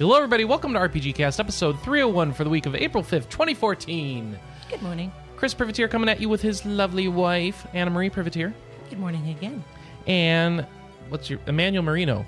[0.00, 0.46] Hello, everybody.
[0.46, 4.38] Welcome to RPG Cast, episode 301 for the week of April 5th, 2014.
[4.70, 5.12] Good morning.
[5.36, 8.54] Chris Privitere coming at you with his lovely wife, Anna Marie Privitere,
[8.88, 9.62] Good morning again.
[10.06, 10.66] and
[11.10, 12.24] what's your Emmanuel Marino?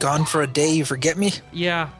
[0.00, 1.32] Gone for a day, you forget me?
[1.52, 1.90] Yeah,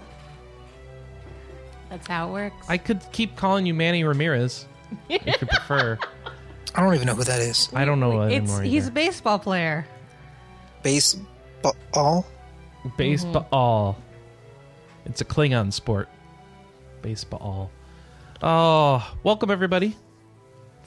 [1.89, 2.67] That's how it works.
[2.69, 4.67] I could keep calling you Manny Ramirez
[5.09, 6.01] if you prefer.
[6.75, 7.69] I don't even know who that is.
[7.75, 8.63] I don't know it's anymore.
[8.63, 9.87] he's a baseball player.
[10.83, 12.27] Baseball?
[12.97, 13.93] baseball.
[13.93, 14.12] Mm-hmm.
[15.05, 16.09] It's a Klingon sport.
[17.03, 17.71] Baseball.
[18.43, 19.97] Oh, welcome everybody.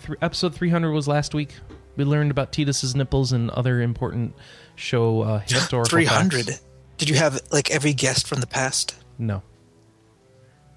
[0.06, 1.54] Th- episode 300 was last week.
[1.96, 4.34] We learned about Tidus's nipples and other important
[4.76, 6.46] show uh, historical 300.
[6.46, 6.62] facts.
[6.98, 8.96] Did you have like every guest from the past?
[9.18, 9.42] No.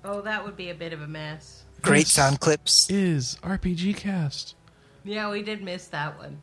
[0.05, 1.65] Oh, that would be a bit of a mess.
[1.83, 2.91] Great This sound clips.
[2.91, 4.57] Is RPG cast.
[5.05, 6.43] Yeah, we did miss that one.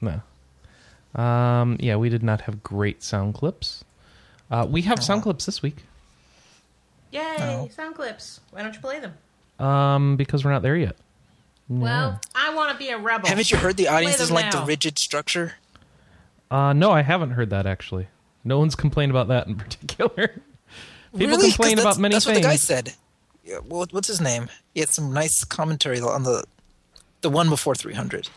[0.00, 0.22] No.
[1.20, 3.84] Um, yeah, we did not have great sound clips.
[4.50, 5.84] Uh, we have sound clips this week
[7.12, 7.68] Yay, No.
[7.74, 8.40] sound clips.
[8.50, 9.14] Why don't you play them?
[9.64, 10.96] um, because we're not there yet.
[11.68, 13.28] Well, I want to be a rebel.
[13.28, 14.66] Haven't you heard the audience them doesn't like the now.
[14.66, 15.54] rigid structure?
[16.50, 18.08] Uh, no, I haven't heard that actually.
[18.44, 20.28] No one's complained about that in particular.
[21.12, 21.28] People Really?
[21.36, 22.36] 'Cause complain that's- about many that's things.
[22.38, 22.94] what the guy said.
[23.44, 24.48] Yeah, well, what's his name?
[24.74, 26.44] He had some nice commentary on the
[27.20, 28.28] the one before 300.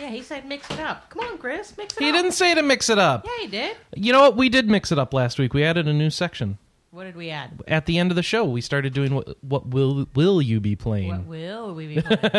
[0.00, 1.08] Yeah, he said mix it up.
[1.10, 2.02] Come on, Chris, mix it up.
[2.02, 2.14] He up.
[2.16, 3.24] didn't say to mix it up.
[3.24, 3.76] Yeah, he did.
[3.94, 4.36] You know what?
[4.36, 5.54] We did mix it up last week.
[5.54, 6.58] We added a new section
[6.96, 7.62] What did we add?
[7.68, 8.44] at the end of the show.
[8.46, 9.36] We started doing what?
[9.44, 11.08] What will will you be playing?
[11.10, 12.32] What will we be playing?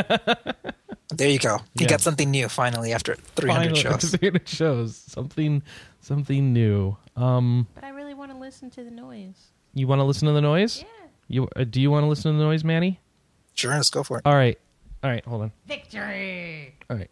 [1.09, 1.57] There you go.
[1.75, 1.89] You Yeah.
[1.89, 4.15] got something new finally after 300 Finally, shows.
[4.19, 4.95] 300 shows.
[4.97, 5.61] Something
[6.01, 6.97] something new.
[7.15, 9.51] Um, but I really want to listen to the noise.
[9.75, 10.79] you want to listen to the noise?
[10.79, 11.07] Yeah.
[11.27, 12.99] You uh, do you want to listen to the noise, Manny?
[13.53, 14.23] Sure, let's go for it.
[14.25, 14.57] All right,
[15.03, 15.23] all right.
[15.25, 15.51] Hold on.
[15.67, 16.75] Victory!
[16.89, 17.11] All right.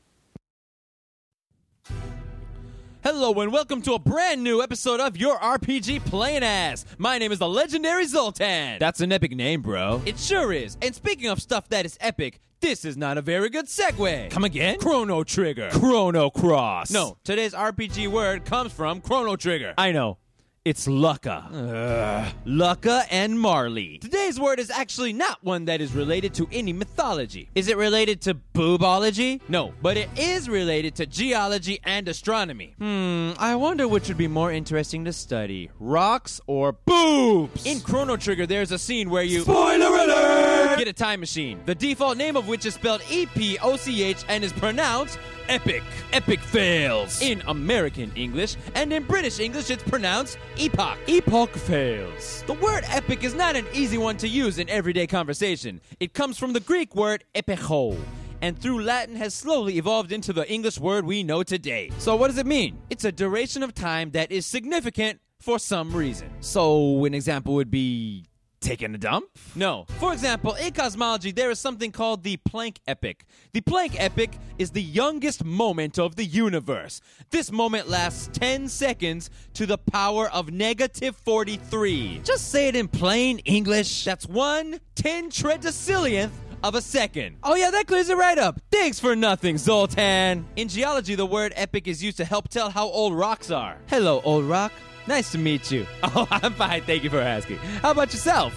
[3.06, 6.86] Hello and welcome to a brand new episode of Your RPG Playing Ass.
[6.98, 8.80] My name is the legendary Zoltan.
[8.80, 10.02] That's an epic name, bro.
[10.08, 10.76] It sure is.
[10.82, 14.32] And speaking of stuff that is epic, this is not a very good segue.
[14.32, 14.80] Come again?
[14.80, 15.70] Chrono Trigger.
[15.72, 16.90] Chrono Cross.
[16.90, 19.76] No, today's RPG word comes from Chrono Trigger.
[19.78, 20.18] I know.
[20.66, 22.34] It's Lucca.
[22.44, 24.00] Lucca and Marley.
[24.00, 27.52] Today's word is actually not one that is related to any mythology.
[27.54, 29.42] Is it related to boobology?
[29.48, 32.74] No, but it is related to geology and astronomy.
[32.80, 37.64] Hmm, I wonder which would be more interesting to study rocks or boobs?
[37.68, 39.42] In Chrono Trigger, there's a scene where you.
[39.42, 40.80] Spoiler alert!
[40.80, 44.02] Get a time machine, the default name of which is spelled E P O C
[44.02, 45.20] H and is pronounced
[45.50, 45.84] epic.
[46.14, 47.22] Epic fails.
[47.22, 50.98] In American English, and in British English, it's pronounced epoch.
[51.08, 52.44] Epoch fails.
[52.48, 55.82] The word epic is not an easy one to use in everyday conversation.
[56.00, 57.98] It comes from the Greek word epicho.
[58.42, 61.90] And through Latin has slowly evolved into the English word we know today.
[61.98, 62.78] So, what does it mean?
[62.90, 66.30] It's a duration of time that is significant for some reason.
[66.42, 68.26] So, an example would be
[68.66, 69.26] taking a dump?
[69.56, 69.86] No.
[70.00, 73.24] For example, in cosmology, there is something called the Planck epoch.
[73.54, 77.00] The Planck epoch is the youngest moment of the universe.
[77.30, 82.22] This moment lasts 10 seconds to the power of negative 43.
[82.24, 84.04] Just say it in plain English.
[84.04, 86.32] That's one 10 tredecillionth
[86.64, 87.38] of a second.
[87.44, 88.60] Oh yeah, that clears it right up.
[88.72, 90.48] Thanks for nothing, Zoltan.
[90.56, 93.78] In geology, the word epic is used to help tell how old rocks are.
[93.88, 94.72] Hello, old rock.
[95.08, 95.86] Nice to meet you.
[96.04, 96.82] Oh, I'm fine.
[96.84, 97.58] Thank you for asking.
[97.82, 98.54] How about yourself?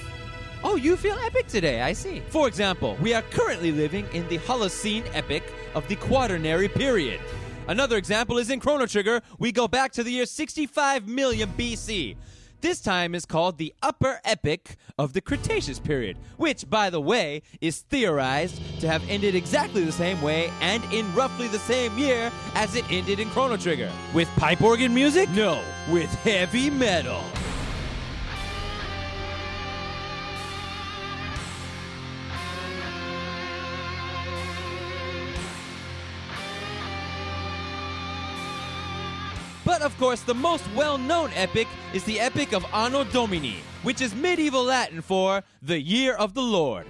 [0.62, 2.20] Oh, you feel epic today, I see.
[2.28, 5.44] For example, we are currently living in the Holocene epoch
[5.75, 7.20] of the Quaternary period.
[7.69, 12.16] Another example is in Chrono Trigger, we go back to the year 65 million BC.
[12.60, 17.42] This time is called the Upper Epoch of the Cretaceous period, which, by the way,
[17.60, 22.33] is theorized to have ended exactly the same way and in roughly the same year
[22.56, 23.92] as it ended in Chrono Trigger.
[24.12, 25.30] With pipe organ music?
[25.30, 27.22] No, with heavy metal.
[39.68, 44.00] But of course, the most well known epic is the Epic of Anno Domini, which
[44.00, 46.86] is medieval Latin for the Year of the Lord.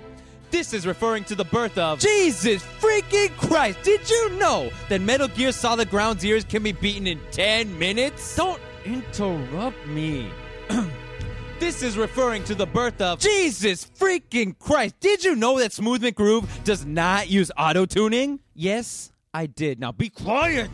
[0.52, 3.82] This is referring to the birth of Jesus freaking Christ!
[3.82, 8.36] Did you know that Metal Gear Solid Ground Zeroes can be beaten in 10 minutes?
[8.36, 10.31] Don't interrupt me.
[11.58, 14.94] This is referring to the birth of Jesus freaking Christ.
[15.00, 18.38] Did you know that Smooth McGroove does not use auto tuning?
[18.54, 19.81] Yes, I did.
[19.81, 20.70] Now be quiet.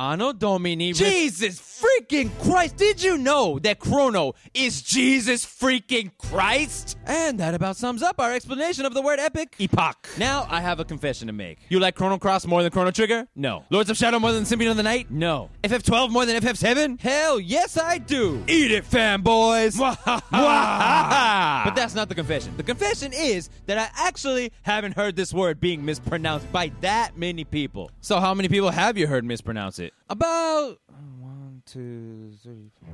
[0.00, 0.94] Anno Domini.
[0.94, 2.76] Jesus freaking Christ!
[2.76, 6.96] Did you know that Chrono is Jesus freaking Christ?
[7.04, 9.56] And that about sums up our explanation of the word epic.
[9.58, 10.08] Epoch.
[10.16, 11.58] Now I have a confession to make.
[11.68, 13.28] You like Chrono Cross more than Chrono Trigger?
[13.36, 13.64] No.
[13.68, 15.10] Lords of Shadow more than Symphony of the Night?
[15.10, 15.50] No.
[15.64, 16.98] FF12 more than FF7?
[16.98, 18.42] Hell yes, I do.
[18.48, 19.78] Eat it, fanboys.
[19.78, 22.56] but that's not the confession.
[22.56, 27.44] The confession is that I actually haven't heard this word being mispronounced by that many
[27.44, 27.90] people.
[28.00, 29.89] So how many people have you heard mispronounce it?
[30.08, 30.78] About
[31.20, 32.88] one, two, three, four.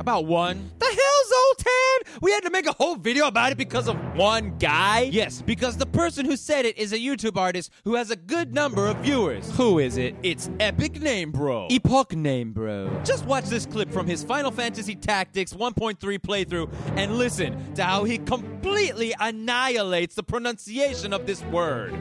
[0.00, 0.70] About one.
[0.78, 0.94] The hell,
[1.28, 2.20] Zoltan?
[2.20, 5.02] We had to make a whole video about it because of one guy?
[5.02, 8.52] Yes, because the person who said it is a YouTube artist who has a good
[8.52, 9.50] number of viewers.
[9.56, 10.16] Who is it?
[10.22, 11.68] It's Epic Name Bro.
[11.70, 13.02] Epoch Name Bro.
[13.04, 18.04] Just watch this clip from his Final Fantasy Tactics 1.3 playthrough and listen to how
[18.04, 21.94] he completely annihilates the pronunciation of this word.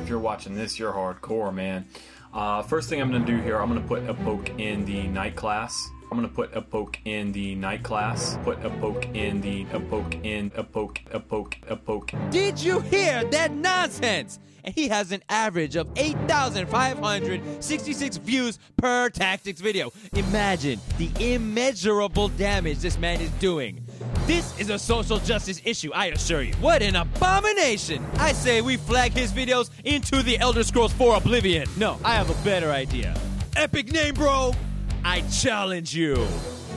[0.00, 1.86] If you're watching this, you're hardcore, man.
[2.32, 4.84] Uh, first thing I'm going to do here, I'm going to put a poke in
[4.84, 5.90] the knight class.
[6.12, 8.36] I'm gonna put a poke in the knight class.
[8.44, 12.12] Put a poke in the a poke in a poke a poke a poke.
[12.28, 14.38] Did you hear that nonsense?
[14.74, 19.90] He has an average of 8,566 views per tactics video.
[20.14, 23.81] Imagine the immeasurable damage this man is doing.
[24.26, 26.54] This is a social justice issue, I assure you.
[26.54, 28.04] What an abomination!
[28.18, 31.68] I say we flag his videos into the Elder Scrolls 4 Oblivion.
[31.76, 33.14] No, I have a better idea.
[33.56, 34.52] Epic name, bro!
[35.04, 36.26] I challenge you.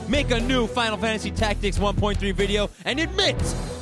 [0.08, 3.36] Make a new Final Fantasy Tactics 1.3 video and admit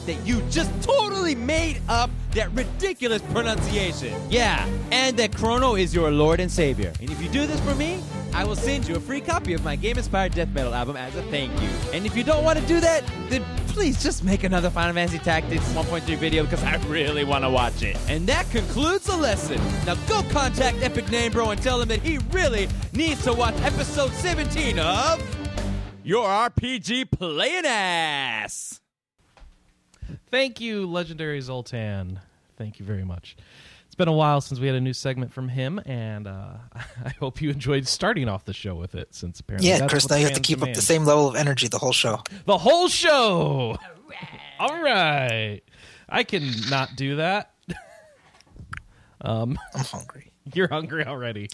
[0.06, 4.14] that you just totally made up that ridiculous pronunciation.
[4.28, 6.92] Yeah, and that Chrono is your Lord and Savior.
[7.00, 8.02] And if you do this for me,
[8.32, 11.14] I will send you a free copy of my game inspired death metal album as
[11.14, 11.68] a thank you.
[11.92, 15.18] And if you don't want to do that, then please just make another Final Fantasy
[15.20, 17.96] Tactics 1.3 video because I really want to watch it.
[18.08, 19.60] And that concludes the lesson.
[19.86, 23.54] Now go contact Epic Name Bro and tell him that he really needs to watch
[23.62, 25.22] episode 17 of
[26.02, 28.80] Your RPG Playing Ass.
[30.30, 32.20] Thank you, legendary Zoltan.
[32.56, 33.36] Thank you very much.
[33.86, 36.54] It's been a while since we had a new segment from him, and uh,
[37.04, 39.14] I hope you enjoyed starting off the show with it.
[39.14, 41.28] Since apparently, Yeah, that's Chris, now you have to fans keep up the same level
[41.28, 42.20] of energy the whole show.
[42.46, 43.78] The whole show.
[44.58, 45.60] All right,
[46.08, 47.52] I can not do that.
[49.20, 50.32] um, I'm hungry.
[50.54, 51.48] you're hungry already.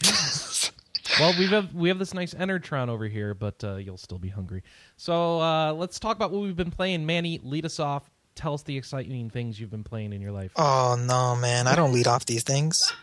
[1.19, 4.29] well, we have we have this nice Enertron over here, but uh, you'll still be
[4.29, 4.63] hungry.
[4.97, 7.07] So uh, let's talk about what we've been playing.
[7.07, 8.11] Manny, lead us off.
[8.41, 10.51] Tell us the exciting things you've been playing in your life.
[10.57, 11.67] Oh no, man!
[11.67, 12.91] I don't lead off these things.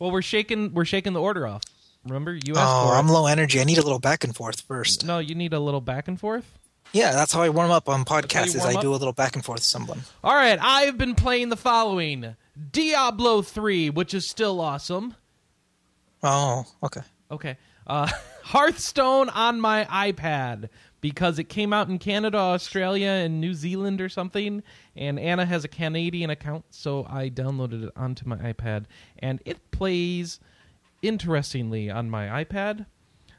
[0.00, 1.62] Well, we're shaking we're shaking the order off.
[2.04, 3.60] Remember, you asked Oh, for I'm low energy.
[3.60, 5.06] I need a little back and forth first.
[5.06, 6.58] No, you need a little back and forth.
[6.92, 8.56] Yeah, that's how I warm up on podcasts.
[8.56, 8.80] Is I up?
[8.80, 10.00] do a little back and forth with someone.
[10.24, 12.34] All right, I've been playing the following:
[12.72, 15.14] Diablo three, which is still awesome.
[16.24, 17.02] Oh, okay.
[17.30, 17.56] Okay.
[17.86, 18.08] Uh,
[18.42, 20.68] Hearthstone on my iPad
[21.02, 24.62] because it came out in Canada, Australia, and New Zealand or something.
[24.96, 28.84] And Anna has a Canadian account, so I downloaded it onto my iPad.
[29.18, 30.40] And it plays
[31.02, 32.86] interestingly on my iPad.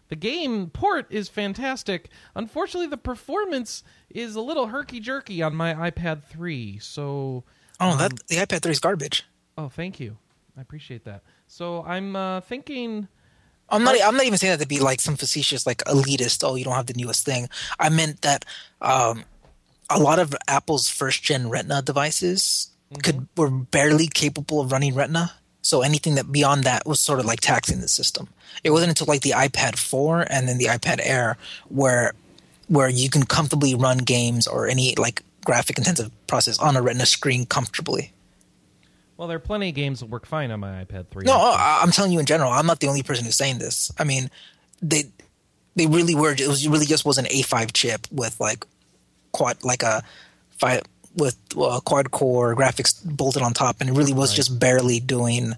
[0.09, 2.09] The game port is fantastic.
[2.35, 6.77] Unfortunately, the performance is a little herky jerky on my iPad 3.
[6.79, 7.43] So,
[7.79, 9.23] Oh, that the iPad 3 is garbage.
[9.57, 10.17] oh, thank you.
[10.57, 11.23] I appreciate that.
[11.47, 13.07] So, I'm uh, thinking.
[13.73, 13.95] I'm not.
[14.03, 16.47] I'm not even saying that to be like some facetious, like elitist.
[16.47, 17.49] Oh, you don't have the newest thing.
[17.79, 18.45] I meant that
[18.81, 19.25] um,
[19.89, 22.69] a lot of Apple's first gen Retina devices
[23.01, 25.31] could were barely capable of running Retina.
[25.61, 28.27] So anything that beyond that was sort of like taxing the system.
[28.63, 31.37] It wasn't until like the iPad 4 and then the iPad Air
[31.69, 32.13] where
[32.67, 37.05] where you can comfortably run games or any like graphic intensive process on a Retina
[37.05, 38.11] screen comfortably.
[39.17, 41.25] Well, there are plenty of games that work fine on my iPad 3.
[41.25, 42.51] No, I- I'm telling you in general.
[42.51, 43.91] I'm not the only person who's saying this.
[43.97, 44.29] I mean,
[44.81, 45.05] they
[45.75, 46.31] they really were.
[46.31, 48.65] It was it really just was an A5 chip with like
[49.31, 50.03] quad like a
[50.57, 50.81] five
[51.15, 55.53] with uh, quad core graphics bolted on top, and it really was just barely doing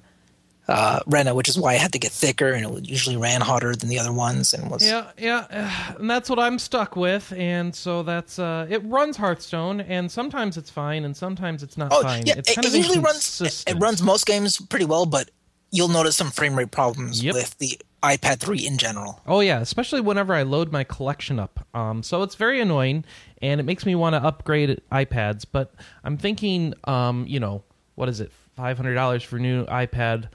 [0.67, 3.75] uh, Retina, which is why it had to get thicker, and it usually ran hotter
[3.75, 7.75] than the other ones, and was Yeah, yeah, and that's what I'm stuck with, and
[7.75, 12.01] so that's uh, it runs Hearthstone, and sometimes it's fine, and sometimes it's not oh
[12.01, 12.23] fine.
[12.25, 13.81] yeah, it's it, kind it of usually runs it inconsistent.
[13.81, 15.29] runs most games pretty well, but
[15.71, 17.33] you'll notice some frame rate problems Yep.
[17.33, 19.19] with the iPad 3 in general.
[19.27, 21.65] Oh yeah, especially whenever I load my collection up.
[21.73, 23.03] Um, so it's very annoying,
[23.41, 25.45] and it makes me want to upgrade iPads.
[25.51, 27.63] But I'm thinking, um, you know,
[27.95, 30.29] what is it, five hundred dollars for new iPad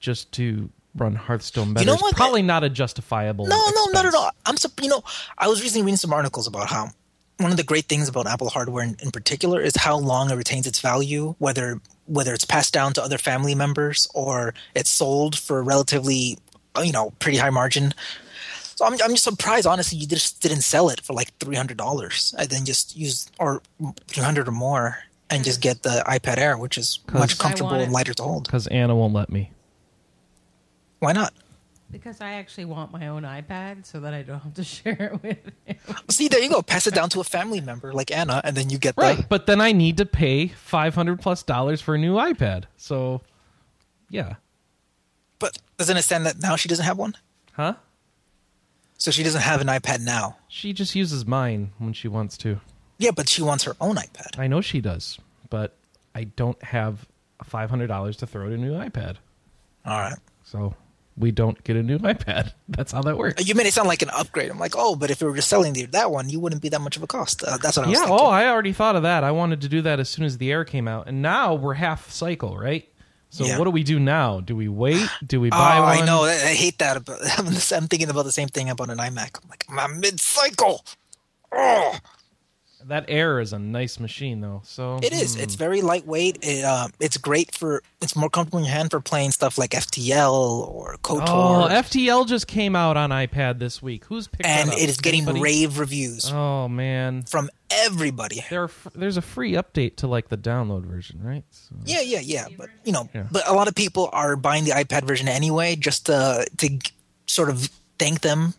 [0.00, 1.86] just to run Hearthstone better?
[1.86, 2.16] know is what?
[2.16, 3.46] probably not a justifiable.
[3.46, 4.30] No, no, not at all.
[4.46, 5.02] I'm sup- you know,
[5.38, 6.90] I was recently reading some articles about how
[7.38, 10.34] one of the great things about Apple hardware in, in particular is how long it
[10.34, 15.38] retains its value, whether whether it's passed down to other family members or it's sold
[15.38, 16.36] for a relatively
[16.76, 17.94] uh, you know, pretty high margin.
[18.76, 21.76] So I'm I'm just surprised, honestly, you just didn't sell it for like three hundred
[21.76, 23.62] dollars, and then just use or
[24.06, 27.92] three hundred or more, and just get the iPad Air, which is much comfortable and
[27.92, 28.44] lighter to hold.
[28.44, 29.50] Because Anna won't let me.
[31.00, 31.34] Why not?
[31.90, 35.22] Because I actually want my own iPad so that I don't have to share it
[35.22, 35.96] with him.
[36.08, 36.62] See, there you go.
[36.62, 39.16] Pass it down to a family member like Anna, and then you get Right.
[39.16, 39.24] the.
[39.24, 42.64] But then I need to pay 500 plus dollars for a new iPad.
[42.76, 43.22] So,
[44.08, 44.34] yeah.
[45.40, 47.16] But doesn't it stand that now she doesn't have one?
[47.54, 47.74] Huh?
[48.98, 50.36] So she doesn't have an iPad now.
[50.48, 52.60] She just uses mine when she wants to.
[52.98, 54.38] Yeah, but she wants her own iPad.
[54.38, 55.74] I know she does, but
[56.14, 57.06] I don't have
[57.44, 59.16] $500 to throw at a new iPad.
[59.86, 60.18] All right.
[60.44, 60.74] So
[61.16, 62.52] we don't get a new iPad.
[62.68, 63.46] That's how that works.
[63.46, 64.50] You made it sound like an upgrade.
[64.50, 66.68] I'm like, oh, but if we were just selling the, that one, you wouldn't be
[66.70, 67.42] that much of a cost.
[67.42, 68.26] Uh, that's what I was Yeah, thinking.
[68.26, 69.24] oh, I already thought of that.
[69.24, 71.08] I wanted to do that as soon as the air came out.
[71.08, 72.86] And now we're half cycle, right?
[73.32, 73.58] So Yeah.
[73.58, 74.40] what do we do now?
[74.40, 75.08] Do we wait?
[75.26, 75.98] Do we buy Oh, one?
[75.98, 76.24] I know.
[76.24, 76.96] I hate that.
[76.96, 79.38] About, I'm thinking about the same thing about an iMac.
[79.42, 80.84] I'm like, I'm mid-cycle.
[81.52, 81.96] Oh,
[82.86, 84.62] That Air is a nice machine, though.
[84.64, 85.34] So it is.
[85.34, 85.42] hmm.
[85.42, 86.38] It's very lightweight.
[86.42, 87.82] It, uh, it's great for.
[88.00, 90.32] It's more comfortable in your hand for playing stuff like FTL
[90.68, 91.22] or KOTOR.
[91.28, 94.04] Oh, FTL just came out on iPad this week.
[94.06, 95.40] Who's picked and it is getting Anybody?
[95.42, 98.44] rave reviews Oh man, from everybody.
[98.50, 101.44] there are there's a free update to like the download version, right?
[101.50, 102.46] So, Yeah, yeah, yeah.
[102.56, 103.26] But you know, Yeah.
[103.30, 106.78] but a lot of people are buying the iPad version anyway, just to to
[107.26, 107.68] sort of
[107.98, 108.54] thank them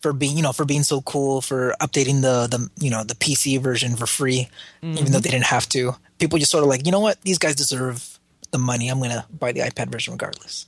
[0.00, 3.14] for being, you know, for being so cool, for updating the the you know the
[3.14, 4.48] PC version for free,
[4.82, 5.96] even though they didn't have to.
[6.18, 8.18] People just sort of like, you know what, these guys deserve
[8.50, 8.88] the money.
[8.88, 10.66] I'm gonna buy the iPad version regardless.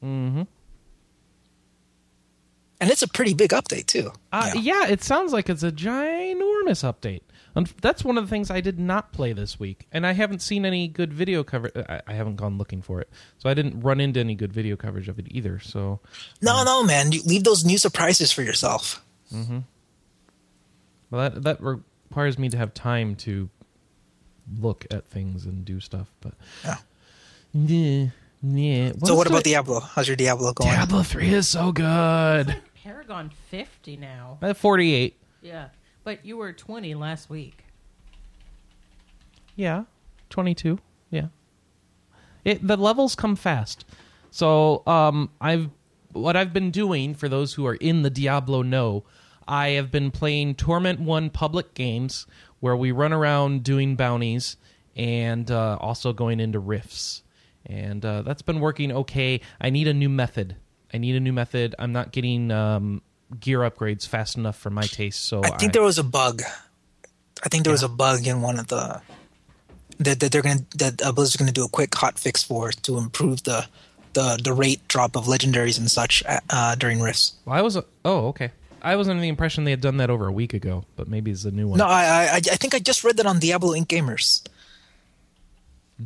[0.00, 0.42] hmm
[2.80, 4.12] And it's a pretty big update too.
[4.32, 4.60] Uh, Yeah.
[4.84, 7.22] yeah, it sounds like it's a ginormous update.
[7.56, 10.40] And that's one of the things I did not play this week, and I haven't
[10.42, 11.76] seen any good video coverage.
[11.76, 13.08] Uh, I, I haven't gone looking for it,
[13.38, 15.60] so I didn't run into any good video coverage of it either.
[15.60, 16.00] So,
[16.42, 19.04] No, um, no, man, you leave those new surprises for yourself.
[19.32, 19.58] Mm-hmm.
[21.10, 23.48] Well, that that requires me to have time to
[24.58, 26.10] look at things and do stuff.
[26.20, 26.34] But
[26.64, 26.76] Yeah.
[27.52, 28.06] yeah,
[28.42, 28.92] yeah.
[29.04, 29.78] so what about Diablo?
[29.80, 30.70] How's your Diablo going?
[30.70, 32.60] Diablo Three is so good.
[32.82, 34.38] Paragon 50 now.
[34.42, 35.16] Uh, at forty eight.
[35.40, 35.68] Yeah.
[36.04, 37.64] But you were 20 last week.
[39.56, 39.84] Yeah,
[40.30, 40.78] twenty-two.
[41.10, 41.28] Yeah,
[42.44, 43.84] it the levels come fast.
[44.30, 45.70] So um, I've
[46.12, 49.04] what I've been doing for those who are in the Diablo know,
[49.46, 52.26] I have been playing Torment One public games
[52.60, 54.56] where we run around doing bounties
[54.96, 57.22] and uh, also going into rifts,
[57.64, 59.40] and uh, that's been working okay.
[59.60, 60.56] I need a new method.
[60.92, 61.74] I need a new method.
[61.78, 63.02] I'm not getting um,
[63.40, 65.24] gear upgrades fast enough for my taste.
[65.24, 66.42] So I think there was a bug.
[67.44, 69.00] I think there was a bug in one of the
[69.98, 72.98] that, that they're gonna that uh, Blizzard's gonna do a quick hot fix for to
[72.98, 73.66] improve the
[74.14, 77.34] the the rate drop of legendaries and such uh, during rifts.
[77.44, 77.76] Well, I was.
[78.04, 78.50] Oh, okay.
[78.82, 81.30] I was under the impression they had done that over a week ago, but maybe
[81.30, 81.78] it's a new one.
[81.78, 84.42] No, I, I I I think I just read that on Diablo IncGamers.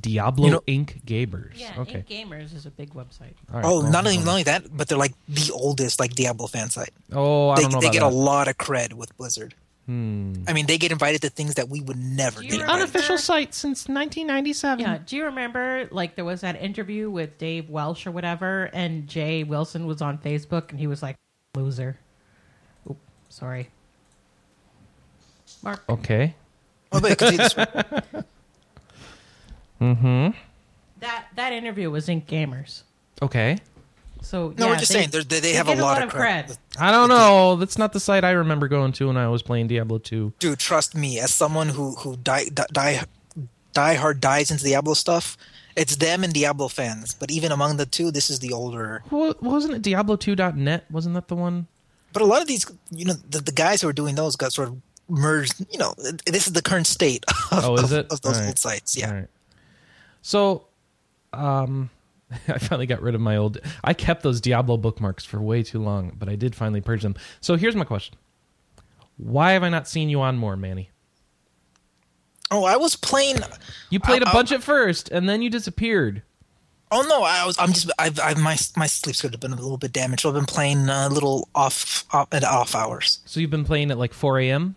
[0.00, 1.52] Diablo You know- IncGamers.
[1.57, 2.05] Yeah, okay.
[2.09, 3.35] IncGamers is a big website.
[3.52, 5.99] All right, Oh, well, not only hold not only that, but they're like the oldest
[6.00, 6.90] like Diablo fan site.
[7.12, 8.12] Oh, I They don't know they about get that.
[8.12, 9.55] a lot of cred with Blizzard.
[9.87, 10.35] Hmm.
[10.47, 12.83] I mean, they get invited to things that we would never Do you get remember-
[12.83, 12.95] invited.
[12.95, 14.81] Unofficial site since 1997.
[14.81, 19.07] Yeah, do you remember like there was that interview with Dave Welsh or whatever, and
[19.09, 21.17] Jay Wilson was on Facebook and he was like,
[21.55, 21.97] "Loser."
[22.90, 22.99] Oop,
[23.31, 23.71] sorry.
[25.62, 25.83] Mark.
[25.88, 26.35] Okay.
[26.93, 28.25] Oh, but, 'cause it's-
[29.81, 30.37] Mm-hmm.
[31.01, 32.83] That that interview was in Gamers.
[33.23, 33.59] Okay.
[34.21, 36.57] So no, yeah, we're just they- saying they're- they, they have a lot, of cred.
[36.79, 37.55] I don't know.
[37.57, 40.33] That's not the site I remember going to when I was playing Diablo 2.
[40.41, 43.03] Dude, trust me, as someone who who die die die,
[43.75, 45.37] die hard dies into Diablo stuff,
[45.77, 47.15] it's them and Diablo fans.
[47.15, 49.05] But even among the two, this is the older.
[49.11, 50.87] Wa- Wasn't it Diablo2.net?
[50.91, 51.69] Wasn't that the one?
[52.13, 54.53] But a lot of these, you know, the, the guys who are doing those got
[54.53, 55.65] sort of merged.
[55.71, 55.95] You know,
[56.27, 58.07] this is the current state of, Oh, is of, it?
[58.13, 58.49] of those All right.
[58.49, 58.97] old sites.
[58.97, 59.27] Yeah.
[60.23, 60.67] So,
[61.33, 61.91] um,
[62.49, 63.59] I finally got rid of my old.
[63.83, 67.15] I kept those Diablo bookmarks for way too long, but I did finally purge them.
[67.41, 68.17] So here's my question:
[69.17, 70.91] Why have I not seen you on more, Manny?
[72.51, 73.39] Oh, I was playing.
[73.91, 76.23] You played a I- bunch at first, and then you disappeared.
[76.91, 77.59] Oh no, I was.
[77.59, 77.91] I'm just.
[77.99, 78.19] I've.
[78.19, 80.23] I've my my sleep schedule has been a little bit damaged.
[80.23, 83.21] So I've been playing a little off, off at off hours.
[83.27, 84.75] So you've been playing at like 4 a.m.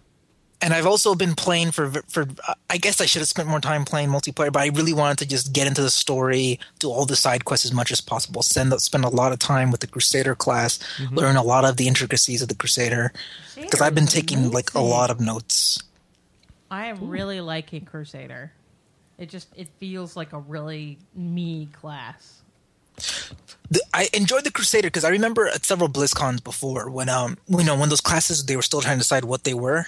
[0.62, 2.28] and I've also been playing for for.
[2.70, 5.28] I guess I should have spent more time playing multiplayer, but I really wanted to
[5.28, 8.42] just get into the story, do all the side quests as much as possible.
[8.44, 11.16] Spend spend a lot of time with the Crusader class, mm-hmm.
[11.16, 13.12] learn a lot of the intricacies of the Crusader,
[13.56, 15.82] because I've been Crusader is taking like a lot of notes.
[16.70, 18.52] I am really liking Crusader.
[19.18, 22.42] It just it feels like a really me class.
[23.72, 27.64] The, I enjoyed the Crusader because I remember at several BlizzCons before when um you
[27.64, 29.88] know when those classes they were still trying to decide what they were.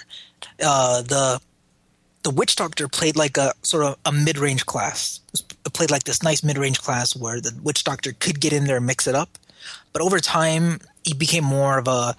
[0.60, 1.40] Uh, the
[2.22, 5.20] the Witch Doctor played like a sort of a mid range class.
[5.34, 8.64] It played like this nice mid range class where the Witch Doctor could get in
[8.64, 9.38] there and mix it up.
[9.92, 12.16] But over time, he became more of a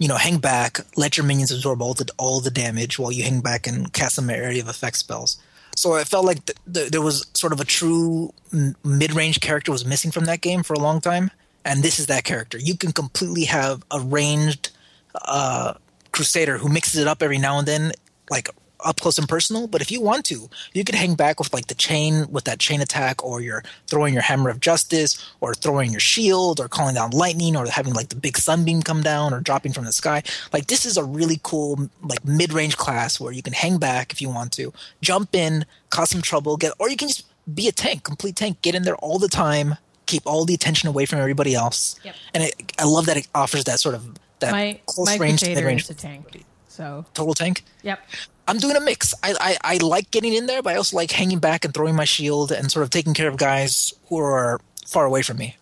[0.00, 3.22] you know hang back, let your minions absorb all the all the damage while you
[3.22, 5.38] hang back and cast some area of effect spells.
[5.76, 9.70] So I felt like th- th- there was sort of a true m- mid-range character
[9.70, 11.30] was missing from that game for a long time,
[11.64, 12.58] and this is that character.
[12.58, 14.70] You can completely have a ranged
[15.14, 15.74] uh,
[16.12, 17.92] crusader who mixes it up every now and then,
[18.30, 18.48] like
[18.86, 19.66] up close and personal.
[19.66, 22.58] But if you want to, you could hang back with like the chain with that
[22.58, 26.94] chain attack, or you're throwing your hammer of justice, or throwing your shield, or calling
[26.94, 30.22] down lightning, or having like the big sunbeam come down, or dropping from the sky.
[30.52, 34.12] Like this is a really cool like mid range class where you can hang back
[34.12, 37.68] if you want to, jump in, cause some trouble, get, or you can just be
[37.68, 39.76] a tank, complete tank, get in there all the time,
[40.06, 41.98] keep all the attention away from everybody else.
[42.02, 42.14] Yep.
[42.34, 45.42] And it, I love that it offers that sort of that My close my range,
[45.42, 46.44] mid range tank.
[46.76, 47.64] So total tank.
[47.82, 48.00] yep.
[48.46, 49.14] I'm doing a mix.
[49.22, 51.96] I, I, I like getting in there, but I also like hanging back and throwing
[51.96, 55.56] my shield and sort of taking care of guys who are far away from me.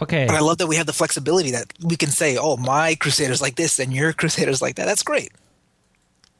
[0.00, 0.26] Okay.
[0.26, 3.42] But I love that we have the flexibility that we can say, "Oh, my crusader's
[3.42, 5.30] like this, and your crusader's like that." That's great.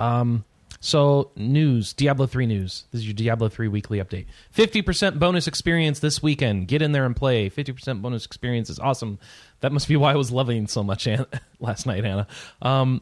[0.00, 0.44] Um.
[0.80, 2.84] So, news, Diablo 3 news.
[2.92, 4.26] This is your Diablo 3 weekly update.
[4.54, 6.68] 50% bonus experience this weekend.
[6.68, 7.50] Get in there and play.
[7.50, 9.18] 50% bonus experience is awesome.
[9.60, 11.26] That must be why I was loving so much Anna,
[11.60, 12.26] last night, Anna.
[12.62, 13.00] Um,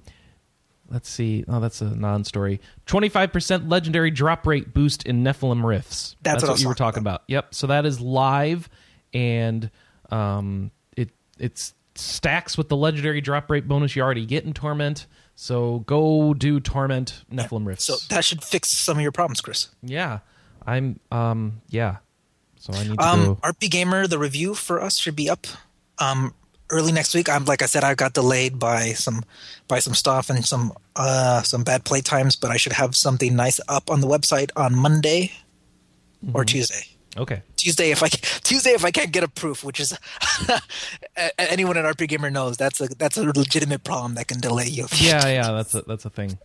[0.90, 1.44] let's see.
[1.48, 2.60] Oh, that's a non story.
[2.86, 6.16] 25% legendary drop rate boost in Nephilim Rifts.
[6.22, 7.22] That's what I was you were talking talking about.
[7.28, 7.54] Yep.
[7.54, 8.68] So, that is live
[9.12, 9.70] and
[10.10, 15.06] um, it it's stacks with the legendary drop rate bonus you already get in Torment.
[15.34, 17.84] So go do Torment Nephilim Rifts.
[17.84, 19.68] So that should fix some of your problems, Chris.
[19.82, 20.20] Yeah,
[20.66, 20.98] I'm.
[21.10, 21.96] Um, yeah.
[22.58, 23.34] So I need to Um, go.
[23.42, 25.46] RPGamer, the review for us should be up
[25.98, 26.34] um,
[26.70, 27.28] early next week.
[27.28, 29.24] I'm like I said, I got delayed by some
[29.68, 33.34] by some stuff and some uh, some bad play times, but I should have something
[33.36, 35.32] nice up on the website on Monday
[36.34, 36.46] or Mm-hmm.
[36.46, 36.86] Tuesday.
[37.18, 37.40] Okay.
[37.56, 39.96] Tuesday if I Tuesday if I can't get a proof, which is
[41.38, 44.86] anyone at RPGamer knows that's a that's a legitimate problem that can delay you.
[44.96, 45.50] Yeah, yeah.
[45.52, 46.38] That's a that's a thing.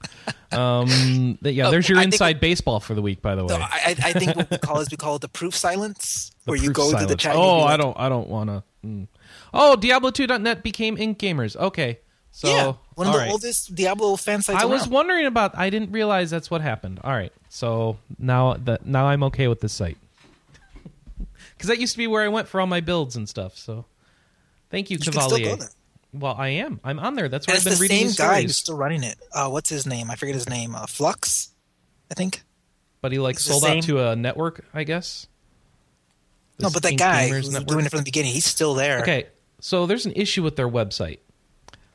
[0.51, 1.37] Um.
[1.41, 1.69] yeah.
[1.69, 3.49] There's your I think- inside baseball for the week, by the way.
[3.55, 6.51] So I, I think what we call is we call it the proof silence, The
[6.51, 7.21] where you proof go to the silence.
[7.21, 7.35] chat.
[7.35, 7.99] you Oh, be I don't.
[7.99, 8.63] I don't want to.
[8.85, 9.07] Mm.
[9.53, 11.55] Oh, Diablo2.net became IncGamers.
[11.55, 11.99] Okay.
[12.31, 13.31] So yeah, one of the right.
[13.31, 14.61] oldest Diablo fan sites.
[14.61, 15.57] I was wondering about.
[15.57, 17.01] I didn't realize that's what happened.
[17.03, 17.33] All right.
[17.49, 19.97] So now that now I'm okay with this site
[21.57, 23.57] because that used to be where I went for all my builds and stuff.
[23.57, 23.83] So
[24.69, 25.55] thank you, You can still go Cavalier.
[25.57, 25.67] there.
[26.13, 26.79] Well, I am.
[26.85, 27.27] I'm on there.
[27.27, 29.17] That's where I've it's been the reading same guy who's still running it.
[29.33, 30.09] Uh, what's his name?
[30.09, 30.73] I forget his name.
[30.75, 31.49] Uh, Flux,
[32.09, 32.43] I think.
[33.01, 35.27] But he like It's sold out to a network, I guess.
[36.59, 39.01] no, but that Ink guy who's doing it from the beginning, he's still there.
[39.01, 39.27] Okay,
[39.61, 41.19] so there's an issue with their website.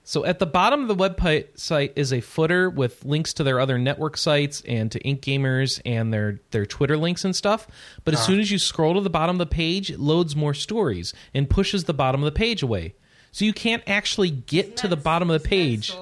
[0.05, 3.59] So at the bottom of the website site is a footer with links to their
[3.59, 7.67] other network sites and to IncGamers and their their Twitter links and stuff.
[8.05, 8.23] But as ah.
[8.23, 11.51] soon as you scroll to the bottom of the page, it loads more stories and
[11.51, 12.95] pushes the bottom of the page away.
[13.33, 15.93] So you can't actually get to the bottom of the page.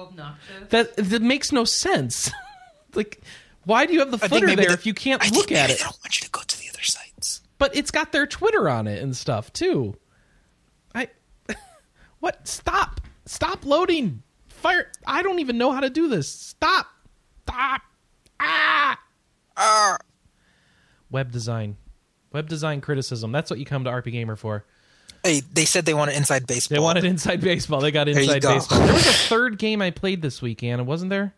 [0.69, 2.29] That that makes no sense.
[2.93, 3.21] like,
[3.63, 5.79] why do you have the footer there the- if you can't I look at it?
[5.79, 7.41] They don't want you to go to the other sites.
[7.57, 9.95] but it's got their Twitter on it and stuff too.
[12.25, 12.47] What?
[12.47, 13.01] Stop!
[13.27, 14.23] Stop loading!
[14.47, 14.91] Fire!
[15.05, 16.27] I don't even know how to do this.
[16.27, 16.87] Stop!
[17.43, 17.83] Stop!
[18.39, 18.99] Ah!
[19.55, 19.97] Ah,
[21.11, 21.77] Web design,
[22.33, 23.31] web design criticism.
[23.31, 24.65] That's what you come to RPGamer for.
[25.23, 26.75] hey, they said they wanted inside baseball.
[26.77, 27.79] They wanted inside baseball.
[27.79, 28.55] They got inside go.
[28.55, 28.79] baseball.
[28.79, 31.35] There was a third game I played this week, Anna, wasn't there?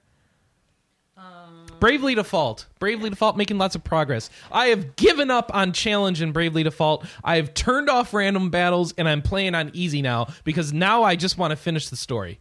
[1.80, 2.66] Bravely Default.
[2.80, 4.30] Bravely Default making lots of progress.
[4.52, 7.06] I have given up on challenge in Bravely Default.
[7.24, 11.16] I have turned off random battles and I'm playing on easy now because now I
[11.16, 12.40] just want to finish the story.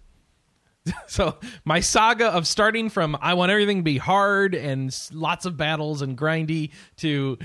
[1.08, 5.56] so, my saga of starting from I want everything to be hard and lots of
[5.56, 7.38] battles and grindy to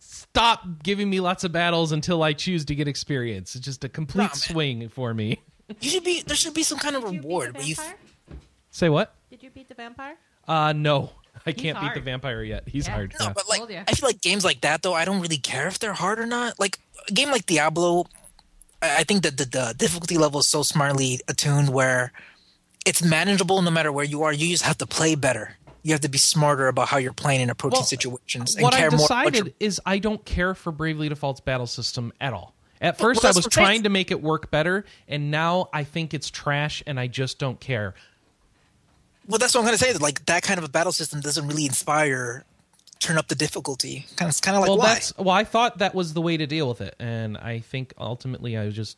[0.00, 3.54] stop giving me lots of battles until I choose to get experience.
[3.54, 4.34] It's just a complete man.
[4.34, 5.40] swing for me.
[5.80, 6.22] You should be.
[6.22, 7.48] There should be some kind of Did you beat reward.
[7.54, 7.96] the where you, vampire?
[8.70, 9.14] Say what?
[9.28, 10.16] Did you beat the vampire?
[10.46, 11.10] Uh no.
[11.48, 12.64] I can't beat the vampire yet.
[12.68, 12.94] He's Yeah.
[12.94, 13.14] hard.
[13.18, 13.32] no, yeah.
[13.34, 13.62] but like.
[13.88, 14.94] I feel like games like that though.
[14.94, 16.58] I don't really care if they're hard or not.
[16.58, 18.06] Like a game like Diablo,
[18.82, 22.12] I I think that the, the difficulty level is so smartly attuned where
[22.86, 24.32] it's manageable no matter where you are.
[24.32, 25.56] You just have to play better.
[25.82, 28.74] You have to be smarter about how you're playing and approaching Well, situations and what
[28.74, 29.00] care I've more.
[29.06, 32.54] decided is I don't care for Bravely Default's battle system at all.
[32.80, 33.64] At first, well, I was what I'm saying.
[33.66, 37.38] trying to make it work better, and now I think it's trash, and I just
[37.38, 37.94] don't care.
[39.28, 39.92] Well, that's what I'm going to say.
[39.92, 42.44] That Like that kind of a battle system doesn't really inspire
[42.98, 44.06] turn up the difficulty.
[44.16, 44.94] Kind of, it's kind of like well, why?
[44.94, 45.30] that's well.
[45.30, 48.64] I thought that was the way to deal with it, and I think ultimately I
[48.64, 48.96] was just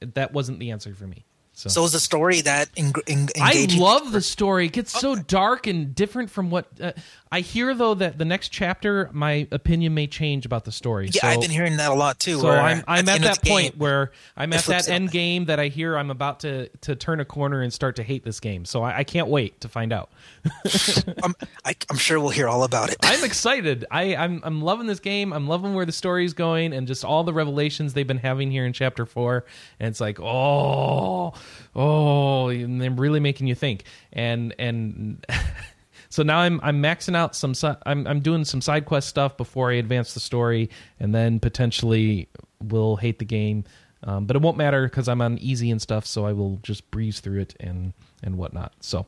[0.00, 1.24] that wasn't the answer for me.
[1.60, 4.66] So, So is the story that en- en- I love the story.
[4.66, 6.92] It gets so dark and different from what uh,
[7.30, 7.74] I hear.
[7.74, 11.10] Though that the next chapter, my opinion may change about the story.
[11.12, 12.38] Yeah, so, I've been hearing that a lot too.
[12.40, 15.12] So I'm I'm the at, that point game- where I'm at that end on.
[15.12, 18.24] game that I hear I'm about to to turn a corner and start to hate
[18.24, 18.64] this game.
[18.64, 20.10] So I, I can't wait to find out.
[21.22, 22.96] I'm, I, I'm sure we'll hear all about it.
[23.02, 23.84] I'm excited.
[23.90, 25.34] I, I'm I'm loving this game.
[25.34, 28.64] I'm loving where the story's going and just all the revelations they've been having here
[28.64, 29.44] in chapter four.
[29.78, 31.34] And it's like, oh,
[31.74, 33.84] oh, and they're really making you think.
[34.12, 35.24] And and
[36.08, 37.54] so now I'm I'm maxing out some.
[37.86, 42.28] I'm I'm doing some side quest stuff before I advance the story, and then potentially
[42.62, 43.64] will hate the game.
[44.02, 46.90] Um, but it won't matter because I'm on easy and stuff, so I will just
[46.90, 48.72] breeze through it and and whatnot.
[48.80, 49.06] So,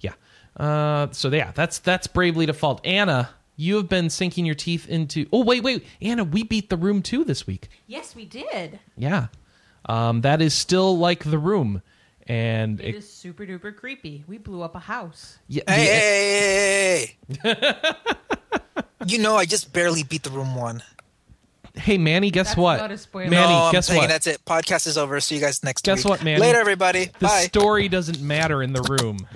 [0.00, 0.12] yeah.
[0.56, 2.84] Uh, so yeah, that's that's bravely default.
[2.86, 5.26] Anna, you have been sinking your teeth into.
[5.32, 7.68] Oh wait, wait, Anna, we beat the room two this week.
[7.86, 8.80] Yes, we did.
[8.96, 9.28] Yeah,
[9.86, 11.82] um, that is still like the room,
[12.26, 14.24] and It is super duper creepy.
[14.26, 15.38] We blew up a house.
[15.48, 18.82] yeah, Hey, the- hey, hey, hey.
[19.06, 20.82] you know, I just barely beat the room one.
[21.76, 22.76] hey Manny, guess That's what?
[22.78, 23.28] not a spoiler.
[23.30, 24.08] Manny, no, I'm guess saying what?
[24.08, 24.44] that's it.
[24.44, 25.18] Podcast is over.
[25.20, 26.10] See you guys next Guess week.
[26.10, 26.40] what, Manny?
[26.40, 27.06] Later, everybody.
[27.18, 27.42] the Bye.
[27.42, 29.26] story doesn't matter in the room.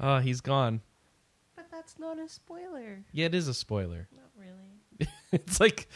[0.00, 0.80] Oh, he's gone.
[1.56, 3.02] But that's not a spoiler.
[3.12, 4.08] Yeah, it is a spoiler.
[4.14, 5.08] Not really.
[5.32, 5.88] it's like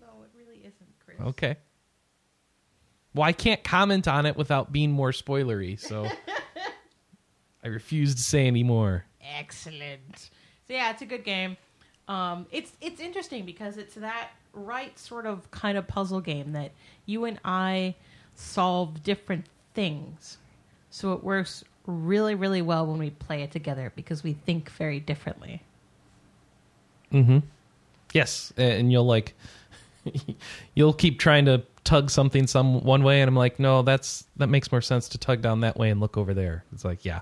[0.00, 1.28] No, it really isn't, Chris.
[1.28, 1.56] okay.
[3.14, 6.08] Well, I can't comment on it without being more spoilery, so
[7.64, 9.04] I refuse to say any more.
[9.38, 10.30] Excellent.
[10.66, 11.56] So yeah, it's a good game.
[12.08, 16.72] Um, it's it's interesting because it's that right sort of kind of puzzle game that
[17.06, 17.94] you and I
[18.34, 20.38] solve different things.
[20.90, 25.00] So it works really, really well when we play it together because we think very
[25.00, 25.62] differently.
[27.12, 27.38] Mm-hmm.
[28.12, 29.34] Yes, and you'll like
[30.74, 34.48] you'll keep trying to tug something some one way and I'm like, "No, that's that
[34.48, 37.20] makes more sense to tug down that way and look over there." It's like, "Yeah."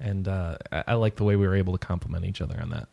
[0.00, 2.70] And uh I, I like the way we were able to complement each other on
[2.70, 2.88] that.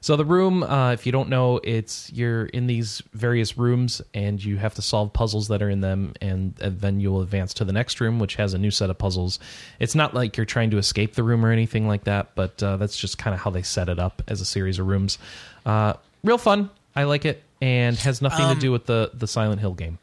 [0.00, 4.42] So the room, uh, if you don't know, it's you're in these various rooms and
[4.42, 7.54] you have to solve puzzles that are in them, and, and then you will advance
[7.54, 9.38] to the next room, which has a new set of puzzles.
[9.78, 12.76] It's not like you're trying to escape the room or anything like that, but uh,
[12.76, 15.18] that's just kind of how they set it up as a series of rooms.
[15.64, 16.70] Uh, real fun.
[16.94, 19.98] I like it, and has nothing to do with the the Silent Hill game.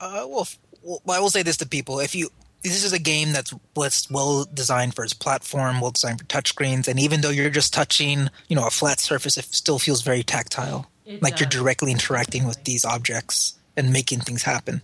[0.00, 0.48] Uh, well,
[0.82, 2.30] well, I will say this to people: if you
[2.62, 6.88] this is a game that's was well designed for its platform, well designed for touchscreens,
[6.88, 10.22] and even though you're just touching, you know, a flat surface, it still feels very
[10.22, 14.82] tactile, It like you're directly interacting with these objects and making things happen.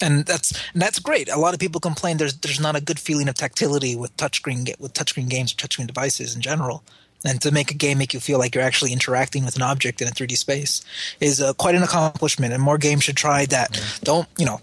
[0.00, 1.30] And that's and that's great.
[1.30, 4.64] A lot of people complain there's there's not a good feeling of tactility with touchscreen
[4.64, 6.82] ga- with touchscreen games or touchscreen devices in general.
[7.26, 10.00] And to make a game make you feel like you're actually interacting with an object
[10.00, 10.84] in a 3D space
[11.20, 12.52] is uh, quite an accomplishment.
[12.52, 13.80] And more games should try that.
[14.02, 14.60] Don't you know?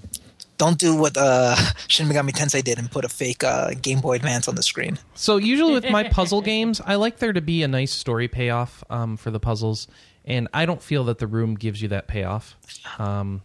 [0.57, 1.55] Don't do what uh,
[1.87, 4.99] Shin Megami Tensei did and put a fake uh, Game Boy Advance on the screen.
[5.15, 8.83] So usually with my puzzle games, I like there to be a nice story payoff
[8.89, 9.87] um, for the puzzles,
[10.23, 12.55] and I don't feel that the room gives you that payoff,
[12.99, 13.41] um,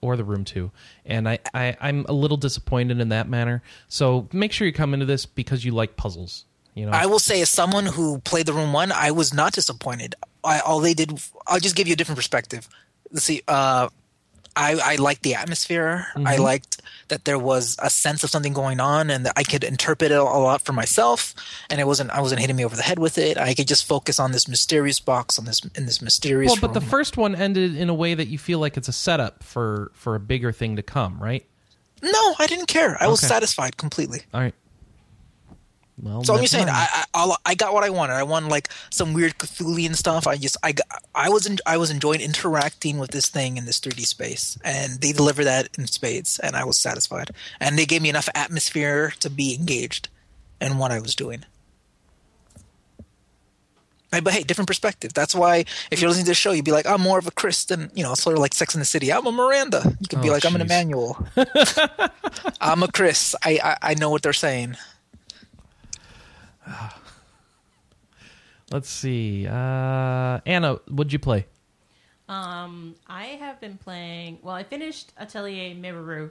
[0.00, 0.72] or the room two.
[1.04, 3.62] And I, I I'm a little disappointed in that manner.
[3.88, 6.46] So make sure you come into this because you like puzzles.
[6.76, 9.54] You know, I will say, as someone who played the room one, I was not
[9.54, 10.14] disappointed.
[10.44, 12.68] I, all they did, I'll just give you a different perspective.
[13.10, 13.42] Let's see.
[13.48, 13.88] Uh,
[14.54, 16.06] I, I liked the atmosphere.
[16.16, 19.64] I liked that there was a sense of something going on, and that I could
[19.64, 21.34] interpret it a lot for myself.
[21.68, 23.36] And it wasn't I wasn't hitting me over the head with it.
[23.36, 26.52] I could just focus on this mysterious box on this in this mysterious.
[26.52, 28.92] well, but the first one ended in a way that you feel like it's a
[28.92, 31.44] setup for for a bigger thing to come, right?
[32.02, 32.96] no, I didn't care.
[33.00, 34.22] I was satisfied completely.
[34.32, 34.54] All right.
[36.00, 36.68] Well, So I'm just saying.
[36.68, 38.14] I, I I'll- got what I wanted.
[38.14, 40.26] I wanted like some weird Cthulhian stuff.
[40.26, 43.64] I just I got, I was en- I was enjoying interacting with this thing in
[43.64, 47.30] this 3D space, and they delivered that in spades, and I was satisfied.
[47.60, 50.08] And they gave me enough atmosphere to be engaged
[50.60, 51.44] in what I was doing.
[54.10, 55.12] But hey, different perspective.
[55.12, 57.30] That's why if you're listening to the show, you'd be like, I'm more of a
[57.30, 59.12] Chris than you know, sort of like Sex in the City.
[59.12, 59.82] I'm a Miranda.
[60.00, 60.60] You could be Oh, like, I'm an.
[60.62, 61.26] Emmanuel.
[62.60, 63.34] I'm a Chris.
[63.44, 64.76] I, I I know what they're saying.
[68.70, 69.46] Let's see.
[69.46, 71.46] Uh, Anna, what'd you play?
[72.28, 74.38] Um, I have been playing.
[74.42, 76.30] Well, I finished Atelier Miru.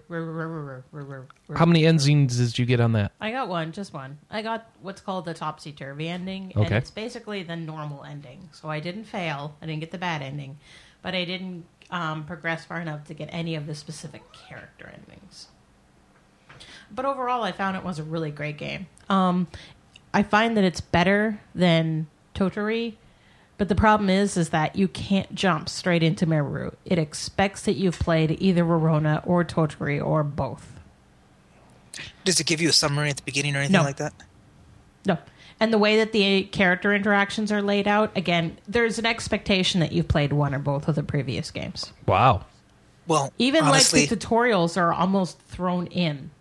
[1.55, 3.13] How many endings did you get on that?
[3.21, 4.17] I got one, just one.
[4.29, 6.75] I got what's called the topsy turvy ending, and Okay.
[6.75, 8.49] it's basically the normal ending.
[8.51, 9.55] So I didn't fail.
[9.61, 10.57] I didn't get the bad ending,
[11.01, 15.47] but I didn't um, progress far enough to get any of the specific character endings.
[16.91, 18.87] But overall, I found it was a really great game.
[19.09, 19.47] Um,
[20.15, 22.95] I find that it's better than Totori,
[23.57, 26.71] but the problem is, is that you can't jump straight into Meru.
[26.85, 30.71] It expects that you've played either Rorona or Totori or both.
[32.23, 33.83] Does it give you a summary at the beginning or anything No.
[33.83, 34.13] like that?
[35.05, 35.17] No.
[35.59, 39.91] And the way that the character interactions are laid out, again, there's an expectation that
[39.91, 41.91] you've played one or both of the previous games.
[42.05, 42.45] Wow.
[43.07, 46.31] Well, Even honestly, like the tutorials are almost thrown in.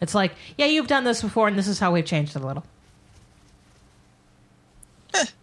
[0.00, 2.46] It's like, yeah, you've done this before, and this is how we've changed it a
[2.46, 2.64] little.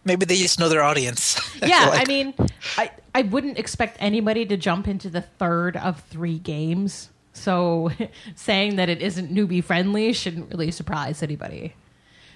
[0.04, 1.40] Maybe they just know their audience.
[1.62, 2.02] Yeah, like.
[2.02, 2.34] I mean,
[2.76, 7.12] I I wouldn't expect anybody to jump into the third of three games.
[7.34, 7.92] So
[8.36, 11.76] saying that it isn't newbie friendly shouldn't really surprise anybody.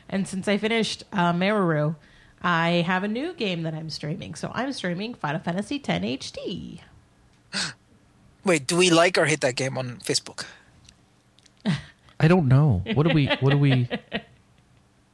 [0.07, 1.95] And since I finished uh, Meru,
[2.43, 4.35] I have a new game that I'm streaming.
[4.35, 6.81] So I'm streaming Final Fantasy X HD.
[8.45, 10.45] Wait, do we like or hate that game on Facebook?
[12.19, 12.83] I don't know.
[12.93, 13.25] What do we?
[13.39, 13.89] What do we?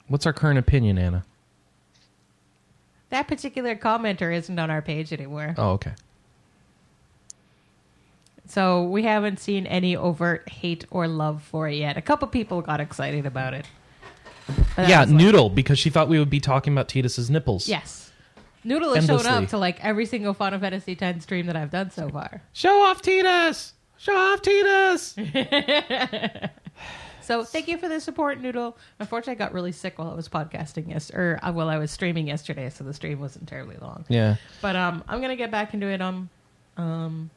[0.10, 1.24] What's our current opinion, Anna?
[3.12, 5.54] That particular commenter isn't on our page anymore.
[5.58, 5.91] Oh, okay.
[8.47, 11.95] So we haven't seen any overt hate or love for it yet.
[11.97, 13.65] A couple people got excited about it.
[14.76, 17.67] But yeah, was like- Noodle, because she thought we would be talking about Tidus's nipples.
[17.69, 18.12] Yes.
[18.63, 21.91] Noodle has shown up to like every single Final Fantasy X stream that I've done
[21.91, 22.41] so far.
[22.54, 23.71] Show off Tidus!
[23.97, 25.15] Show off Titus!
[27.32, 28.78] So thank you for the support, Noodle.
[29.00, 31.89] Unfortunately, I got really sick while I was podcasting yes, or uh, while I was
[31.89, 34.04] streaming yesterday, so the stream wasn't terribly long.
[34.10, 34.36] yeah.
[34.62, 36.30] But um, I'm gonna get back into it um,
[36.76, 37.30] um,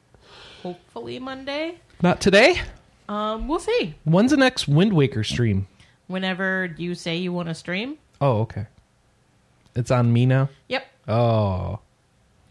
[0.65, 1.79] hopefully Monday.
[2.03, 2.61] Not today?
[3.09, 3.95] Um, we'll see.
[4.03, 5.69] When's the next Wind Waker stream?
[6.09, 7.97] Whenever you say you want to stream.
[8.21, 8.67] Oh, okay.
[9.77, 10.49] It's on me now?
[10.67, 10.87] Yep.
[11.07, 11.79] Oh.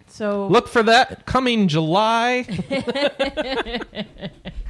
[0.07, 2.43] So Look for that coming July.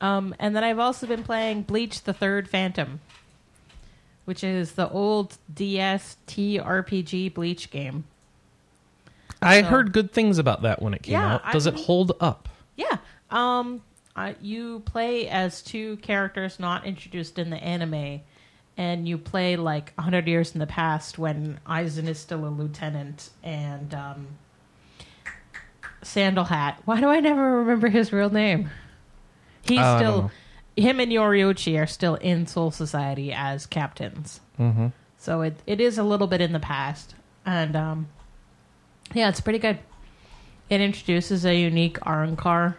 [0.00, 3.00] Um, and then I've also been playing Bleach the Third Phantom,
[4.24, 8.04] which is the old DS TRPG Bleach game.
[9.42, 11.52] I So- heard good things about that when it came Yeah, out.
[11.52, 12.48] Does I it mean- hold up?
[12.76, 12.96] Yeah.
[13.30, 13.82] Um,
[14.16, 18.20] uh, you play as two characters not introduced in the anime,
[18.76, 23.30] and you play like 100 years in the past when Aizen is still a lieutenant
[23.42, 24.26] and um,
[26.02, 26.80] Sandal Hat.
[26.86, 28.70] Why do I never remember his real name?
[29.62, 30.30] He's Oh, still.
[30.76, 34.40] Him and Yoruichi are still in Soul Society as captains.
[34.58, 34.88] Mm-hmm.
[35.18, 37.14] So it, it is a little bit in the past.
[37.44, 38.08] And um,
[39.12, 39.78] yeah, it's pretty good.
[40.70, 42.76] It introduces a unique Arrancar.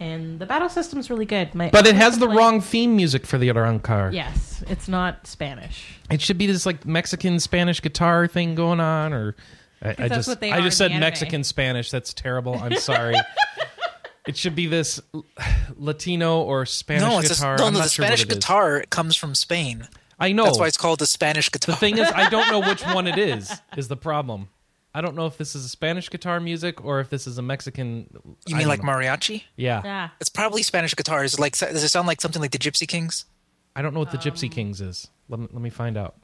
[0.00, 1.54] And the battle system's really good.
[1.54, 4.12] My But it has the wrong theme music for the Arrancar.
[4.12, 5.98] Yes, it's not Spanish.
[6.08, 9.34] It should be this like Mexican Spanish guitar thing going on, or
[9.82, 10.92] I, I just I just said.
[10.92, 11.90] Mexican Spanish.
[11.90, 12.54] That's terrible.
[12.56, 13.14] I'm sorry.
[14.28, 15.00] it should be this
[15.76, 17.54] Latino or Spanish no, it's guitar.
[17.54, 17.78] a, no, I'm no.
[17.80, 18.38] not The sure Spanish what it is.
[18.38, 19.88] guitar comes from Spain.
[20.20, 20.44] I know.
[20.44, 21.74] That's why it's called the Spanish guitar.
[21.74, 23.52] the thing is, I don't know which one it is.
[23.76, 24.48] Is the problem?
[24.94, 27.42] I don't know if this is a Spanish guitar music or if this is a
[27.42, 28.08] Mexican.
[28.46, 28.88] you mean like know.
[28.90, 29.44] mariachi?
[29.54, 29.80] Yeah.
[29.84, 30.08] Yeah.
[30.18, 31.38] It's probably Spanish guitars.
[31.38, 33.26] Like, does it sound like something like the Gypsy Kings?
[33.76, 35.06] I don't know what the Um, Gypsy Kings is.
[35.28, 36.16] Let me, let me find out.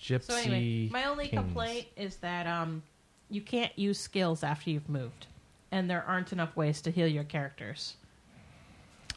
[0.00, 0.22] Gypsy.
[0.24, 1.42] So anyway, my only Kings.
[1.42, 2.82] complaint is that um,
[3.30, 5.26] you can't use skills after you've moved,
[5.70, 7.96] and there aren't enough ways to heal your characters.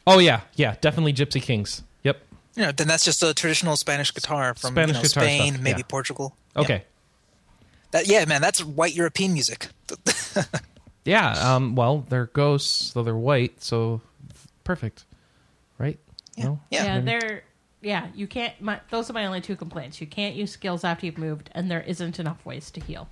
[0.08, 1.84] Oh yeah, yeah, definitely Gypsy Kings.
[2.04, 2.22] Yep.
[2.56, 5.54] You know, then that's just a traditional Spanish guitar from Spanish you know, guitar Spain,
[5.54, 5.86] stuff, maybe yeah.
[5.88, 6.36] Portugal.
[6.56, 6.74] Okay.
[6.74, 6.82] Yeah.
[7.92, 9.68] That, yeah, man, that's white European music.
[11.10, 11.32] Yeah.
[11.56, 11.76] Um.
[11.76, 14.02] Well, they're ghosts, though they're white, so
[14.64, 15.06] perfect,
[15.80, 15.98] right?
[16.36, 16.46] Yeah.
[16.46, 16.60] No?
[16.70, 16.84] Yeah.
[16.84, 17.44] Yeah, they're
[17.82, 18.08] yeah.
[18.14, 18.60] You can't.
[18.62, 20.00] My, those are my only two complaints.
[20.00, 23.10] You can't use skills after you've moved, and there isn't enough ways to heal.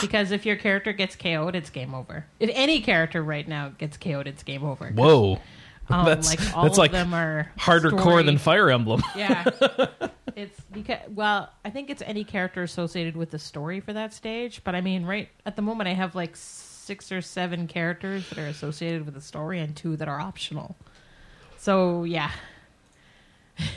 [0.00, 2.26] Because if your character gets KO'd, it's game over.
[2.40, 4.88] If any character right now gets KO'd, it's game over.
[4.88, 5.40] Whoa.
[5.88, 9.02] um, that's like all that's of like them are harder core than Fire Emblem.
[9.14, 9.44] Yeah,
[10.36, 14.62] it's because well, I think it's any character associated with the story for that stage.
[14.64, 18.38] But I mean, right at the moment, I have like six or seven characters that
[18.38, 20.76] are associated with the story, and two that are optional.
[21.56, 22.32] So yeah,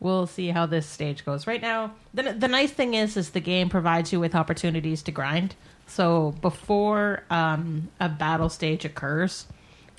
[0.00, 1.46] we'll see how this stage goes.
[1.46, 5.12] Right now, the the nice thing is, is the game provides you with opportunities to
[5.12, 5.54] grind.
[5.86, 9.46] So before um, a battle stage occurs,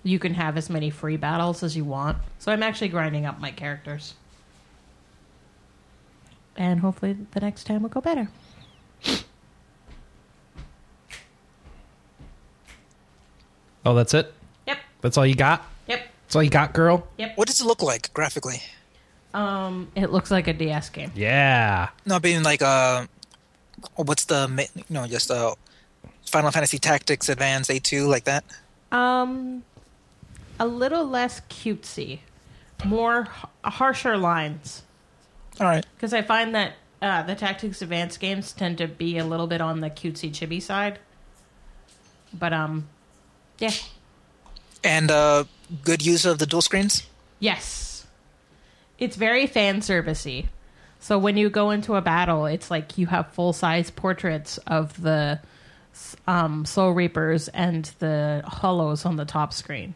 [0.04, 2.18] you can have as many free battles as you want.
[2.38, 4.14] So I'm actually grinding up my characters.
[6.56, 8.30] And hopefully the next time will go better.
[13.86, 14.34] Oh, that's it.
[14.68, 14.78] Yep.
[15.02, 15.66] That's all you got.
[15.88, 16.02] Yep.
[16.26, 17.08] That's all you got, girl.
[17.18, 17.38] Yep.
[17.38, 18.62] What does it look like graphically?
[19.34, 21.12] Um, it looks like a DS game.
[21.15, 21.89] Yeah.
[22.06, 23.06] No, being like uh,
[23.96, 25.54] what's the ma- you know just uh,
[26.26, 28.44] Final Fantasy Tactics Advance A two like that.
[28.92, 29.63] Um,
[30.60, 32.20] a little less cutesy.
[32.86, 34.82] more h- harsher lines
[35.60, 35.86] All right.
[35.96, 39.62] because I find that uh, the Tactics Advance games tend to be a little bit
[39.62, 40.98] on the cutesy chibi side.
[42.34, 42.88] But um,
[43.60, 43.72] yeah,
[44.84, 45.44] And uh,
[45.84, 47.04] good use of the dual screens.
[47.39, 47.86] yes,
[49.00, 50.48] it's very fan servicey.
[51.00, 55.02] So when you go into a battle, it's like you have full size portraits of
[55.02, 55.40] the
[56.28, 59.96] um, Soul Reapers and the Hollows on the top screen.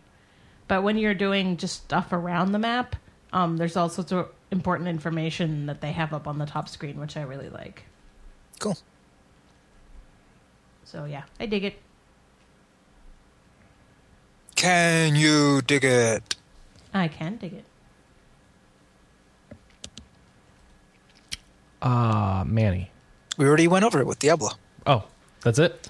[0.68, 2.96] But when you're doing just stuff around the map,
[3.34, 7.00] um, there's all sorts of important information that they have up on the top screen,
[7.00, 7.84] which I really like.
[8.60, 8.78] Cool.
[10.86, 11.76] So yeah, I dig it.
[14.56, 16.36] Can you dig it?
[16.94, 17.66] I can dig it.
[21.84, 22.89] Ah, Manny.
[23.38, 24.52] We already went over it with Diablo.
[24.88, 25.04] Oh,
[25.41, 25.89] that's it.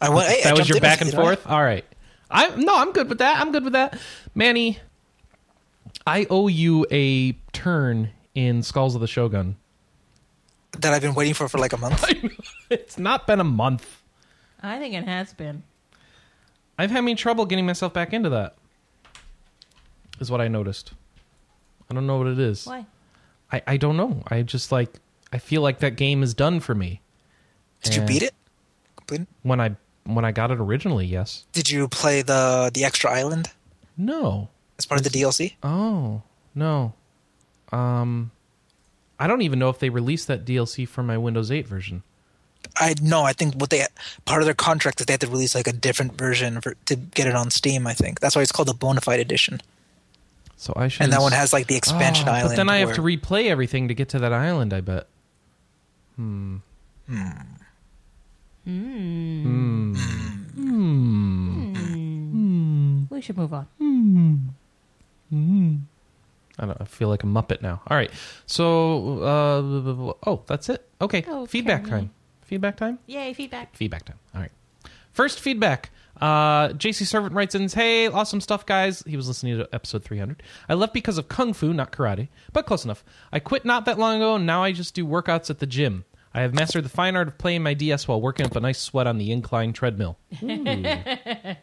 [0.00, 0.28] I went.
[0.28, 1.46] hey, I that was your back and forth.
[1.46, 1.84] All right.
[2.30, 3.40] I no, I'm good with that.
[3.40, 3.98] I'm good with that.
[4.34, 4.78] Manny,
[6.06, 9.56] I owe you a turn in Skulls of the Shogun.
[10.78, 12.04] That I've been waiting for for like a month.
[12.70, 14.00] It's not been a month.
[14.62, 15.64] I think it has been.
[16.78, 18.54] I've had me trouble getting myself back into that.
[20.20, 20.92] Is what I noticed.
[21.90, 22.66] I don't know what it is.
[22.66, 22.86] Why?
[23.50, 24.22] I, I don't know.
[24.28, 25.00] I just like
[25.32, 27.00] I feel like that game is done for me.
[27.82, 28.34] Did you beat it?
[28.96, 29.26] Complete?
[29.42, 31.44] When I when I got it originally, yes.
[31.52, 33.50] Did you play the the extra island
[33.96, 34.48] No.
[34.78, 35.54] as part of the DLC?
[35.62, 36.22] Oh
[36.54, 36.94] no.
[37.72, 38.32] Um,
[39.18, 42.02] I don't even know if they released that DLC for my Windows 8 version.
[42.76, 43.22] I no.
[43.22, 43.86] I think what they
[44.24, 46.96] part of their contract is they had to release like a different version for to
[46.96, 47.86] get it on Steam.
[47.86, 49.60] I think that's why it's called the Bonafide Edition,
[50.56, 51.04] So I should.
[51.04, 52.50] and that one has like the expansion Oh, island.
[52.50, 54.72] But then I have to replay everything to get to that island.
[54.74, 55.06] I bet.
[63.10, 63.66] We should move on.
[66.58, 66.80] I don't.
[66.80, 67.80] I feel like a muppet now.
[67.86, 68.10] All right.
[68.46, 70.86] So, uh, oh, that's it.
[71.00, 71.24] Okay.
[71.26, 71.46] Okay.
[71.46, 72.10] Feedback time.
[72.42, 72.98] Feedback time.
[73.06, 73.74] Yay, feedback.
[73.76, 74.18] Feedback time.
[74.34, 74.50] All right.
[75.12, 75.90] First feedback.
[76.20, 79.02] Uh, JC Servant writes in, Hey, awesome stuff, guys.
[79.06, 80.42] He was listening to episode 300.
[80.68, 83.02] I left because of Kung Fu, not karate, but close enough.
[83.32, 86.04] I quit not that long ago, and now I just do workouts at the gym.
[86.32, 88.78] I have mastered the fine art of playing my DS while working up a nice
[88.78, 90.16] sweat on the incline treadmill.
[90.40, 91.56] Yeah,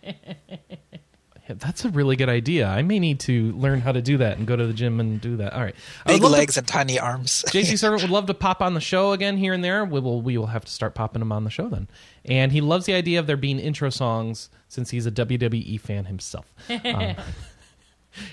[1.55, 2.67] That's a really good idea.
[2.67, 5.21] I may need to learn how to do that and go to the gym and
[5.21, 5.53] do that.
[5.53, 5.73] All right.
[6.05, 7.45] I would big love to- legs and tiny arms.
[7.47, 9.85] JC Servant would love to pop on the show again here and there.
[9.85, 11.87] We will we will have to start popping him on the show then.
[12.25, 16.05] And he loves the idea of there being intro songs since he's a WWE fan
[16.05, 16.53] himself.
[16.69, 17.15] Um,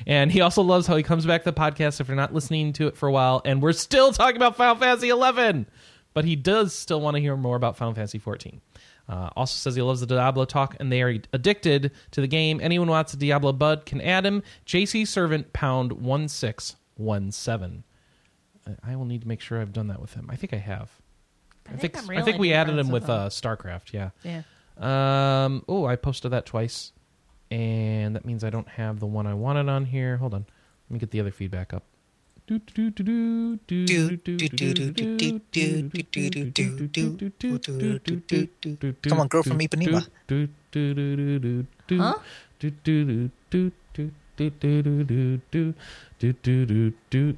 [0.06, 2.72] and he also loves how he comes back to the podcast if you're not listening
[2.72, 5.66] to it for a while and we're still talking about Final Fantasy 11.
[6.14, 8.60] But he does still want to hear more about Final Fantasy 14.
[9.06, 12.58] Uh, also says he loves the Diablo talk and they are addicted to the game.
[12.62, 14.42] Anyone who wants a Diablo bud can add him.
[14.64, 17.84] JC Servant pound 1617.
[18.66, 20.28] I- I will need to make sure I've done that with him.
[20.30, 20.90] I think I have.
[21.66, 23.92] I, think think I'm I think we added him with with uh, StarCraft.
[23.92, 24.10] Yeah.
[24.22, 24.42] Yeah.
[24.78, 25.64] Um.
[25.68, 26.92] Oh, I posted that twice,
[27.50, 30.16] and that means I don't have the one I wanted on here.
[30.18, 30.46] Hold on.
[30.88, 31.84] Let me get the other feedback up.
[32.46, 32.60] Come
[39.20, 40.06] on, girl from Ipanema.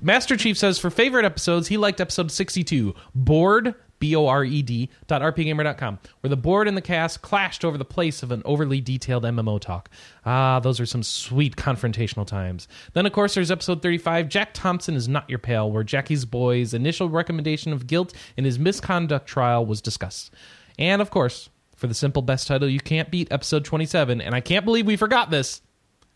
[0.03, 4.62] Master Chief says for favorite episodes, he liked episode 62, Bored, B O R E
[4.62, 8.42] D, dot rpgamer.com, where the board and the cast clashed over the place of an
[8.44, 9.90] overly detailed MMO talk.
[10.24, 12.68] Ah, those are some sweet confrontational times.
[12.92, 16.74] Then, of course, there's episode 35, Jack Thompson is Not Your Pal, where Jackie's boy's
[16.74, 20.32] initial recommendation of guilt in his misconduct trial was discussed.
[20.78, 24.40] And, of course, for the simple best title you can't beat, episode 27, and I
[24.40, 25.62] can't believe we forgot this.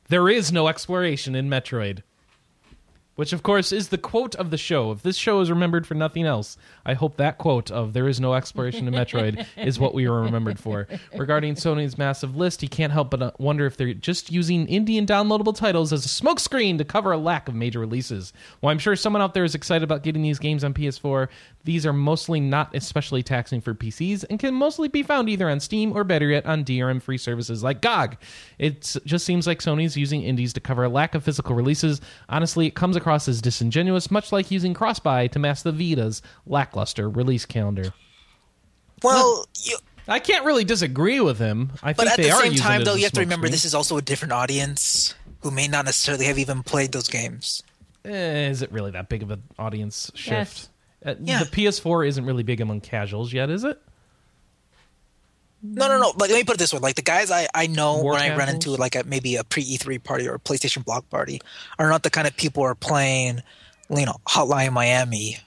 [0.08, 2.02] There is no exploration in Metroid.
[3.20, 4.92] Which, of course, is the quote of the show.
[4.92, 6.56] If this show is remembered for nothing else,
[6.87, 10.22] I hope that quote of there is no exploration in Metroid is what we are
[10.22, 10.88] remembered for.
[11.14, 15.04] Regarding Sony's massive list, he can't help but uh, wonder if they're just using Indian
[15.04, 18.33] downloadable titles as a smokescreen to cover a lack of major releases.
[18.60, 21.29] While I'm sure someone out there is excited about getting these games on PS4,
[21.64, 25.60] these are mostly not especially taxing for PCs and can mostly be found either on
[25.60, 28.16] Steam or better yet on DRM free services like GOG.
[28.58, 32.00] It just seems like Sony's using indies to cover a lack of physical releases.
[32.31, 37.08] Honestly, it comes across as disingenuous, much like using Crossbuy to mask the Vita's lackluster
[37.08, 37.92] release calendar.
[39.02, 39.77] Well, you,
[40.08, 41.73] I can't really disagree with him.
[41.83, 43.50] I but at they the same using time, it though, you have to remember smokescreen.
[43.52, 47.63] this is also a different audience who may not necessarily have even played those games.
[48.04, 50.69] Eh, is it really that big of an audience shift?
[51.04, 51.40] Uh, Yeah.
[51.44, 53.81] The PS4 isn't really big among casuals yet, is it?
[55.63, 56.08] No, no, no.
[56.17, 58.23] Like, let me put it this way: like the guys I I know War when
[58.23, 61.40] I run into like at maybe a pre E3 party or a PlayStation block party
[61.79, 63.42] are not the kind of people who are playing,
[63.90, 65.38] you know, Hotline Miami,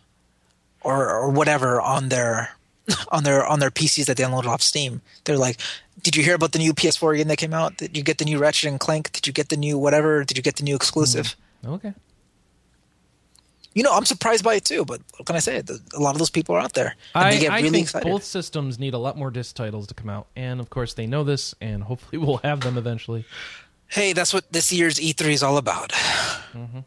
[0.82, 2.55] or or whatever on their
[3.11, 5.01] on their on their PCs that they downloaded off Steam.
[5.24, 5.59] They're like,
[6.03, 7.78] "Did you hear about the new PS4 game that came out?
[7.78, 9.11] Did you get the new Ratchet and Clank?
[9.14, 10.24] Did you get the new whatever?
[10.24, 11.74] Did you get the new exclusive?" Hmm.
[11.74, 11.93] Okay.
[13.76, 14.86] You know, I'm surprised by it too.
[14.86, 15.61] But what can I say?
[15.61, 17.69] The- A lot of those people are out there, and I, they get I really
[17.71, 18.07] think excited.
[18.09, 21.07] both systems need a lot more disc titles to come out, and of course they
[21.07, 23.26] know this, and hopefully we'll have them eventually.
[23.88, 25.89] Hey, that's what this year's E3 is all about.
[26.53, 26.80] Mm-hmm.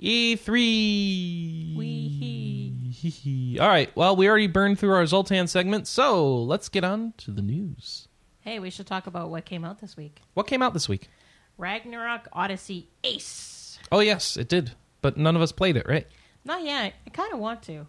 [0.00, 1.76] E3.
[1.76, 3.58] Wee-hee.
[3.60, 3.94] All right.
[3.96, 8.08] Well, we already burned through our Zoltan segment, so let's get on to the news.
[8.40, 10.20] Hey, we should talk about what came out this week.
[10.34, 11.08] What came out this week?
[11.56, 13.78] Ragnarok Odyssey Ace.
[13.90, 16.06] Oh, yes, it did, but none of us played it, right?
[16.44, 16.94] Not yet.
[17.06, 17.86] I kind of want to.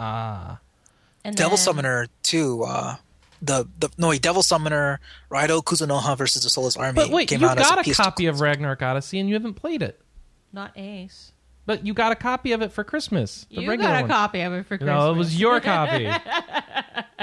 [0.00, 0.58] Ah.
[1.24, 2.96] And Devil then- Summoner 2, uh,
[3.40, 7.40] the, the no wait, Devil Summoner Raido Kuzunoha versus the Soulless Army But wait, came
[7.40, 10.00] you out got a PS2 copy of Ragnarok Odyssey, and you haven't played it.
[10.52, 11.32] Not Ace.
[11.66, 13.46] But you got a copy of it for Christmas.
[13.50, 14.10] The you regular got a one.
[14.10, 14.88] copy of it for Christmas.
[14.88, 16.06] No, it was your copy.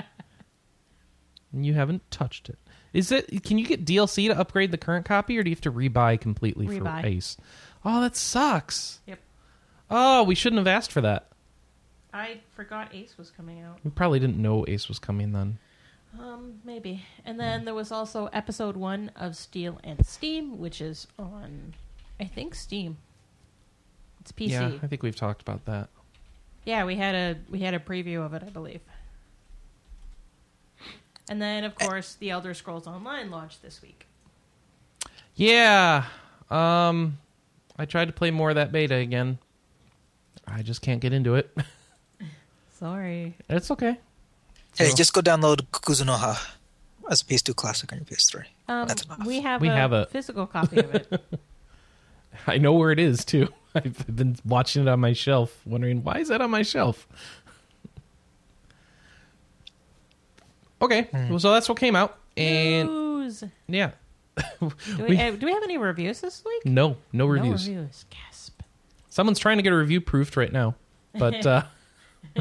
[1.54, 2.58] and you haven't touched it.
[2.94, 3.44] Is it?
[3.44, 6.20] Can you get DLC to upgrade the current copy, or do you have to rebuy
[6.20, 7.38] completely for Ace?
[7.86, 9.00] Oh, that sucks.
[9.06, 9.20] Yep.
[9.90, 11.28] Oh, we shouldn't have asked for that.
[12.14, 13.80] I forgot Ace was coming out.
[13.84, 15.60] We probably didn't know Ace was coming then.
[16.18, 17.06] Um, maybe.
[17.24, 21.76] And then there was also episode one of Steel and Steam, which is on,
[22.20, 22.98] I think, Steam.
[24.22, 24.50] It's PC.
[24.50, 25.90] Yeah, Yeah, I think we've talked about that.
[26.66, 28.82] Yeah, we had a we had a preview of it, I believe.
[31.30, 34.08] And then, of course, The Elder Scrolls Online launched this week.
[35.36, 36.06] Yeah.
[36.50, 37.20] Um,
[37.78, 39.38] I tried to play more of that beta again.
[40.48, 41.56] I just can't get into it.
[42.80, 43.36] Sorry.
[43.50, 43.98] it's okay.
[44.78, 46.40] Hey, So- just go download Kuzunoha
[47.10, 48.46] as a PS2 classic on your PS3.
[48.68, 49.26] Um, That's enough.
[49.26, 51.22] we have We a have a- physical copy of it.
[52.48, 53.50] I know where it is too.
[53.76, 57.08] I've been watching it on my shelf, wondering why is that on my shelf.
[60.82, 63.44] Okay, well, so that's what came out, and News.
[63.68, 63.92] yeah,
[64.60, 66.66] Do we, We- uh, do we have any reviews this week?
[66.66, 67.68] no, no reviews.
[67.68, 68.06] No reviews.
[68.10, 68.62] Gasp.
[69.10, 70.76] Someone's trying to get a review proofed right now,
[71.14, 71.64] but uh,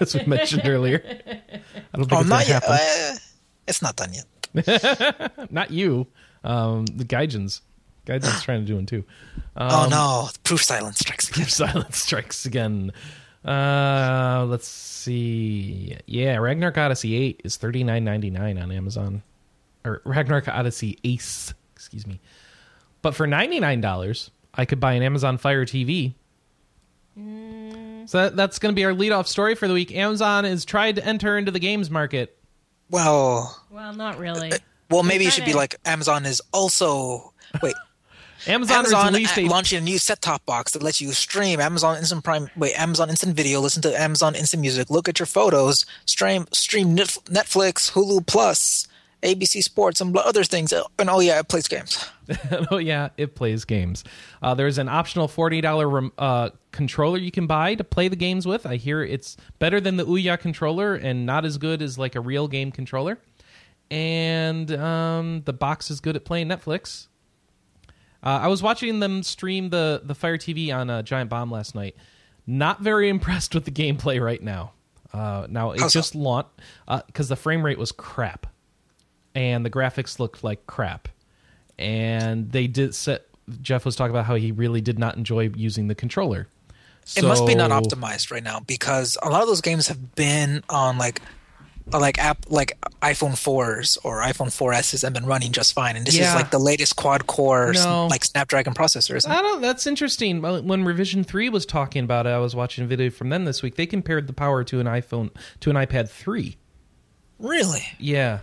[0.00, 2.62] as we mentioned earlier, I don't think Oh, it's not gonna yet.
[2.64, 2.70] happen.
[2.72, 3.18] Uh,
[3.66, 4.26] it's not done yet.
[5.50, 6.06] Not you,
[6.44, 7.62] um, the Gaijins.
[8.04, 9.02] Gaijin's trying to do one too.
[9.56, 11.48] oh no, proof silence strikes again.
[11.48, 12.90] Silence strikes again.
[13.44, 15.96] Uh, let's see.
[16.06, 19.22] Yeah, Ragnarok Odyssey 8 is thirty nine ninety nine on Amazon.
[19.84, 22.20] Or Ragnarok Odyssey Ace, excuse me.
[23.02, 26.14] But for $99, I could buy an Amazon Fire TV.
[27.16, 29.92] So that, that's going to be our lead-off story for the week.
[29.94, 32.36] Amazon has tried to enter into the games market.
[32.90, 34.52] Well, Well, not really.
[34.90, 37.32] well, maybe it should be like Amazon is also
[37.62, 37.74] wait.
[38.46, 42.24] Amazon, Amazon released a- launching a new set-top box that lets you stream Amazon Instant
[42.24, 46.46] Prime, wait, Amazon Instant Video, listen to Amazon Instant Music, look at your photos, stream
[46.52, 48.88] stream Netflix, Hulu Plus,
[49.22, 50.72] ABC Sports, and other things.
[50.72, 52.04] Uh, And oh yeah, it plays games.
[52.70, 54.02] oh yeah, it plays games.
[54.42, 58.16] Uh, there's an optional forty dollar rem- uh, controller you can buy to play the
[58.16, 58.66] games with.
[58.66, 62.20] I hear it's better than the Ouya controller and not as good as like a
[62.20, 63.18] real game controller.
[63.90, 67.08] And um, the box is good at playing Netflix.
[68.22, 71.74] Uh, I was watching them stream the the Fire TV on uh, Giant Bomb last
[71.74, 71.96] night.
[72.46, 74.72] Not very impressed with the gameplay right now.
[75.12, 75.98] Uh, now it How so?
[76.00, 76.50] just launched
[77.06, 78.46] because the frame rate was crap,
[79.34, 81.08] and the graphics looked like crap,
[81.78, 83.26] and they did set.
[83.60, 86.46] Jeff was talking about how he really did not enjoy using the controller.
[87.16, 90.62] it must be not optimized right now because a lot of those games have been
[90.70, 91.24] on like uh,
[91.90, 96.16] like app like iPhone 4s or iPhone 4s and been running just fine and this
[96.16, 96.30] Yeah.
[96.30, 98.06] is like the latest quad core No.
[98.06, 99.28] like Snapdragon processors.
[99.28, 99.60] I don't.
[99.60, 100.40] That's interesting.
[100.42, 103.62] When Revision Three was talking about it, I was watching a video from them this
[103.62, 103.74] week.
[103.76, 105.30] They compared the power to an iPhone
[105.60, 106.56] to an iPad Three.
[107.38, 108.38] really Yeah,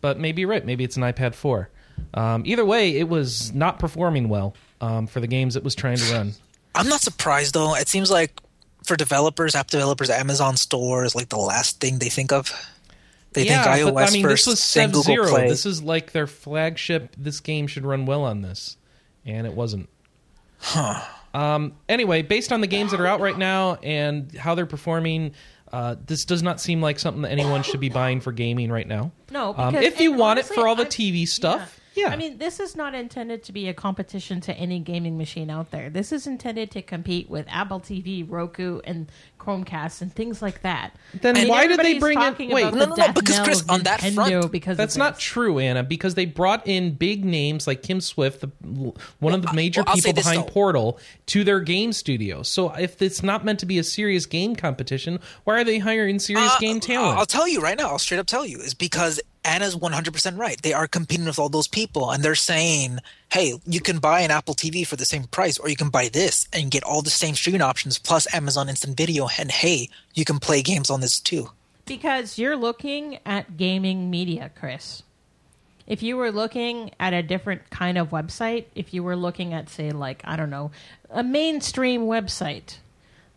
[0.00, 0.64] but maybe you're right.
[0.64, 1.70] Maybe it's an iPad Four.
[2.14, 5.96] Um, either way, it was not performing well um, for the games it was trying
[5.98, 6.32] to run.
[6.74, 8.32] I'm not surprised though it seems like
[8.84, 12.52] for developers app developers Amazon store is like the last thing they think of
[13.32, 15.28] they yeah, think iOS but I mean, first this was then Google Zero.
[15.28, 17.14] Play This is like their flagship.
[17.16, 18.76] This game should run well on this,
[19.24, 19.88] and it wasn't.
[20.58, 21.00] Huh.
[21.32, 25.34] Um, anyway, based on the games that are out right now and how they're performing,
[25.72, 28.86] uh, this does not seem like something that anyone should be buying for gaming right
[28.88, 29.12] now.
[29.30, 32.08] No, Um, if you and want it for all the I- TV stuff, Yeah.
[32.08, 35.70] I mean, this is not intended to be a competition to any gaming machine out
[35.70, 35.90] there.
[35.90, 40.94] This is intended to compete with Apple TV, Roku, and Chromecast and things like that.
[41.20, 42.62] Then I mean, why did they bring in- wait.
[42.64, 45.82] about No, no, no, because, Chris, on that Nintendo front- because That's not true, Anna,
[45.82, 48.50] because they brought in big names like Kim Swift, the,
[49.18, 50.52] one of the major well, people behind though.
[50.52, 52.42] Portal, to their game studio.
[52.42, 56.18] So if it's not meant to be a serious game competition, why are they hiring
[56.18, 57.18] serious Uh, game talent?
[57.18, 57.88] I'll tell you right now.
[57.88, 60.60] I'll straight up tell you is because Anna's one hundred percent right.
[60.60, 62.98] They are competing with all those people, and they're saying,
[63.32, 66.08] "Hey, you can buy an Apple TV for the same price, or you can buy
[66.08, 70.24] this and get all the same streaming options plus Amazon Instant Video, and hey, you
[70.24, 71.50] can play games on this too."
[71.86, 75.02] Because you're looking at gaming media, Chris.
[75.86, 79.68] If you were looking at a different kind of website, if you were looking at,
[79.68, 80.70] say, like, I don't know,
[81.10, 82.76] a mainstream website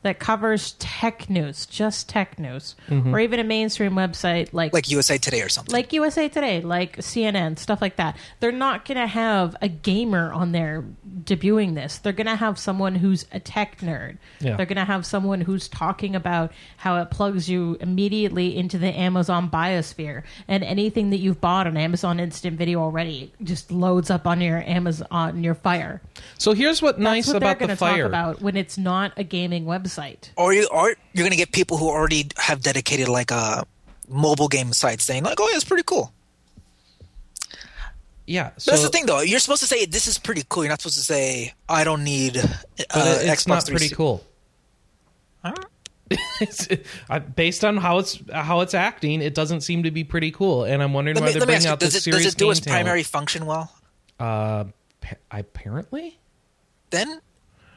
[0.04, 3.14] that covers tech news, just tech news, mm-hmm.
[3.14, 5.74] or even a mainstream website like Like USA Today or something.
[5.74, 8.18] like USA Today, like CNN, stuff like that.
[8.40, 10.84] They're not going to have a gamer on there
[11.24, 11.98] debuting this.
[11.98, 14.18] They're going to have someone who's a tech nerd.
[14.40, 14.58] Yeah.
[14.58, 18.90] They're going to have someone who's talking about how it plugs you immediately into the
[18.98, 24.28] Amazon biosphere and anything that you've bought on Amazon Instant Video already just loads up
[24.28, 26.02] on your Amazon on your Fire.
[26.38, 28.06] so here's what nice That's what about the going to talk fire.
[28.06, 29.93] about when it's not a gaming website.
[30.38, 33.66] Or you or you're gonna get people who already have dedicated like a
[34.10, 36.12] mobile game site saying like, "Oh, yeah, it's pretty cool."
[38.26, 39.20] Yeah, so That's the thing, though.
[39.20, 40.64] You're supposed to say this is pretty cool.
[40.64, 42.42] You're not supposed to say I don't need uh,
[42.94, 43.72] but it's Xbox not 360.
[43.74, 44.24] pretty cool.
[45.44, 47.20] Huh?
[47.36, 50.82] Based on how it's how it's acting, it doesn't seem to be pretty cool, and
[50.82, 52.60] I'm wondering Let why me, they're bringing out Does this it does it do its
[52.62, 52.84] game talent.
[52.86, 53.74] primary function well?
[54.20, 54.66] Uh,
[55.02, 56.18] pa- apparently.
[56.92, 57.20] Then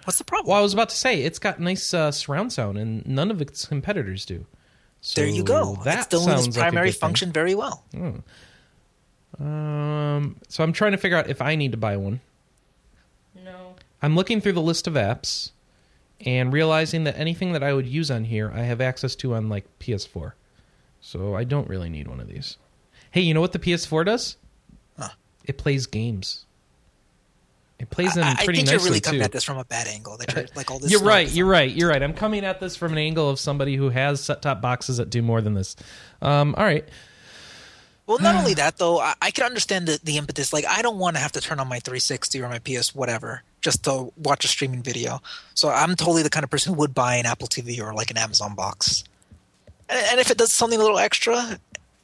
[0.06, 0.48] what's the problem?
[0.50, 3.42] Well, I was about to say it's got nice uh, surround sound, and none of
[3.42, 4.46] its competitors do.
[5.00, 5.78] So there you go.
[5.84, 7.00] That it's doing sounds its like a primary thing.
[7.00, 7.84] function very well.
[9.38, 12.20] Um, so I'm trying to figure out if I need to buy one.
[13.44, 13.74] No.
[14.00, 15.50] I'm looking through the list of apps
[16.20, 19.48] and realizing that anything that I would use on here, I have access to on
[19.48, 20.32] like PS4.
[21.00, 22.56] So I don't really need one of these.
[23.10, 24.36] Hey, you know what the PS4 does?
[24.98, 25.10] Huh.
[25.44, 26.45] It plays games.
[27.78, 29.24] It plays them I, I pretty think you're really coming too.
[29.24, 30.16] at this from a bad angle.
[30.16, 30.90] That you're like all this.
[30.90, 31.30] You're right.
[31.30, 31.70] You're right.
[31.70, 32.02] You're right.
[32.02, 35.20] I'm coming at this from an angle of somebody who has set-top boxes that do
[35.20, 35.76] more than this.
[36.22, 36.88] Um, all right.
[38.06, 40.52] Well, not only that though, I, I can understand the, the impetus.
[40.52, 43.42] Like, I don't want to have to turn on my 360 or my PS whatever
[43.60, 45.20] just to watch a streaming video.
[45.54, 48.10] So I'm totally the kind of person who would buy an Apple TV or like
[48.10, 49.04] an Amazon box.
[49.88, 51.58] And, and if it does something a little extra,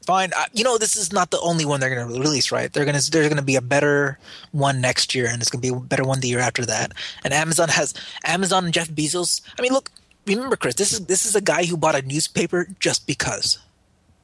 [0.04, 0.32] fine.
[0.34, 2.72] I, you know, this is not the only one they're going to release, right?
[2.72, 4.18] They're going to there's going to be a better
[4.50, 6.92] one next year, and it's going to be a better one the year after that.
[7.24, 7.94] And Amazon has
[8.24, 9.40] Amazon and Jeff Bezos.
[9.58, 9.90] I mean, look,
[10.26, 13.58] remember, Chris, this is this is a guy who bought a newspaper just because.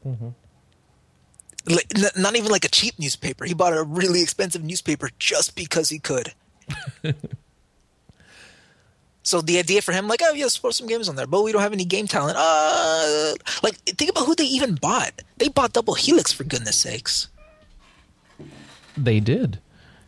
[0.06, 0.28] Mm-hmm.
[1.66, 3.44] Like, n- not even like a cheap newspaper.
[3.44, 6.32] He bought a really expensive newspaper just because he could.
[9.28, 11.52] so the idea for him, like, oh yes, put some games on there, but we
[11.52, 12.38] don't have any game talent.
[12.40, 15.20] Uh, like, think about who they even bought.
[15.36, 17.28] They bought Double Helix for goodness sakes.
[18.96, 19.58] They did.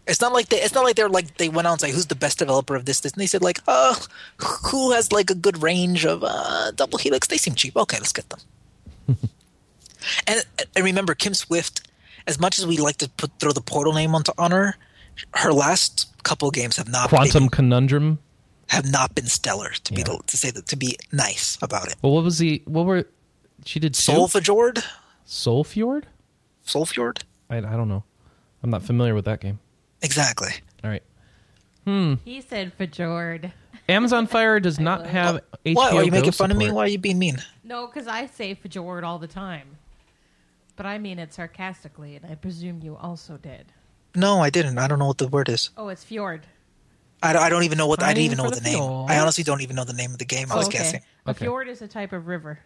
[0.06, 0.62] It's not like they.
[0.62, 2.86] It's not like they're like they went out and say who's the best developer of
[2.86, 3.00] this.
[3.00, 3.12] This.
[3.12, 3.94] And they said like, uh,
[4.70, 7.28] who has like a good range of uh, Double Helix?
[7.28, 7.76] They seem cheap.
[7.76, 8.40] Okay, let's get them.
[10.26, 11.86] and and remember, Kim Swift.
[12.26, 14.76] As much as we like to put throw the Portal name onto on her,
[15.34, 18.18] her last couple games have not Quantum been, Conundrum.
[18.70, 19.70] Have not been stellar.
[19.70, 21.96] To be to say that to be nice about it.
[22.02, 23.04] Well, what was the what were
[23.64, 24.00] she did two?
[25.24, 26.06] Soul Fjord,
[26.64, 28.04] Solfjord, I, I don't know.
[28.62, 29.58] I'm not familiar with that game.
[30.02, 30.52] exactly.
[30.84, 31.02] All right.
[31.84, 32.14] Hmm.
[32.24, 33.52] He said for Jord.
[33.88, 36.70] Amazon Fire does not have HBO Why are you Go making fun of me?
[36.70, 37.42] Why are you being mean?
[37.64, 39.78] No, because I say Fjord all the time.
[40.76, 43.72] But I mean it sarcastically, and I presume you also did.
[44.14, 44.78] No, I didn't.
[44.78, 45.70] I don't know what the word is.
[45.76, 46.46] Oh, it's Fjord.
[47.22, 49.04] I, don't- I don't even know what I didn't even know Fine the the name.
[49.08, 50.50] I honestly don't even know the name of the game.
[50.50, 50.78] I was Oh, okay.
[50.78, 51.02] guessing.
[51.26, 51.44] A Okay.
[51.44, 52.58] fjord is a type of river.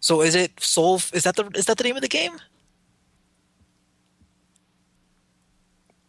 [0.00, 0.96] So is it Soul?
[1.14, 2.32] Is that the is that the name of the game?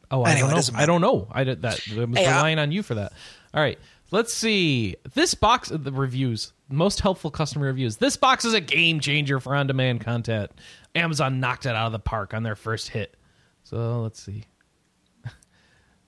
[0.09, 0.79] Oh, I Anyway, don't know.
[0.79, 1.27] I don't know.
[1.31, 1.81] I did that.
[1.91, 3.13] I was Hey, I- relying on you for that.
[3.53, 3.77] All right.
[4.09, 4.95] Let's see.
[5.15, 6.53] This box of the reviews.
[6.69, 7.97] Most helpful customer reviews.
[7.97, 10.51] This box is a game changer for on-demand content.
[10.95, 13.15] Amazon knocked it out of the park on their first hit.
[13.63, 14.45] So let's see.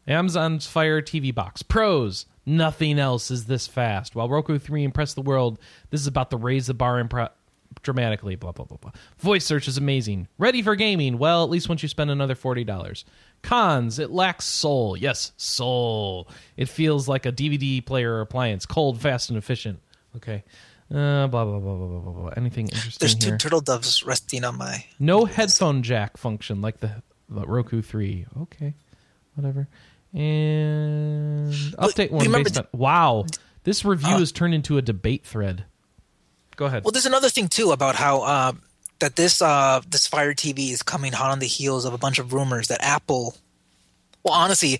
[0.09, 1.61] Amazon's Fire TV box.
[1.61, 2.25] Pros.
[2.45, 4.15] Nothing else is this fast.
[4.15, 5.59] While Roku 3 impressed the world,
[5.91, 7.29] this is about to raise the bar impre-
[7.83, 8.35] dramatically.
[8.35, 8.91] Blah, blah, blah, blah.
[9.19, 10.27] Voice search is amazing.
[10.39, 11.19] Ready for gaming.
[11.19, 13.03] Well, at least once you spend another $40.
[13.43, 13.99] Cons.
[13.99, 14.97] It lacks soul.
[14.97, 16.27] Yes, soul.
[16.57, 18.65] It feels like a DVD player appliance.
[18.65, 19.79] Cold, fast, and efficient.
[20.15, 20.43] Okay.
[20.91, 22.33] Uh, blah, blah, blah, blah, blah, blah, blah.
[22.35, 23.37] Anything interesting There's two here?
[23.37, 24.85] turtle doves resting on my.
[24.97, 28.25] No headphone jack function like the, the Roku 3.
[28.41, 28.73] Okay.
[29.35, 29.67] whatever.
[30.13, 33.25] And update one based on wow.
[33.63, 35.65] This review Uh, has turned into a debate thread.
[36.55, 36.83] Go ahead.
[36.83, 38.51] Well, there's another thing too about how uh,
[38.99, 42.19] that this uh, this Fire TV is coming hot on the heels of a bunch
[42.19, 43.35] of rumors that Apple.
[44.23, 44.79] Well, honestly,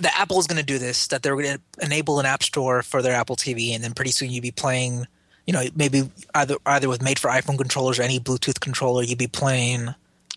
[0.00, 1.08] that Apple is going to do this.
[1.08, 4.12] That they're going to enable an app store for their Apple TV, and then pretty
[4.12, 5.06] soon you'd be playing.
[5.46, 9.18] You know, maybe either either with made for iPhone controllers or any Bluetooth controller, you'd
[9.18, 9.94] be playing.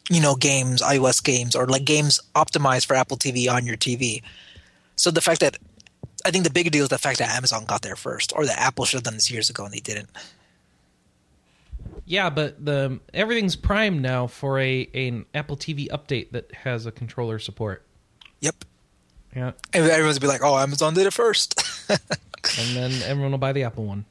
[0.09, 4.21] You know, games, iOS games, or like games optimized for Apple TV on your TV.
[4.95, 5.57] So the fact that
[6.25, 8.59] I think the bigger deal is the fact that Amazon got there first, or that
[8.59, 10.09] Apple should have done this years ago and they didn't.
[12.05, 16.91] Yeah, but the everything's primed now for a an Apple TV update that has a
[16.91, 17.83] controller support.
[18.41, 18.65] Yep.
[19.35, 21.59] Yeah, And everyone's be like, "Oh, Amazon did it first.
[21.89, 24.05] and then everyone will buy the Apple one.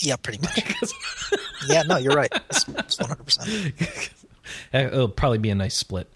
[0.00, 0.92] yeah, pretty much.
[1.68, 2.30] yeah, no, you're right.
[2.50, 3.48] It's percent.
[3.80, 3.86] Uh,
[4.72, 6.08] It'll probably be a nice split.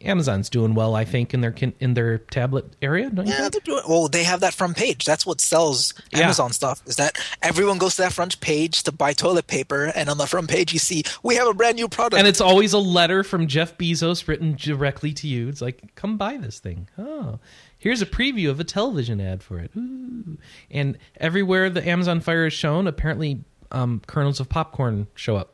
[0.00, 3.10] Amazon's doing well, I think, in their in their tablet area.
[3.10, 3.52] Don't you Yeah, think?
[3.52, 3.82] they're doing.
[3.88, 5.04] Well, they have that front page.
[5.04, 6.20] That's what sells Yeah.
[6.20, 6.82] Amazon stuff.
[6.86, 10.26] Is that everyone goes to that front page to buy toilet paper, and on the
[10.26, 12.18] front page you see we have a brand new product.
[12.18, 15.48] And it's always a letter from Jeff Bezos written directly to you.
[15.48, 16.88] It's like, come buy this thing.
[16.98, 17.38] Oh,
[17.78, 19.70] here's a preview of a television ad for it.
[19.76, 20.38] Ooh.
[20.70, 25.51] And everywhere the Amazon Fire is shown, apparently um, kernels of popcorn show up,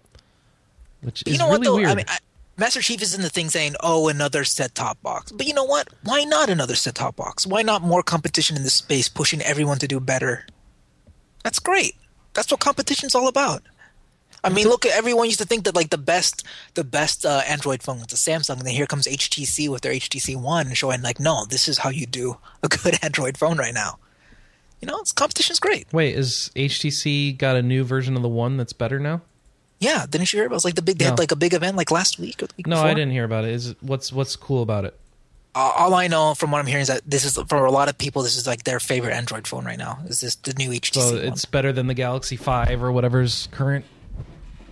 [1.02, 1.76] which But is you know really what though?
[1.76, 1.88] weird.
[1.90, 2.18] I mean, I,
[2.56, 5.64] Master Chief is in the thing saying, "Oh, another set top box." But you know
[5.64, 5.88] what?
[6.02, 7.46] Why not another set top box?
[7.46, 10.46] Why not more competition in this space, pushing everyone to do better?
[11.44, 11.94] That's great.
[12.34, 13.62] That's what competition's all about.
[14.44, 16.44] I mean, look at everyone used to think that like the best,
[16.74, 19.92] the best uh, Android phone was the Samsung, and then here comes HTC with their
[19.92, 23.74] HTC One, showing like, no, this is how you do a good Android phone right
[23.74, 23.98] now.
[24.80, 25.88] You know, it's, competition's great.
[25.92, 29.22] Wait, is HTC got a new version of the one that's better now?
[29.80, 30.54] Yeah, didn't you hear about?
[30.54, 30.98] It was like the big.
[30.98, 31.10] They No.
[31.12, 32.88] had like a big event like last week or the week No, before.
[32.88, 33.50] I didn't hear about it.
[33.52, 34.98] Is what's what's cool about it?
[35.54, 37.88] Uh, all I know from what I'm hearing is that this is for a lot
[37.88, 38.22] of people.
[38.22, 39.98] This is like their favorite Android phone right now.
[40.06, 40.94] Is this the new HTC?
[41.00, 41.24] So one.
[41.24, 43.84] it's better than the Galaxy Five or whatever's current.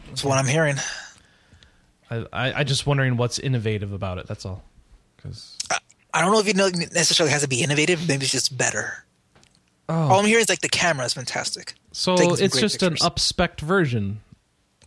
[0.08, 0.76] That's what I'm hearing.
[2.10, 4.26] I I, I just wondering what's innovative about it.
[4.26, 4.64] That's all.
[5.16, 5.56] Because
[6.12, 8.06] I don't know if it know- necessarily has to be innovative.
[8.08, 9.04] Maybe it's just better.
[9.88, 11.74] oh, All I'm hearing is like the camera is fantastic.
[11.92, 13.02] so it's just pictures.
[13.02, 14.20] an upspec version.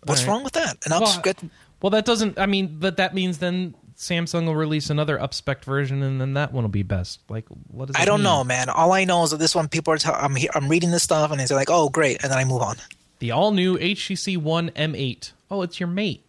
[0.04, 0.34] What's Alright.
[0.34, 0.78] wrong with that?
[0.86, 1.41] And I'll Well, get
[1.82, 2.38] Well, that doesn't.
[2.39, 6.54] I mean, but that means then Samsung will release another upspec version, and then that
[6.54, 7.20] one will be best.
[7.30, 7.95] Like, what does?
[7.97, 8.24] I don't mean?
[8.26, 8.70] know, man.
[8.70, 9.97] All I know is that this one people are.
[9.97, 12.45] Tell- I'm he- I'm reading this stuff and they're like, oh great, and then I
[12.45, 12.78] move on.
[13.20, 15.32] The all new HTC One M8.
[15.52, 16.24] Oh, it's your mate.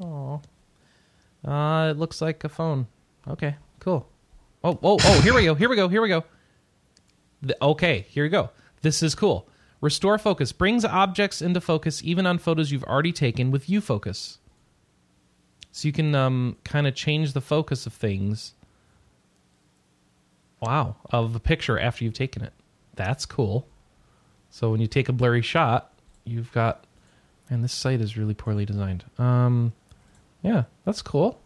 [0.00, 0.40] Oh,
[1.46, 2.86] uh, it looks like a phone.
[3.28, 4.08] Okay, cool.
[4.64, 5.20] Oh, oh, oh!
[5.22, 5.54] Here we go.
[5.54, 5.88] Here we go.
[5.88, 6.24] Here we go.
[7.42, 8.50] The- okay, here we go.
[8.82, 9.48] This is cool.
[9.82, 14.38] Restore focus brings objects into focus even on photos you've already taken with view focus.
[15.72, 18.54] So you can um, kind of change the focus of things.
[20.60, 22.52] Wow, of a picture after you've taken it.
[22.94, 23.66] That's cool.
[24.50, 25.92] So when you take a blurry shot,
[26.24, 26.84] you've got
[27.50, 29.04] man, this site is really poorly designed.
[29.18, 29.72] Um
[30.42, 31.40] yeah, that's cool.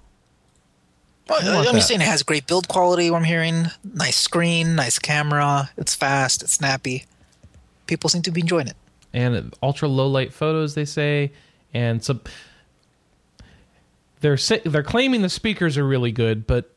[1.28, 1.82] Well, I'm just that.
[1.82, 3.10] saying it has great build quality.
[3.10, 5.70] What I'm hearing, nice screen, nice camera.
[5.78, 7.06] It's fast, it's snappy.
[7.86, 8.76] People seem to be enjoying it.
[9.12, 11.32] And ultra low light photos they say
[11.72, 12.20] and so
[14.20, 16.74] they're they're claiming the speakers are really good, but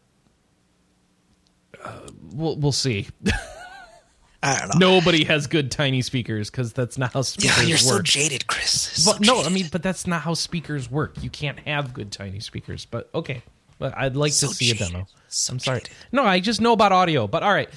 [1.84, 1.99] uh,
[2.34, 3.07] we'll we'll see.
[4.43, 4.91] I don't know.
[4.95, 8.07] Nobody has good tiny speakers cuz that's not how speakers yeah, you're work.
[8.07, 8.72] so jaded, Chris.
[8.72, 11.22] So But no, I mean, but that's not how speakers work.
[11.22, 12.86] You can't have good tiny speakers.
[12.86, 13.41] But okay,
[13.80, 14.82] but I'd like So to see jaded.
[14.82, 15.07] a demo.
[15.28, 15.80] So I'm sorry.
[15.80, 15.91] jaded.
[16.14, 17.28] No, I just know about audio.
[17.28, 17.70] But all right,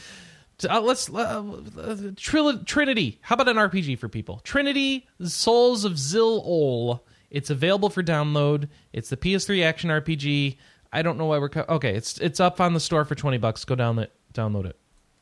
[0.64, 1.42] uh, let's uh, uh,
[2.14, 3.18] Tril- Trinity.
[3.22, 4.40] How about an RPG for people?
[4.44, 7.04] Trinity: Souls of Zill O'll.
[7.30, 8.68] It's available for download.
[8.92, 10.56] It's the PS3 action RPG.
[10.92, 11.94] I don't know why we're co- okay.
[11.94, 13.64] It's it's up on the store for twenty bucks.
[13.64, 14.76] Go down it, download it.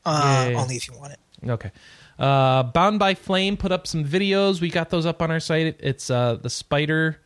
[0.05, 1.19] uh, only if you want it.
[1.49, 1.71] Okay.
[2.19, 4.61] Uh, Bound by Flame put up some videos.
[4.61, 5.77] We got those up on our site.
[5.79, 7.19] It's uh, the Spider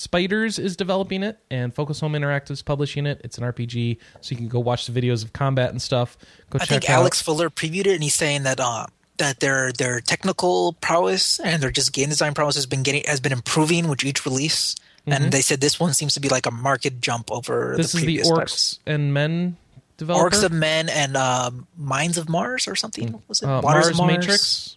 [0.00, 3.20] Spiders is developing it, and Focus Home Interactive's publishing it.
[3.22, 6.16] It's an RPG, so you can go watch the videos of combat and stuff.
[6.48, 7.00] Go I check think out.
[7.00, 8.86] Alex Fuller previewed it, and he's saying that uh,
[9.18, 13.20] that their their technical prowess and their just game design prowess has been getting has
[13.20, 14.74] been improving with each release.
[15.06, 17.76] And they said this one seems to be like a market jump over Mm-hmm.
[17.76, 18.78] This the is the Orcs titles.
[18.86, 19.56] and Men
[19.98, 20.30] developer.
[20.34, 23.20] Orcs of Men and um, Minds of Mars or something.
[23.28, 24.76] Was it uh, Waters Mars, Mars Matrix.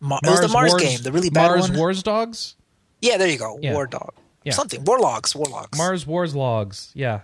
[0.00, 1.76] Ma- it was the Mars Wars, game, the really bad Mars one.
[1.78, 2.54] Wars Dogs.
[3.02, 3.58] Yeah, there you go.
[3.60, 3.74] Yeah.
[3.74, 4.14] War Dog.
[4.44, 4.52] Yeah.
[4.52, 4.84] Something.
[4.84, 5.34] Warlogs.
[5.36, 5.76] Warlogs.
[5.76, 6.90] Mars Wars Logs.
[6.94, 7.20] Yeah.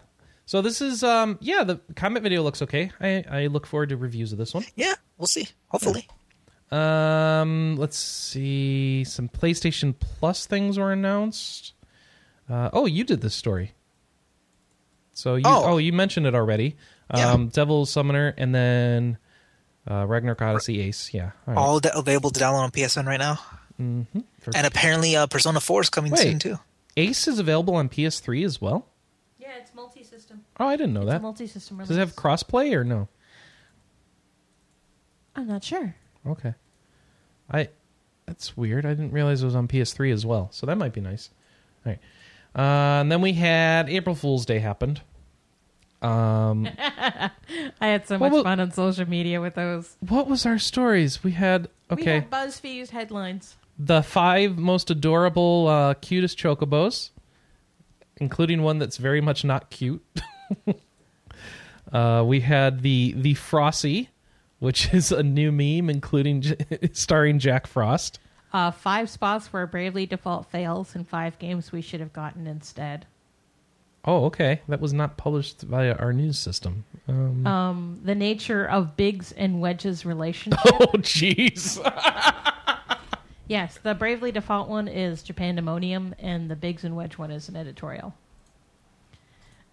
[0.47, 2.91] So this is um yeah the comment video looks okay.
[3.01, 4.65] I I look forward to reviews of this one.
[4.77, 5.49] Yeah, we'll see.
[5.69, 6.07] Hopefully.
[6.71, 9.05] Um, let's see.
[9.05, 11.73] Some PlayStation Plus things were announced.
[12.49, 13.73] Uh, oh, you did this story.
[15.13, 15.79] So you oh, Oh.
[15.79, 16.77] you mentioned it already.
[17.15, 17.33] Yeah.
[17.33, 19.19] Um, Devil Summoner, and then
[19.91, 21.13] uh, Ragnarok Odyssey Ace.
[21.15, 21.31] Yeah.
[21.47, 21.57] All right.
[21.57, 23.39] All da- available to download on PSN right now.
[23.81, 24.21] Mm-hmm.
[24.55, 26.21] And apparently, uh, Persona 4 is coming Wait.
[26.21, 26.59] soon too.
[26.99, 28.87] Ace is available on PS3 as well.
[29.39, 30.45] Yeah, it's multi-system.
[30.59, 31.23] Oh, I didn't know It's a that.
[31.23, 31.89] multi-system release.
[31.89, 33.09] Does it have crossplay or no?
[35.37, 35.95] I'm not sure.
[36.27, 36.55] Okay.
[37.51, 37.69] I
[38.27, 38.85] that's weird.
[38.85, 40.49] I didn't realize it was on PS3 as well.
[40.53, 41.31] So that might be nice.
[41.87, 41.99] All right.
[42.55, 45.01] Uh, and then we had April Fool's Day happened.
[46.03, 47.31] Um, I
[47.81, 49.97] had so much fun on social media with those.
[50.01, 51.25] what was our stories?
[51.25, 52.03] We had okay.
[52.05, 53.57] We had BuzzFeed headlines.
[53.79, 57.11] The five most adorable, uh, cutest chocobos,
[58.19, 60.05] including one that's very much not cute.
[61.93, 64.11] uh, we had the the Frosty,
[64.59, 66.45] which is a new meme, including
[66.93, 68.19] starring Jack Frost.
[68.53, 73.07] Uh, five spots where Bravely Default fails, and five games we should have gotten instead.
[74.05, 74.63] Oh, okay.
[74.69, 76.85] That was not published via our news system.
[77.09, 80.61] Um, Um, the nature of Biggs and Wedge's relationship.
[80.65, 81.79] oh, jeez.
[83.49, 87.57] Yes, the Bravely Default one is Japandemonium, and the Biggs and Wedge one is an
[87.57, 88.15] editorial.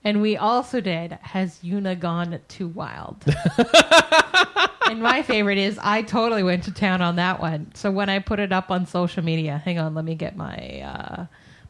[0.04, 3.24] And we also did Has Yuna Gone Too Wild?
[4.88, 7.72] and my favorite is I totally went to town on that one.
[7.74, 10.82] So when I put it up on social media, hang on, let me get my
[10.82, 11.26] uh,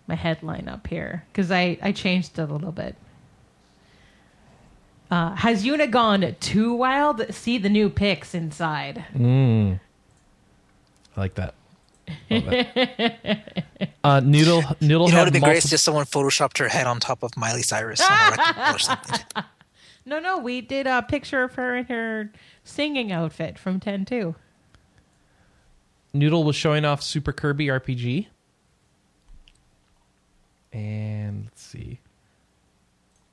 [0.07, 2.95] my headline up here because I, I changed it a little bit.
[5.09, 7.33] Uh, has Yuna gone too wild?
[7.33, 9.05] See the new pics inside.
[9.13, 9.79] Mm.
[11.15, 11.53] I like that.
[12.29, 13.87] Love that.
[14.03, 16.87] uh, Noodle Noodle You know, had it'd be great if just someone photoshopped her head
[16.87, 19.19] on top of Miley Cyrus on a record or something.
[20.05, 22.31] No, no, we did a picture of her in her
[22.63, 24.35] singing outfit from 10 2.
[26.13, 28.27] Noodle was showing off Super Kirby RPG.
[30.71, 31.99] And let's see.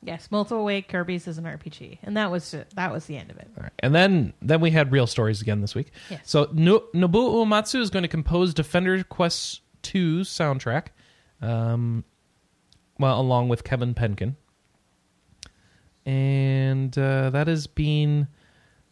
[0.05, 3.37] Yes, multiple way Kirby's is an RPG, and that was that was the end of
[3.37, 3.49] it.
[3.57, 3.73] All right.
[3.79, 5.93] And then then we had real stories again this week.
[6.11, 6.21] Yes.
[6.25, 10.89] So no, Nobuo Uematsu is going to compose Defender Quest 2's soundtrack,
[11.41, 12.05] um,
[12.99, 14.35] well, along with Kevin Penkin.
[16.05, 18.27] And uh, has been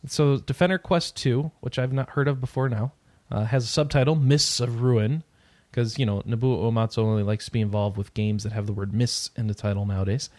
[0.07, 2.93] so Defender Quest 2, which I've not heard of before now,
[3.33, 5.25] uh, has a subtitle Mists of Ruin
[5.71, 8.73] because you know Nobuo Uematsu only likes to be involved with games that have the
[8.73, 10.31] word mists in the title nowadays.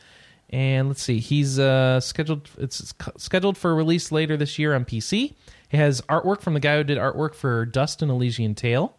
[0.52, 2.49] And let's see, he's uh, scheduled.
[2.58, 5.34] It's scheduled for release later this year on PC.
[5.70, 8.97] He has artwork from the guy who did artwork for Dust and Elysian Tail,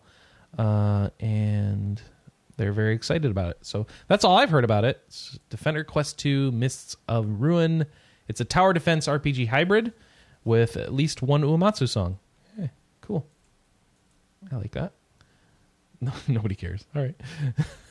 [0.57, 2.01] uh, and
[2.57, 3.59] they're very excited about it.
[3.61, 5.03] So that's all I've heard about it.
[5.09, 7.85] It's Defender Quest Two: Mists of Ruin.
[8.29, 9.93] It's a tower defense RPG hybrid
[10.45, 12.19] with at least one Uematsu song.
[13.03, 13.27] Cool.
[14.51, 14.93] I like that.
[16.01, 16.87] No, nobody cares.
[16.97, 17.21] All right.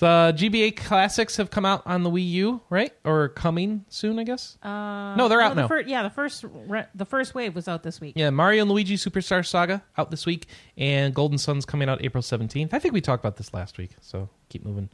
[0.00, 2.90] so uh, GBA classics have come out on the Wii U, right?
[3.04, 4.56] Or coming soon, I guess.
[4.62, 5.68] Uh, No, they're out the now.
[5.68, 8.14] fir- yeah, the first re- the first wave was out this week.
[8.16, 10.46] Yeah, Mario and Luigi Superstar Saga out this week,
[10.78, 12.72] and Golden Sun's coming out April 17th.
[12.72, 14.88] I think we talked about this last week, so keep moving.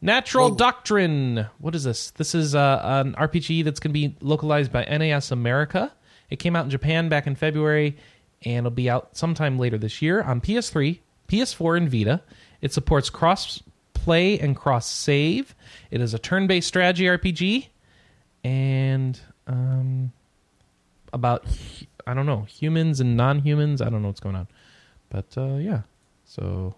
[0.00, 0.54] Natural Whoa.
[0.54, 1.46] Doctrine.
[1.58, 2.12] What is this?
[2.12, 5.92] This is uh, an RPG that's going to be localized by NIS America.
[6.30, 7.96] It came out in Japan back in February,
[8.42, 12.22] and it'll be out sometime later this year on PS3, PS4, and Vita.
[12.60, 13.62] It supports cross
[14.04, 15.54] play and cross save.
[15.90, 17.68] It is a turn based strategy RPG,
[18.44, 20.12] and um,
[21.12, 21.44] about
[22.06, 23.82] I don't know humans and non-humans.
[23.82, 24.48] I don't know what's going on,
[25.10, 25.82] but uh, yeah.
[26.24, 26.74] So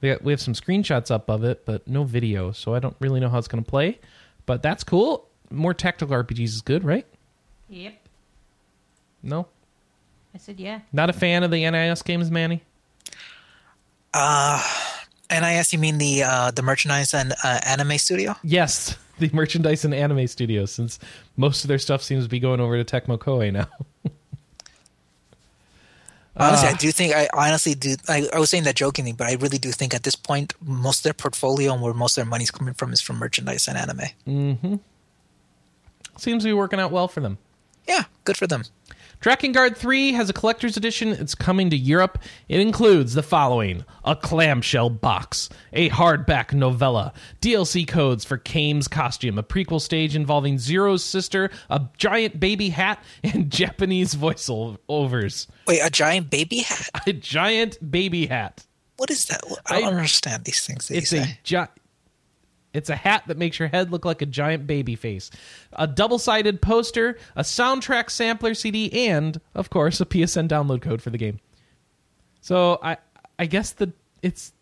[0.00, 2.52] we got, we have some screenshots up of it, but no video.
[2.52, 3.98] So I don't really know how it's going to play.
[4.46, 5.26] But that's cool.
[5.50, 7.06] More tactical RPGs is good, right?
[7.68, 7.94] Yep.
[9.22, 9.48] No,
[10.34, 10.80] I said yeah.
[10.92, 12.62] not a fan of the NIS games, Manny.
[14.14, 14.62] Uh,
[15.30, 18.34] NIS, you mean the uh, the merchandise and uh, anime studio?
[18.42, 20.98] Yes, the merchandise and anime studio, since
[21.36, 23.66] most of their stuff seems to be going over to Tecmo Koei now.
[26.38, 26.72] Honestly, Ah.
[26.72, 27.96] I do think I honestly do.
[28.08, 30.98] I, I was saying that jokingly, but I really do think at this point, most
[30.98, 33.78] of their portfolio and where most of their money's coming from is from merchandise and
[33.78, 34.00] anime.
[34.26, 34.74] Mm-hmm.
[36.18, 37.38] Seems to be working out well for them.
[37.88, 38.64] Yeah, good for them.
[39.26, 41.08] Drakengard 3 has a collector's edition.
[41.08, 42.16] It's coming to Europe.
[42.48, 49.36] It includes the following a clamshell box, a hardback novella, DLC codes for Kainé's costume,
[49.36, 55.48] a prequel stage involving Zero's sister, a giant baby hat, and Japanese voiceovers.
[55.66, 56.88] Wait, a giant baby hat?
[57.08, 58.64] A giant baby hat.
[58.96, 59.40] What is that?
[59.66, 60.86] I don't I- understand these things.
[60.86, 61.40] That It's a say.
[62.76, 65.30] Gi- It's a hat that makes your head look like a giant baby face.
[65.72, 71.10] A double-sided poster, a soundtrack sampler CD, and of course a PSN download code for
[71.10, 71.40] the game.
[72.40, 72.96] So I
[73.38, 74.52] I guess the it's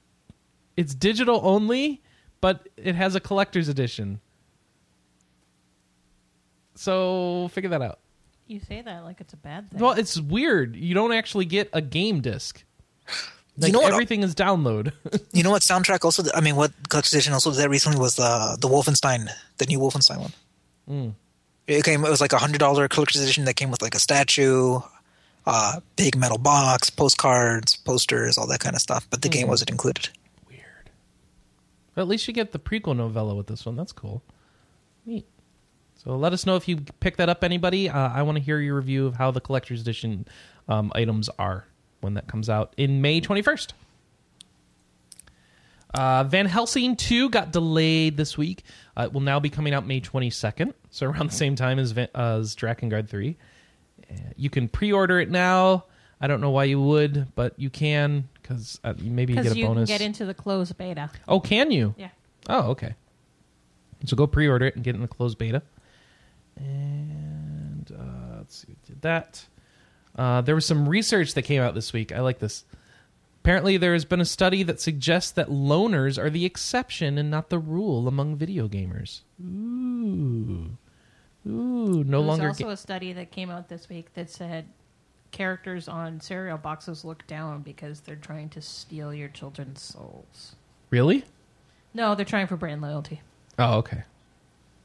[0.76, 2.02] it's digital only,
[2.40, 4.20] but it has a collector's edition.
[6.74, 7.98] So figure that out.
[8.46, 9.80] You say that like it's a bad thing.
[9.80, 10.76] Well, it's weird.
[10.76, 12.64] You don't actually get a game disc.
[13.57, 13.92] Like, you know what?
[13.92, 14.92] everything is download.
[15.32, 16.22] You know what soundtrack also?
[16.34, 19.28] I mean, what collector's edition also did that recently was the the Wolfenstein,
[19.59, 20.32] the new Wolfenstein one.
[20.88, 21.09] Hmm.
[21.66, 22.05] It came.
[22.05, 24.78] It was like a hundred dollar collector's edition that came with like a statue,
[25.46, 29.07] uh, big metal box, postcards, posters, all that kind of stuff.
[29.11, 29.32] But the Hmm.
[29.32, 30.09] game wasn't included.
[30.48, 30.90] Weird.
[31.94, 33.76] But at least you get the prequel novella with this one.
[33.76, 34.22] That's cool.
[35.07, 35.26] Neat.
[35.96, 37.88] So let us know if you pick that up, anybody.
[37.88, 40.26] Uh, I want to hear your review of how the collector's edition
[40.68, 41.66] um, items are
[42.05, 43.72] when that comes out in May 21st.
[45.92, 48.64] Uh, Van Helsing 2 got delayed this week.
[48.96, 51.92] Uh, it will now be coming out May 22nd, so around the same time as,
[51.92, 53.36] Van- uh, as Drakengard 3.
[54.11, 55.84] Uh, you can pre-order it now.
[56.20, 59.59] I don't know why you would, but you can because uh, maybe you get a
[59.59, 59.88] you bonus.
[59.88, 61.11] can get into the closed beta.
[61.26, 61.94] Oh, can you?
[61.96, 62.11] Yeah.
[62.48, 62.94] Oh, okay.
[64.05, 65.62] So go pre-order it and get in the closed beta.
[66.57, 69.44] And uh, let's see, we did that.
[70.16, 72.12] Uh, there was some research that came out this week.
[72.12, 72.64] I like this.
[73.42, 77.50] Apparently, there has been a study that suggests that loners are the exception and not
[77.50, 79.20] the rule among video gamers.
[79.42, 80.76] Ooh,
[81.46, 82.48] ooh, no There was longer.
[82.48, 84.66] also ga- a study that came out this week that said
[85.30, 90.54] characters on cereal boxes look down because they're trying to steal your children's souls.
[90.90, 91.24] really?
[91.96, 93.20] No, they're trying for brand loyalty.
[93.58, 94.02] Oh, okay.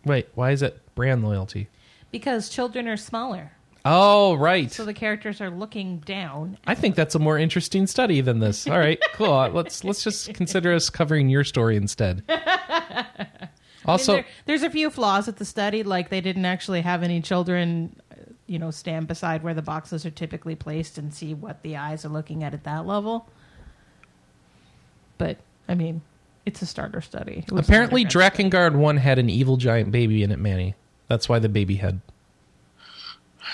[0.06, 1.68] Wait, why is it brand loyalty?
[2.12, 3.54] Because children are smaller.
[3.86, 4.70] Oh, right.
[4.72, 6.58] So the characters are looking down.
[6.68, 8.68] I think that's a more interesting study than this.
[8.68, 9.50] All right, cool.
[9.50, 12.24] Let's let's just consider us covering your story instead.
[12.30, 13.28] I mean,
[13.86, 17.22] Also, there- there's a few flaws with the study, like they didn't actually have any
[17.22, 18.16] children, uh,
[18.48, 22.04] you know, stand beside where the boxes are typically placed and see what the eyes
[22.04, 23.30] are looking at at that level.
[25.18, 26.02] But I mean,
[26.46, 27.44] it's a starter study.
[27.48, 28.04] It was an apparently.
[28.06, 30.76] Drakengard One had an evil giant baby in it, Manny.
[31.08, 32.02] That's why the baby had.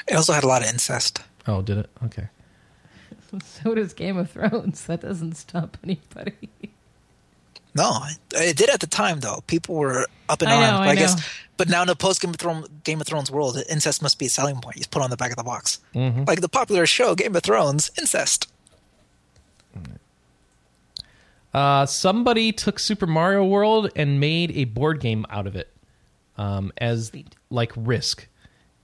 [0.07, 1.21] It also had a lot of incest.
[1.47, 1.89] Oh, did it?
[2.05, 2.27] Okay.
[3.43, 4.85] So does Game of Thrones.
[4.85, 6.49] That doesn't stop anybody.
[7.75, 7.99] No,
[8.33, 9.43] it did at the time though.
[9.47, 10.79] People were up in I know, arms.
[10.79, 13.29] But I I, guess, but now in the post Game of Thrones Game of Thrones
[13.29, 14.77] world, incest must be a selling point.
[14.77, 16.23] He's put on the back of the box, Mm-hmm.
[16.25, 18.49] like the popular show Game of Thrones, incest.
[21.53, 25.69] Uh, somebody took Super Mario World and made a board game out of it,
[26.37, 27.11] um, as
[27.49, 28.27] like Risk,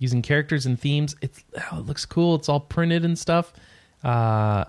[0.01, 1.15] using characters and themes.
[1.21, 2.33] It's oh, it looks cool.
[2.35, 3.53] It's all printed and stuff.
[4.03, 4.65] Uh,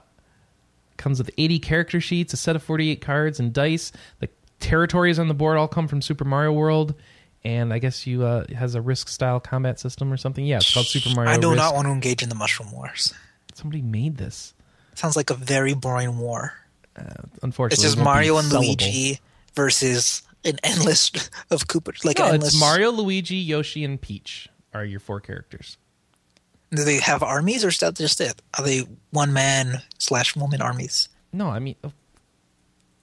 [0.98, 3.90] comes with 80 character sheets, a set of 48 cards and dice.
[4.20, 4.28] The
[4.60, 6.94] territories on the board all come from Super Mario World,
[7.44, 10.44] and I guess you uh, it has a Risk style combat system or something.
[10.44, 11.30] Yeah, it's called Super Mario.
[11.32, 11.56] I do Risk.
[11.56, 13.14] not want to engage in the Mushroom Wars.
[13.54, 14.52] Somebody made this.
[14.94, 16.52] Sounds like a very boring war.
[17.42, 18.60] Unfortunately, It's just it Mario and sellable.
[18.66, 19.18] Luigi
[19.54, 21.10] versus an endless
[21.50, 22.04] of Koopa.
[22.04, 22.52] Like No, an endless.
[22.52, 25.76] it's Mario, Luigi, Yoshi, and Peach are your four characters.
[26.70, 28.40] Do they have armies or is that just it?
[28.58, 31.08] Are they one man slash woman armies?
[31.32, 31.76] No, I mean,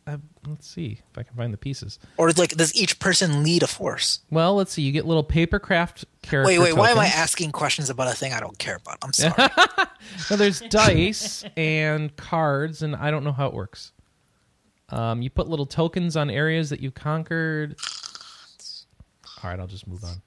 [0.07, 0.17] uh,
[0.47, 1.99] let's see if I can find the pieces.
[2.17, 4.22] Or like does each person lead a force?
[4.32, 4.82] Well, let's see.
[4.82, 6.57] You get little papercraft characters.
[6.57, 6.76] Wait, wait.
[6.76, 8.97] Why am I asking questions about a thing I don't care about?
[9.03, 9.34] I'm sorry.
[10.32, 13.91] No, there's dice and cards, and I don't know how it works.
[14.89, 17.76] Um, you put little tokens on areas that you conquered.
[19.43, 20.22] All right, I'll just move on.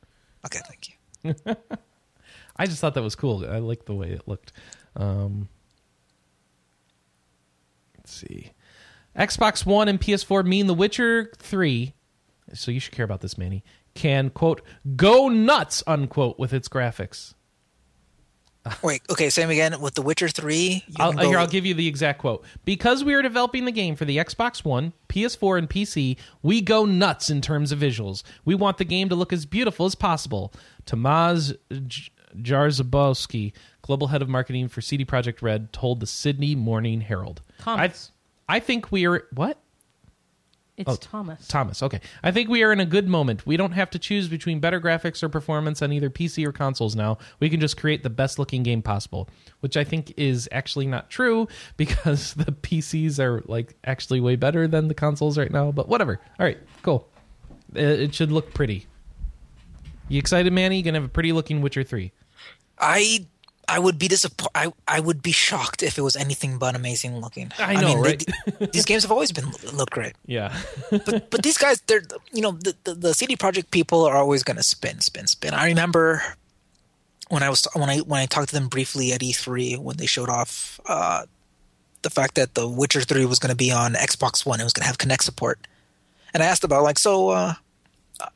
[0.47, 0.95] okay, thank you.
[2.57, 3.45] I just thought that was cool.
[3.49, 4.53] I like the way it looked.
[4.97, 5.49] Um,
[7.97, 8.53] let's see.
[9.17, 11.95] Xbox One and PS4 mean The Witcher 3,
[12.55, 13.63] so you should care about this, Manny,
[13.95, 14.63] can, quote,
[14.97, 17.35] go nuts, unquote, with its graphics.
[18.83, 19.29] Wait, okay.
[19.29, 20.85] Same again with The Witcher Three.
[20.99, 22.45] I'll, go- here, I'll give you the exact quote.
[22.65, 26.85] Because we are developing the game for the Xbox One, PS4, and PC, we go
[26.85, 28.23] nuts in terms of visuals.
[28.45, 30.53] We want the game to look as beautiful as possible.
[30.87, 31.57] Tomasz
[31.89, 33.53] J- Jarzabowski,
[33.83, 37.43] global head of marketing for CD Projekt Red, told the Sydney Morning Herald.
[37.59, 38.11] Thomas.
[38.49, 39.59] I, I think we are what?
[40.77, 41.47] It's Oh, Thomas.
[41.49, 41.83] Thomas.
[41.83, 42.01] Okay.
[42.23, 43.47] I think we are in a good moment.
[43.47, 46.97] We don't have to choose between better graphics or performance on either PC or consoles
[46.97, 47.19] now.
[47.41, 49.29] We can just create the best looking game possible,
[49.61, 51.47] which I think is actually not true
[51.77, 56.19] because the PCs are like actually way better than the consoles right now, but whatever.
[56.41, 57.07] All right, cool.
[57.75, 58.87] It, it should look pretty.
[60.09, 60.79] You excited, Manny?
[60.79, 62.13] You going to have a pretty looking Witcher 3.
[62.79, 63.27] I
[63.73, 64.53] I would be disappointed.
[64.55, 67.49] I I would be shocked if it was anything but amazing looking.
[67.59, 68.73] I know, mean, they- right?
[68.73, 70.53] these games have always been look great, Yeah.
[70.91, 72.03] but but these guys, they're
[72.37, 75.55] you know the the, the CD Projekt people are always going to spin, spin, spin.
[75.55, 76.23] I remember
[77.29, 80.07] when I was when I when I talked to them briefly at E3 when they
[80.07, 81.25] showed off uh,
[82.03, 84.61] the fact that The Witcher Three was going to be on Xbox One.
[84.61, 85.59] It was going to have Kinect support,
[86.35, 87.31] and I asked about like so.
[87.31, 87.55] Uh,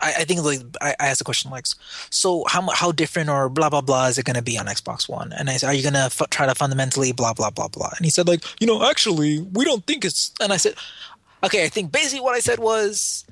[0.00, 1.66] I, I think like I, I asked the question like,
[2.10, 5.08] so how how different or blah blah blah is it going to be on Xbox
[5.08, 5.32] One?
[5.32, 7.90] And I said, are you going to f- try to fundamentally blah blah blah blah?
[7.96, 10.32] And he said like, you know, actually we don't think it's.
[10.40, 10.74] And I said,
[11.44, 13.24] okay, I think basically what I said was.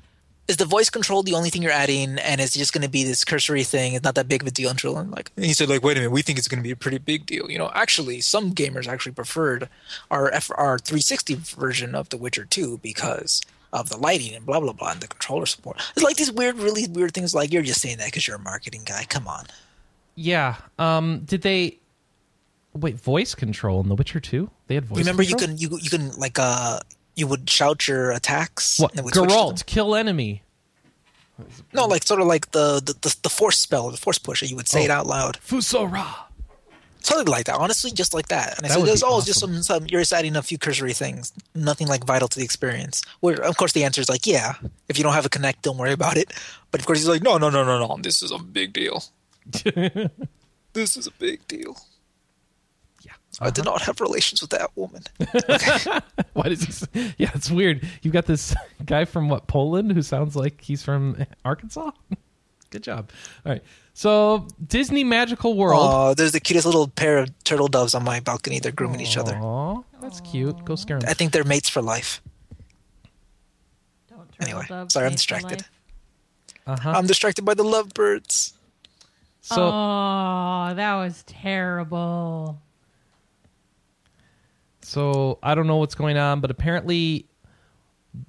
[0.47, 3.03] Is the voice control the only thing you're adding, and it's just going to be
[3.03, 3.93] this cursory thing?
[3.95, 5.31] It's not that big of a deal until and like.
[5.35, 6.99] And he said, like, wait a minute, we think it's going to be a pretty
[6.99, 7.49] big deal.
[7.49, 9.69] You know, actually, some gamers actually preferred
[10.11, 13.41] our F- our 360 version of The Witcher 2 because
[13.79, 15.81] of the lighting and blah blah blah and the controller support.
[15.95, 17.33] It's like these weird, really weird things.
[17.35, 19.05] Like you're just saying that because you're a marketing guy.
[19.09, 19.45] Come on.
[20.15, 20.55] Yeah.
[20.79, 21.21] Um.
[21.25, 21.77] Did they?
[22.73, 24.49] Wait, voice control in The Witcher Two?
[24.67, 24.99] They had voice.
[24.99, 26.79] Remember, you can you you can like uh
[27.15, 28.79] you would shout your attacks.
[28.79, 28.91] What?
[28.91, 29.35] and it would switch to.
[29.35, 30.41] Geralt, kill enemy.
[31.73, 34.41] No, like sort of like the the, the, the force spell, the force push.
[34.41, 34.93] You would say it Oh.
[34.95, 36.05] out loud, Fusora.
[37.05, 37.57] Something like that.
[37.57, 38.57] Honestly, just like that.
[38.57, 39.85] And I That said, would "There's be always just some, some.
[39.85, 41.31] You're just adding a few cursory things.
[41.53, 44.53] Nothing like vital to the experience." Where of course the answer is like, "Yeah,
[44.89, 46.33] if you don't have a Kinect, don't worry about it."
[46.71, 47.97] But of course he's like, "No, no, no, no, no.
[48.01, 49.03] This is a big deal.
[49.53, 51.77] this is a big deal."
[53.03, 53.11] Yeah.
[53.39, 53.75] I did uh-huh.
[53.75, 55.03] not have relations with that woman.
[56.33, 56.69] Why does he?
[56.69, 57.87] s- Yeah, it's weird.
[58.01, 61.91] You've got this guy from what Poland who sounds like he's from Arkansas.
[62.71, 63.11] Good job.
[63.45, 63.63] All right.
[63.95, 65.79] So Disney Magical World.
[65.81, 68.59] Oh, there's the cutest little pair of turtle doves on my balcony.
[68.59, 69.37] They're grooming each other.
[69.37, 70.65] Aw, that's cute.
[70.65, 71.09] Go scare them.
[71.09, 72.21] I think they're mates for life.
[74.09, 75.65] Don't turtle Anyway, doves sorry, I'm distracted.
[76.67, 76.91] Uh huh.
[76.91, 78.55] I'm distracted by the lovebirds.
[79.39, 82.61] So oh, that was terrible.
[84.81, 87.27] So I don't know what's going on, but apparently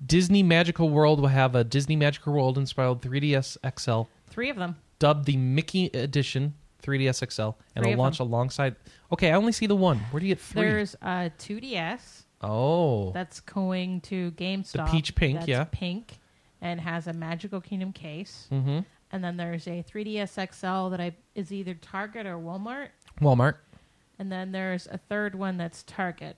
[0.07, 4.77] Disney Magical World will have a Disney Magical World inspired 3DS XL Three of them.
[4.99, 8.77] Dubbed the Mickey Edition 3DS XL and Three it'll of launch alongside.
[9.13, 9.99] Okay, I only see the one.
[10.11, 10.63] Where do you get three?
[10.63, 14.73] There's a 2DS oh, that's going to GameStop.
[14.73, 15.65] The peach pink, that's yeah.
[15.71, 16.19] pink,
[16.61, 18.49] and has a Magical Kingdom case.
[18.53, 18.81] mm-hmm.
[19.13, 22.89] And then there's a 3DS XL that I is either Target or Walmart.
[23.21, 23.55] Walmart.
[24.19, 26.37] And then there's a third one that's Target.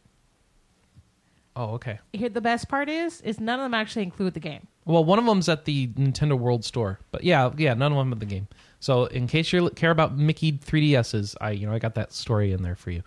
[1.56, 1.98] Oh, okay.
[2.12, 4.68] Here, the best part is, is none of them actually include the game.
[4.88, 8.10] Well, one of them's at the Nintendo World Store, but yeah, yeah, none of them
[8.10, 8.48] at the game.
[8.80, 12.52] So, in case you care about Mickey 3DSs, I you know I got that story
[12.52, 13.02] in there for you.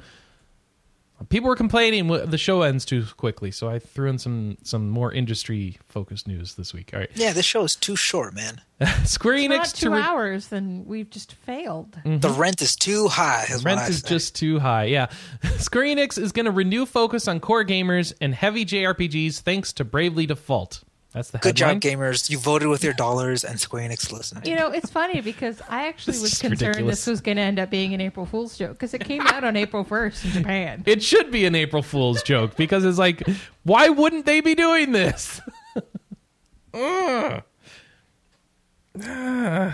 [1.30, 5.12] People were complaining the show ends too quickly, so I threw in some some more
[5.12, 6.92] industry focused news this week.
[6.94, 8.62] All right, Yeah, this show is too short, man.
[9.04, 11.92] Square If Enix not to two re- hours, then we've just failed.
[11.94, 12.20] Mm-hmm.
[12.20, 13.46] The rent is too high.
[13.50, 14.86] Is Rent is just too high.
[14.86, 15.08] Yeah.
[15.58, 19.84] Square Enix is going to renew focus on core gamers and heavy JRPGs thanks to
[19.84, 20.84] Bravely Default.
[21.14, 21.82] That's the good headline.
[21.82, 22.30] job, gamers.
[22.30, 24.48] You voted with your dollars, and Square Enix listened.
[24.48, 27.00] You know, it's funny because I actually was concerned ridiculous.
[27.00, 29.44] this was going to end up being an April Fool's joke because it came out
[29.44, 30.84] on April 1st in Japan.
[30.88, 33.24] It should be an April Fool's joke because it's like,
[33.64, 35.42] why wouldn't they be doing this?
[36.74, 37.44] Ugh.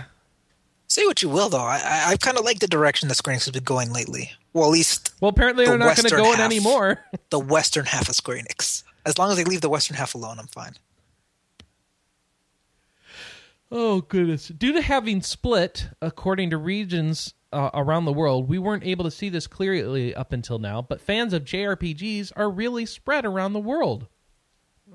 [0.90, 1.58] Say what you will, though.
[1.58, 4.32] I, I, I kind of like the direction that Square Enix has been going lately.
[4.54, 7.04] Well, at least Well, apparently The they're not going to Western go in anymore.
[7.30, 8.82] the western half of Square Enix.
[9.04, 10.72] As long as they leave the western half alone, I'm fine.
[13.70, 14.48] Oh goodness!
[14.48, 19.10] Due to having split according to regions uh, around the world, we weren't able to
[19.10, 20.80] see this clearly up until now.
[20.80, 24.06] But fans of JRPGs are really spread around the world.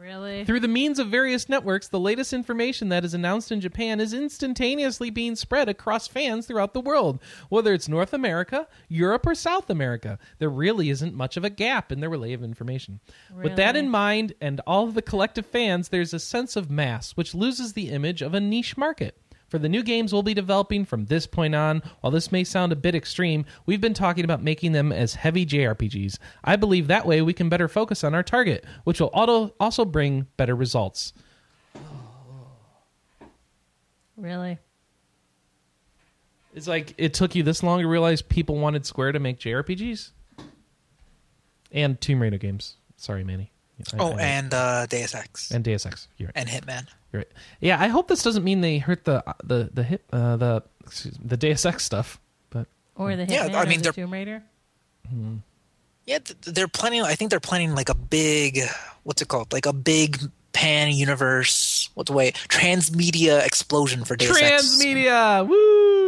[0.03, 0.43] Really?
[0.43, 4.13] Through the means of various networks, the latest information that is announced in Japan is
[4.13, 9.69] instantaneously being spread across fans throughout the world, whether it's North America, Europe, or South
[9.69, 10.19] America.
[10.39, 12.99] There really isn't much of a gap in the relay of information.
[13.33, 17.11] With that in mind, and all of the collective fans, there's a sense of mass,
[17.11, 19.17] which loses the image of a niche market.
[19.53, 22.71] For the new games we'll be developing from this point on, while this may sound
[22.71, 26.17] a bit extreme, we've been talking about making them as heavy JRPGs.
[26.43, 29.85] I believe that way we can better focus on our target, which will auto- also
[29.85, 31.13] bring better results.
[34.17, 34.57] Really?
[36.55, 40.13] It's like it took you this long to realize people wanted Square to make JRPGs
[41.71, 42.77] and Tomb Raider games.
[42.97, 43.52] Sorry, Manny.
[43.93, 44.19] I- Oh, I know.
[44.19, 46.07] and uh, Deus Ex and Deus Ex.
[46.17, 46.33] You're right.
[46.35, 46.87] and Hitman.
[47.11, 47.31] You're right.
[47.59, 51.17] Yeah, I hope this doesn't mean they hurt the the the hit uh, the excuse,
[51.23, 52.19] the Deus Ex stuff.
[52.49, 54.43] But Or the Hitman Yeah, I or mean, the they're- Tomb Raider?
[56.05, 57.01] Yeah, they're planning.
[57.03, 58.59] I think they're planning like a big,
[59.03, 59.53] what's it called?
[59.53, 60.19] Like a big
[60.51, 61.89] pan universe.
[61.93, 62.31] What's the way?
[62.49, 64.63] Transmedia explosion for Deus Ex.
[64.75, 66.02] transmedia, woo!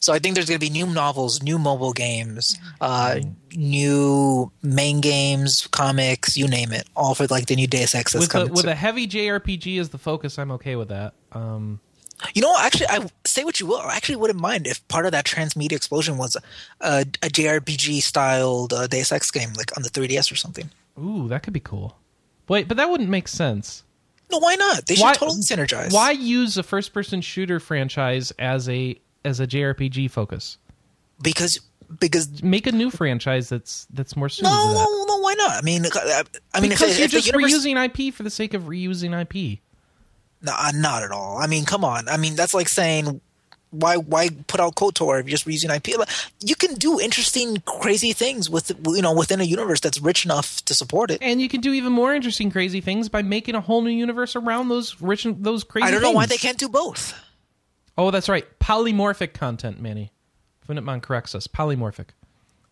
[0.00, 3.34] So I think there's going to be new novels, new mobile games, uh, Mm.
[3.56, 8.26] new main games, comics, you name it, all for like the new Deus Ex that's
[8.26, 8.70] With a, with soon.
[8.70, 11.14] a heavy JRPG as the focus, I'm okay with that.
[11.32, 11.80] Um,
[12.34, 13.78] You know, actually, I say what you will.
[13.78, 16.36] I actually wouldn't mind if part of that transmedia explosion was
[16.80, 20.70] a, a JRPG styled uh, Deus Ex game, like on the 3DS or something.
[20.98, 21.96] ooh, that could be cool.
[22.48, 23.82] Wait, but that wouldn't make sense.
[24.32, 24.86] No, why not?
[24.86, 25.92] They should Why- totally synergize.
[25.92, 30.56] Why use a first-person shooter franchise as a as a JRPG focus?
[31.20, 31.60] Because
[31.98, 34.74] because Make a new franchise that's that's more suited no, to that.
[34.74, 35.56] no, no, why not?
[35.56, 36.22] I mean, uh,
[36.54, 39.18] I mean, because if, you're if just universe, reusing IP for the sake of reusing
[39.18, 39.60] IP.
[40.42, 41.38] no, uh, not at all.
[41.38, 42.08] I mean, come on.
[42.08, 43.20] I mean, that's like saying
[43.70, 45.96] why why put out KOTOR if you're just reusing IP?
[46.40, 50.64] You can do interesting, crazy things with you know within a universe that's rich enough
[50.64, 51.18] to support it.
[51.20, 54.36] And you can do even more interesting, crazy things by making a whole new universe
[54.36, 55.86] around those rich, those crazy.
[55.86, 55.96] Things.
[55.96, 57.14] I don't know why they can't do both.
[57.98, 60.12] Oh, that's right, polymorphic content, Manny.
[60.68, 61.46] Finitmon corrects us.
[61.46, 62.08] Polymorphic.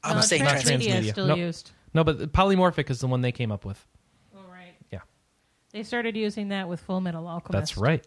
[0.03, 0.95] I'm No, saying Not transmedia transmedia.
[1.01, 1.39] is still Nope.
[1.39, 1.71] used.
[1.95, 3.87] No, but polymorphic is the one they came up with.
[4.37, 4.75] Oh, right.
[4.93, 4.99] Yeah,
[5.73, 7.53] They started using that with Full Metal Alchemist.
[7.53, 8.05] that's right.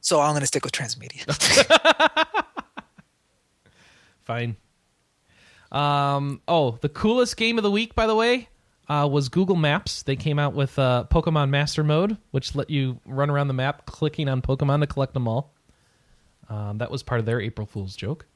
[0.00, 1.24] So I'm going to stick with transmedia.
[4.24, 4.56] Fine.
[5.72, 6.40] Um.
[6.46, 8.48] Oh, the coolest game of the week, by the way,
[8.88, 10.02] uh, was Google Maps.
[10.02, 13.84] They came out with uh, Pokemon Master Mode, which let you run around the map
[13.86, 15.53] clicking on Pokemon to collect them all.
[16.48, 18.26] Um, that was part of their April Fool's joke.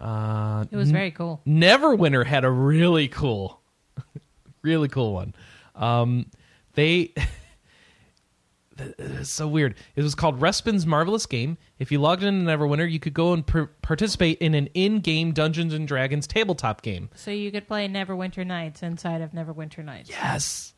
[0.00, 1.40] Uh, It was very cool.
[1.46, 3.60] Neverwinter had a really cool,
[4.62, 5.34] really cool one.
[5.74, 6.26] Um,
[6.74, 7.12] they
[9.22, 9.74] so weird.
[9.96, 11.58] It was called Respin's Marvelous Game.
[11.78, 15.74] If you logged into Neverwinter, you could go and per- participate in an in-game Dungeons
[15.74, 17.10] and Dragons tabletop game.
[17.14, 20.10] So you could play Neverwinter Nights inside of Neverwinter Nights.
[20.10, 20.72] Yes.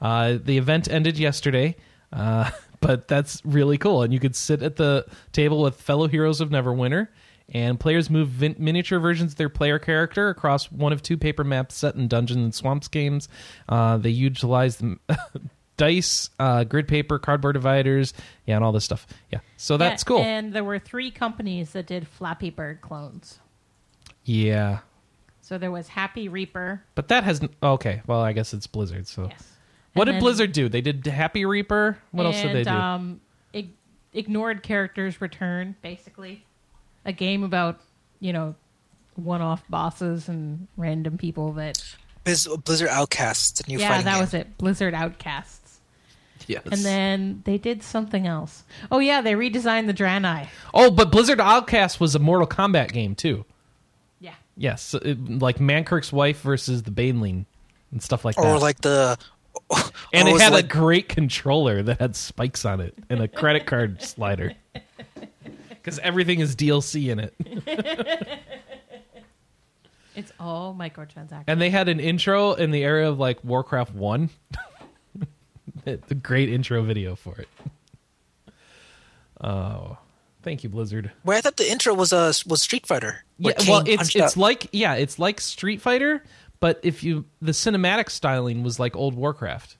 [0.00, 1.76] Uh, the event ended yesterday,
[2.12, 2.50] uh,
[2.82, 4.02] but that's really cool.
[4.02, 7.08] And you could sit at the table with fellow heroes of Neverwinter,
[7.54, 11.44] and players move vin- miniature versions of their player character across one of two paper
[11.44, 13.28] maps set in Dungeons and Swamps games.
[13.68, 14.98] Uh, they utilize the
[15.76, 18.12] dice, uh, grid paper, cardboard dividers,
[18.46, 19.06] yeah, and all this stuff.
[19.32, 20.18] Yeah, so that's Yeah, cool.
[20.18, 23.38] And there were three companies that did Flappy Bird clones.
[24.24, 24.78] yeah,
[25.40, 26.82] So there was Happy Reaper.
[26.94, 28.02] but that has okay.
[28.06, 29.06] Well, I guess it's Blizzard.
[29.08, 29.48] So Yes.
[29.94, 30.68] What And did then- Blizzard do?
[30.68, 31.98] They did Happy Reaper.
[32.12, 32.70] What else did they do?
[32.70, 33.20] Um,
[33.52, 33.74] ig-
[34.12, 36.44] ignored characters return, basically,
[37.04, 37.80] a game about
[38.20, 38.54] you know
[39.16, 41.82] one-off bosses and random people that.
[42.24, 44.20] Biz- Blizzard Outcasts, the new yeah, that game.
[44.20, 44.56] was it.
[44.56, 45.80] Blizzard Outcasts,
[46.46, 46.62] yes.
[46.70, 48.62] and then they did something else.
[48.92, 50.46] Oh yeah, they redesigned the Draenei.
[50.72, 53.44] Oh, but Blizzard Outcast was a Mortal Kombat game too.
[54.20, 54.34] Yeah.
[54.56, 57.44] Yes, it, like Mankrik's wife versus the Baneling
[57.90, 58.44] and stuff like that.
[58.46, 59.18] or like the
[60.12, 63.66] and it had like, a great controller that had spikes on it and a credit
[63.66, 64.52] card slider.
[65.68, 67.34] Because everything is DLC in it,
[70.14, 71.44] It's all microtransactions.
[71.48, 74.30] and they had an intro in the area of like Warcraft One.
[75.84, 77.48] the great intro video for it.
[79.40, 79.96] Oh,
[80.42, 81.10] thank you, Blizzard.
[81.24, 83.24] Where I thought the intro was uh, was Street Fighter.
[83.38, 84.36] where Yeah, well, it's it's out.
[84.36, 86.22] like yeah, it's like Street Fighter,
[86.62, 89.76] but if you the cinematic styling was like old Warcraft.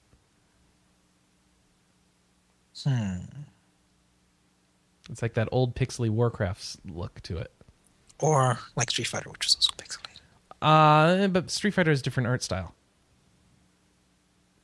[2.82, 3.18] Hmm.
[5.08, 7.52] It's like that old pixely Warcraft look to it.
[8.18, 10.18] or like Street Fighter, which was also pixelated.
[10.60, 12.74] Uh, but Street Fighter has different art style.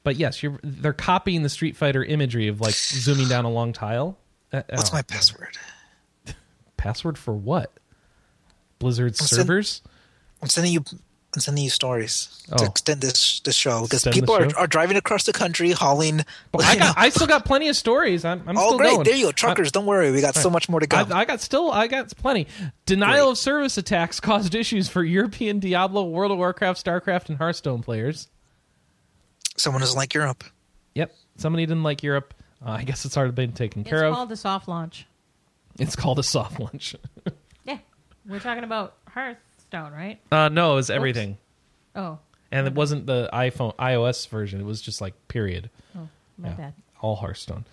[0.03, 3.73] But yes, you're they're copying the Street Fighter imagery of like zooming down a long
[3.73, 4.19] tile.
[4.53, 5.57] Uh, What's oh, my password?
[6.77, 7.73] password for what?
[8.81, 9.83] Blizzard servers.
[10.43, 10.85] I'm sending you.
[11.39, 12.57] I'm sending you stories Oh.
[12.57, 14.57] to extend this this show because Extend people are, show?
[14.57, 16.25] are driving across the country hauling.
[16.53, 18.25] But I got I still got plenty of stories.
[18.25, 18.91] I'm, I'm oh, still great!
[18.95, 19.05] going.
[19.05, 19.71] There you go, truckers.
[19.71, 20.97] don't worry, we got so much more to go.
[20.97, 22.49] I, I got still I got plenty.
[22.87, 23.33] Denial Great.
[23.33, 28.29] of service attacks caused issues for European Diablo, World of Warcraft, StarCraft, and Hearthstone players.
[29.57, 30.43] Someone doesn't like Europe.
[30.95, 32.35] Yep, somebody didn't like Europe.
[32.65, 34.11] Uh, I guess it's already been taken It's care of.
[34.13, 35.07] It's called a soft launch.
[35.79, 36.97] It's called a soft launch.
[37.65, 37.79] Yeah,
[38.27, 38.97] we're talking about
[39.73, 40.21] Hearthstone, right?
[40.33, 41.39] uh, no, it was everything,
[41.95, 42.19] Oh,
[42.51, 44.61] and it wasn't the iPhone iOS version.
[44.61, 45.71] It was just like period.
[45.97, 46.09] oh,
[46.39, 46.75] my Yeah, bad.
[47.01, 47.65] all Hearthstone.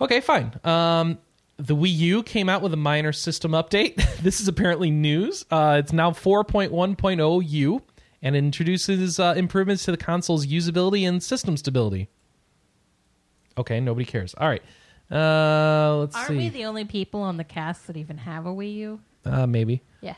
[0.00, 0.52] Okay, fine.
[0.64, 1.18] Um,
[1.56, 3.96] the Wii U came out with a minor system update.
[4.22, 5.44] this is apparently news.
[5.50, 7.82] Uh, it's now 4.1.0 U
[8.22, 12.08] and introduces uh, improvements to the console's usability and system stability.
[13.58, 14.34] Okay, nobody cares.
[14.38, 14.62] All right.
[15.10, 16.18] Uh, let's see.
[16.18, 16.36] Aren't see.
[16.38, 19.00] we the only people on the cast that even have a Wii U?
[19.26, 19.82] uh, maybe.
[20.00, 20.14] Yeah.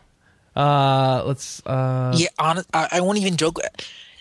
[0.55, 1.65] Uh, let's.
[1.67, 3.59] Uh, yeah, on, I, I won't even joke.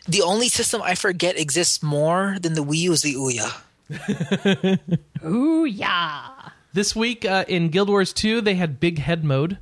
[0.08, 4.80] The only system I forget exists more than the Wii U is the Ouya.
[5.26, 6.28] Ooh, yeah.
[6.74, 9.58] This week uh, in Guild Wars 2, they had big head mode.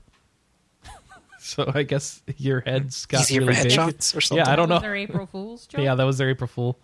[1.40, 3.72] so I guess your heads got Easier really for big.
[3.72, 4.46] headshots or something.
[4.46, 4.82] Yeah, I don't Was know.
[4.82, 5.82] there April Fool's joke?
[5.82, 6.80] Yeah, that was their April Fool.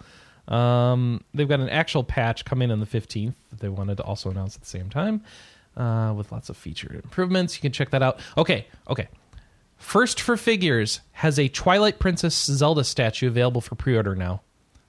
[0.48, 4.30] Um, they've got an actual patch coming on the 15th that they wanted to also
[4.30, 5.24] announce at the same time
[5.78, 7.56] uh, with lots of feature improvements.
[7.56, 8.20] You can check that out.
[8.38, 9.08] Okay, okay.
[9.78, 14.42] First for Figures has a Twilight Princess Zelda statue available for pre order now.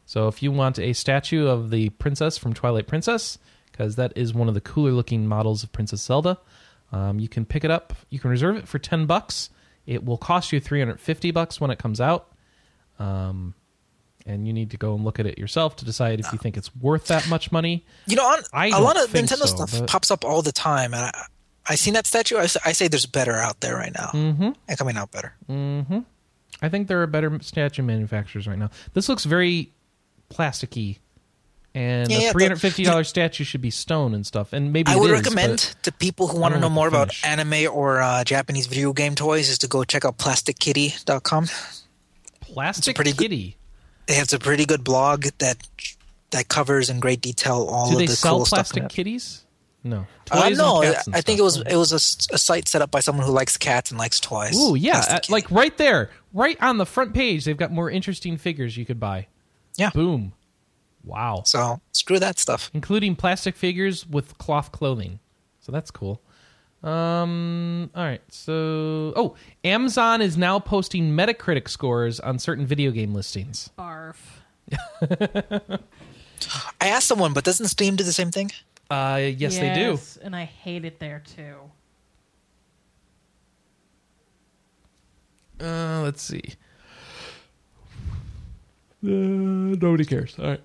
[0.05, 3.39] So if you want a statue of the princess from Twilight Princess,
[3.71, 6.39] because that is one of the cooler looking models of Princess Zelda,
[6.93, 7.93] um, you can pick it up.
[8.09, 9.51] You can reserve it for ten bucks.
[9.85, 12.33] It will cost you three hundred fifty bucks when it comes out.
[12.99, 13.55] Um,
[14.25, 16.57] and you need to go and look at it yourself to decide if you think
[16.57, 17.85] it's worth that much money.
[18.07, 20.95] You know, on, I a lot of Nintendo so, stuff pops up all the time,
[20.95, 21.27] and I,
[21.69, 22.37] I seen that statue.
[22.39, 24.51] I say there's better out there right now, mm-hmm.
[24.69, 25.35] and coming out better.
[26.63, 28.71] I think there are better statue manufacturers right now.
[28.95, 29.73] This looks very
[30.31, 30.99] plasticky,
[31.75, 34.53] and Yeah, a yeah, three hundred fifty the- dollars statue should be stone and stuff.
[34.53, 37.69] And maybe I would is, recommend to people who want to know more about anime
[37.73, 41.47] or uh, Japanese video game toys is to go check out PlasticKitty.com.
[42.41, 43.57] plastic pretty good- kitty.
[44.07, 45.57] They have a pretty good blog that
[46.31, 48.59] that covers in great detail all Do of they the sell cool stuff.
[48.59, 48.91] plastic in it.
[48.93, 49.43] kitties?
[49.87, 50.07] No.
[50.31, 51.99] Uh, Toys and no, I cats and think it was it was a
[52.39, 54.57] site set up by someone who likes cats and likes toys.
[54.59, 58.37] Ooh, yeah, uh, like right there, right on the front page, they've got more interesting
[58.37, 59.29] figures you could buy.
[59.77, 59.91] yeah.
[59.91, 60.33] Boom.
[61.05, 61.45] Wow.
[61.47, 62.71] So screw that stuff.
[62.75, 65.21] including plastic figures with cloth clothing.
[65.61, 66.21] So that's cool.
[66.83, 68.23] Um, all right.
[68.29, 73.71] So, oh, Amazon is now posting Metacritic scores on certain video game listings.
[73.79, 74.17] Barf.
[76.81, 78.51] I asked someone, but doesn't Steam do the same thing?
[78.91, 79.99] Uh, yes, they do.
[80.23, 81.57] And I hate it there too.
[85.61, 86.43] Uh, let's see.
[89.05, 90.35] Uh, nobody cares.
[90.39, 90.61] All right.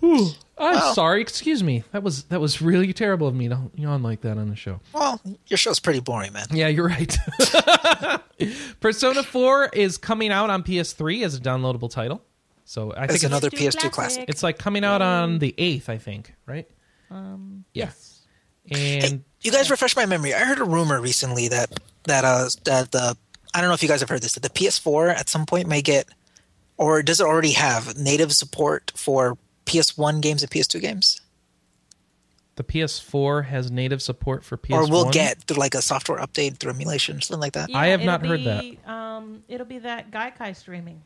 [0.00, 0.30] Whew.
[0.58, 1.20] I'm Well- sorry.
[1.20, 1.84] Excuse me.
[1.92, 4.80] That was that was really terrible of me to yawn like that on the show.
[4.92, 6.46] Well, your show's pretty boring, man.
[6.50, 7.16] Yeah, you're right.
[8.80, 12.22] Persona 4 is coming out on PS3 as a downloadable title.
[12.64, 14.24] So I think It's it's, another PS2 PS2 classic.
[14.28, 16.68] it's like coming out on the 8th, I think, right?
[17.12, 17.86] Um, Yeah.
[17.86, 18.20] Yes.
[19.02, 20.34] And You guys refresh my memory.
[20.34, 21.70] I heard a rumor recently that
[22.04, 23.16] that uh that the
[23.54, 25.68] I don't know if you guys have heard this that the PS4 at some point
[25.68, 26.06] may get
[26.76, 29.36] or does it already have native support for
[29.66, 31.20] PS1 games and PS2 games?
[32.56, 34.76] the PS4 has native support for PS1.
[34.76, 37.70] Or will get through like a software update through emulation or something like that?
[37.74, 38.64] I have it'll not heard that.
[38.86, 41.00] Um, it'll be that Gaikai streaming.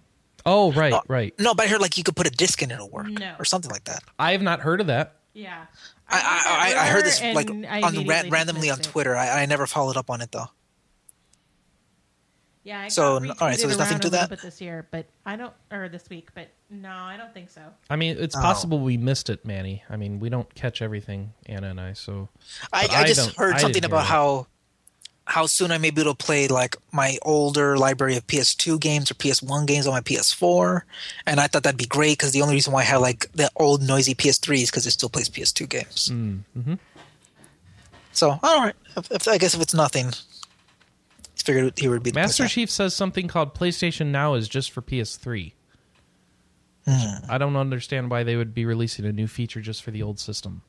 [0.44, 1.32] Oh, right, No, right.
[1.38, 3.34] No, but I heard like you could put a disc in it it'll work No.
[3.38, 4.02] or something like that.
[4.18, 5.14] I have not heard of that.
[5.34, 5.66] Yeah.
[6.08, 8.78] I I, I, I heard this like on the ran- randomly on.
[8.78, 9.16] Twitter.
[9.16, 10.46] I, I never followed up on it though.
[12.64, 12.80] Yeah.
[12.80, 14.28] I So, all right, so there's nothing to that?
[14.28, 17.60] bit this year, but I don't, or this week, but no, I don't think so.
[17.88, 18.40] I mean, it's Oh.
[18.40, 19.84] possible we missed it, Manny.
[19.88, 22.28] I mean, we don't catch everything, Anna and I, so.
[22.72, 24.46] I, I I just heard I something about hear how
[25.26, 29.10] how soon I may be able to play like my older library of PS2 games
[29.10, 30.82] or PS1 games on my PS4,
[31.26, 33.50] and I thought that'd be great because the only reason why I have like the
[33.56, 36.10] old noisy PS3 is because it still plays PS2 games.
[36.12, 36.74] Mm-hmm.
[38.12, 40.12] So all right, if, if, I guess if it's nothing,
[41.34, 42.46] he figured he would be the Master.
[42.46, 45.52] Chief says something called PlayStation Now is just for PS3.
[47.28, 50.20] I don't understand why they would be releasing a new feature just for the old
[50.20, 50.62] system.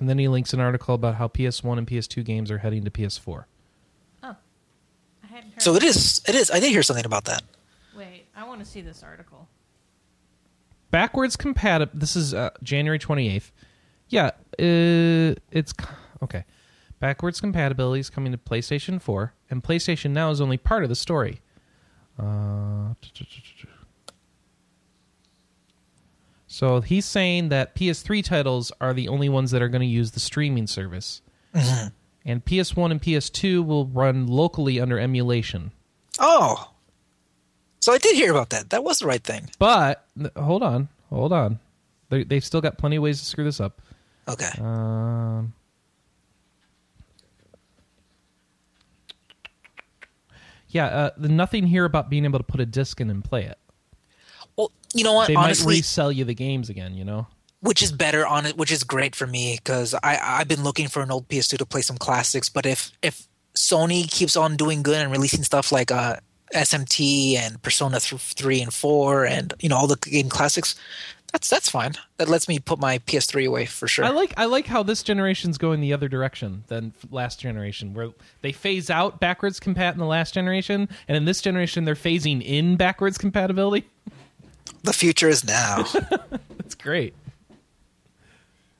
[0.00, 2.90] And then he links an article about how PS1 and PS2 games are heading to
[2.90, 3.44] PS4.
[4.22, 4.36] Oh.
[5.22, 6.22] I hadn't heard So it is.
[6.26, 6.50] It is.
[6.50, 7.42] I did hear something about that.
[7.94, 9.46] Wait, I want to see this article.
[10.90, 11.92] Backwards compatible.
[11.94, 13.50] This is uh, January 28th.
[14.08, 14.28] Yeah,
[14.58, 15.74] uh, it's
[16.22, 16.44] okay.
[16.98, 20.96] Backwards compatibility is coming to PlayStation 4, and PlayStation Now is only part of the
[20.96, 21.40] story.
[22.18, 22.94] Uh,
[26.52, 30.10] so he's saying that PS3 titles are the only ones that are going to use
[30.10, 31.22] the streaming service,
[31.54, 35.70] and PS1 and PS2 will run locally under emulation.
[36.18, 36.72] Oh,
[37.78, 38.70] so I did hear about that.
[38.70, 39.48] That was the right thing.
[39.60, 40.04] But
[40.36, 41.60] hold on, hold on.
[42.08, 43.80] They, they've still got plenty of ways to screw this up.
[44.26, 44.50] Okay.
[44.58, 45.52] Um,
[50.66, 53.58] yeah, uh, nothing here about being able to put a disc in and play it.
[54.60, 55.28] Well, you know what?
[55.28, 56.94] They Honestly, might resell you the games again.
[56.96, 57.26] You know.
[57.60, 60.88] which is better on it which is great for me because i i've been looking
[60.88, 64.82] for an old ps2 to play some classics but if if sony keeps on doing
[64.82, 66.16] good and releasing stuff like uh
[66.54, 70.74] smt and persona th- 3 and 4 and you know all the game classics
[71.32, 74.46] that's that's fine that lets me put my ps3 away for sure I like I
[74.46, 78.10] like how this generation's going the other direction than last generation, where
[78.42, 82.42] they phase out backwards compat in the last generation, and in this generation they're phasing
[82.42, 83.86] in backwards compatibility.
[84.82, 85.82] The future is now
[86.58, 87.14] That's great.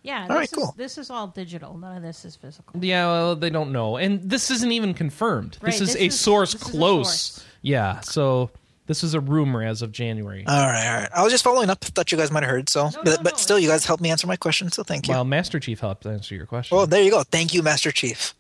[0.03, 0.75] Yeah, All this right, is, cool.
[0.79, 1.77] This is all digital.
[1.77, 2.83] None of this is physical.
[2.83, 5.59] Yeah, well, they don't know, and this isn't even confirmed.
[5.61, 7.21] Right, this is this a is- source this is a close.
[7.23, 7.47] source.
[7.61, 8.51] Yeah, so
[8.87, 10.45] this is a rumor as of January.
[10.49, 12.69] all right all right i was just following up thought you guys might have heard
[12.69, 14.83] so No, but, no, but no, still you guys helped me answer my question so
[14.83, 16.77] thank you Well, Master Chief helped answer your question.
[16.77, 18.35] well there you go thank you master chief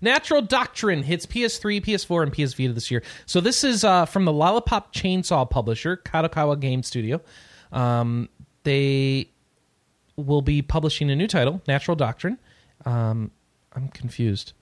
[0.00, 3.02] Natural Doctrine hits PS3, PS4, and PS Vita this year.
[3.26, 7.20] So this is uh, from the Lollipop Chainsaw publisher, Kadokawa Game Studio.
[7.72, 8.28] Um,
[8.64, 9.30] they
[10.16, 12.38] will be publishing a new title, Natural Doctrine.
[12.84, 13.30] Um,
[13.74, 14.52] I'm confused.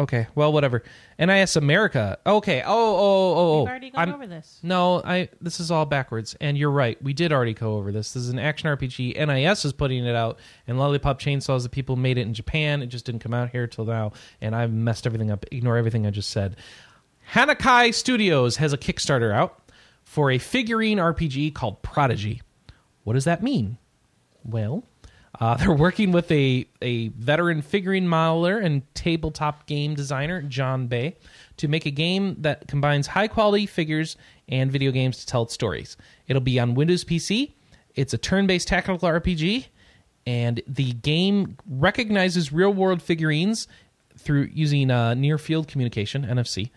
[0.00, 0.82] Okay, well, whatever.
[1.18, 2.18] NIS America.
[2.24, 2.62] Okay.
[2.64, 3.58] Oh, oh, oh, oh, oh.
[3.60, 4.58] We've already gone I'm- over this.
[4.62, 5.28] No, I.
[5.42, 7.00] This is all backwards, and you're right.
[7.02, 8.14] We did already go over this.
[8.14, 9.14] This is an action RPG.
[9.26, 12.32] NIS is putting it out, and Lollipop Chainsaw is the people who made it in
[12.32, 12.80] Japan.
[12.80, 15.44] It just didn't come out here till now, and I've messed everything up.
[15.52, 16.56] Ignore everything I just said.
[17.34, 19.70] Hanakai Studios has a Kickstarter out
[20.02, 22.40] for a figurine RPG called Prodigy.
[23.04, 23.76] What does that mean?
[24.44, 24.84] Well,
[25.38, 31.16] uh, they're working with a, a veteran figurine modeler and tabletop game designer, John Bey,
[31.58, 34.16] to make a game that combines high quality figures
[34.48, 35.96] and video games to tell its stories.
[36.26, 37.52] It'll be on Windows PC.
[37.94, 39.66] It's a turn based tactical RPG,
[40.26, 43.68] and the game recognizes real world figurines
[44.16, 46.70] through using uh, near field communication, NFC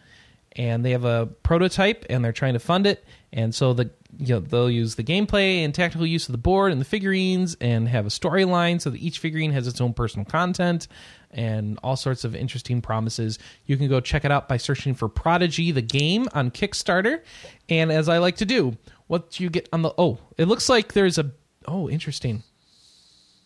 [0.56, 3.04] and they have a prototype and they're trying to fund it
[3.34, 3.90] and so the
[4.20, 7.58] you know they'll use the gameplay and tactical use of the board and the figurines
[7.60, 10.88] and have a storyline so that each figurine has its own personal content
[11.32, 13.40] and all sorts of interesting promises.
[13.66, 17.22] You can go check it out by searching for prodigy the game on kickstarter.
[17.70, 18.78] And as i like to do
[19.08, 21.32] what do you get on the oh it looks like there's a
[21.68, 22.44] oh interesting.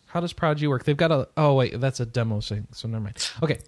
[0.08, 0.84] How does prodigy work?
[0.84, 3.32] They've got a oh wait that's a demo thing so never mind.
[3.42, 3.60] Okay.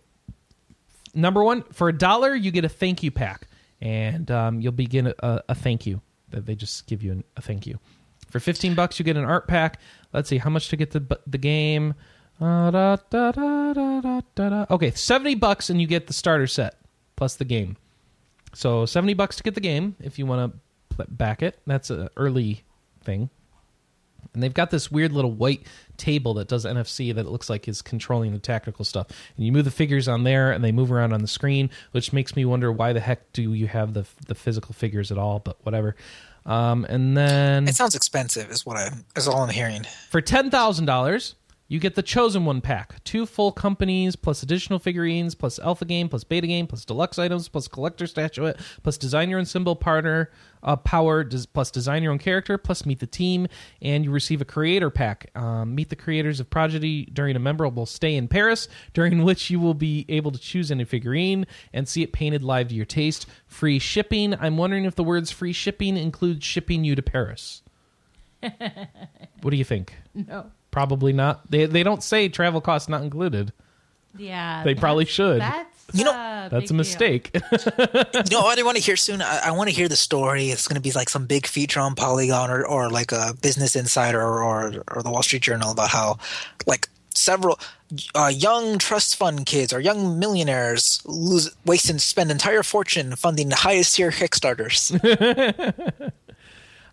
[1.15, 3.47] Number one for a dollar you get a thank you pack.
[3.81, 6.01] And um, you'll begin a, a thank you
[6.31, 7.79] that they just give you an, a thank you.
[8.29, 9.79] For 15 bucks you get an art pack.
[10.13, 11.95] Let's see how much to get the the game?
[12.39, 16.75] Uh, da, da, da, okay 70 bucks and you get the starter set
[17.17, 17.75] plus the game.
[18.53, 20.53] So 70 bucks to get the game if you want
[20.97, 21.59] to back it.
[21.67, 22.63] That's an early
[23.03, 23.29] thing
[24.33, 25.63] and they've got this weird little white
[25.97, 29.07] table that does NFC that it looks like is controlling the tactical stuff.
[29.35, 32.13] And you move the figures on there, and they move around on the screen, which
[32.13, 35.39] makes me wonder why the heck do you have the the physical figures at all?
[35.39, 35.95] But whatever.
[36.45, 39.85] Um, and then It sounds expensive, is what I is all I'm hearing.
[40.09, 41.35] for ten thousand dollars,
[41.69, 46.09] you get the chosen one pack: two full companies, plus additional figurines, plus alpha game,
[46.09, 50.29] plus beta game, plus deluxe items, plus collector statuette, plus design your own symbol partner
[50.63, 53.47] uh, power, des- plus design your own character, plus meet the team,
[53.81, 55.29] and you receive a creator pack.
[55.35, 59.59] Um, meet the creators of Prodigy during a memorable stay in Paris, during which you
[59.59, 63.25] will be able to choose any figurine and see it painted live to your taste.
[63.47, 64.35] Free shipping.
[64.35, 67.61] I'm wondering if the words free shipping include shipping you to Paris.
[68.41, 69.95] what do you think?
[70.13, 70.51] No.
[70.71, 71.49] Probably not.
[71.49, 73.51] They they don't say travel costs not included.
[74.17, 74.63] Yeah.
[74.63, 75.39] They probably should.
[75.41, 77.31] That's You know- a That's a mistake.
[77.51, 79.21] You know what I want to hear soon?
[79.21, 80.49] I, I want to hear the story.
[80.49, 83.75] It's going to be like some big feature on Polygon or, or like a Business
[83.75, 86.17] Insider or, or or the Wall Street Journal about how
[86.67, 87.59] like several
[88.15, 93.49] uh, young trust fund kids or young millionaires lose waste and spend entire fortune funding
[93.49, 94.91] the highest tier Kickstarters.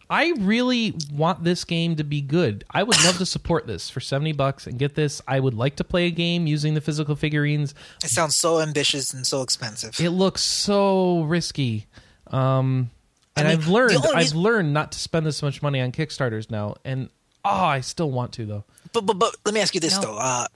[0.09, 2.65] I really want this game to be good.
[2.71, 5.21] I would love to support this for 70 bucks and get this.
[5.27, 7.75] I would like to play a game using the physical figurines.
[8.05, 9.99] it sounds so ambitious and so expensive.
[9.99, 11.87] It looks so risky.
[12.29, 12.91] Um
[13.37, 15.61] and I mean, I've the learned only I've reason- learned not to spend this much
[15.61, 17.09] money on Kickstarters now and
[17.45, 18.65] oh, I still want to though.
[18.93, 20.03] But but but let me ask you this No.
[20.03, 20.19] though.
[20.19, 20.47] Uh,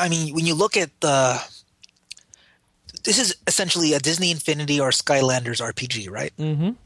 [0.00, 1.40] I mean, when you look at the,
[3.04, 6.32] this is essentially a Disney Infinity or Skylanders RPG, right?
[6.38, 6.76] Mhm.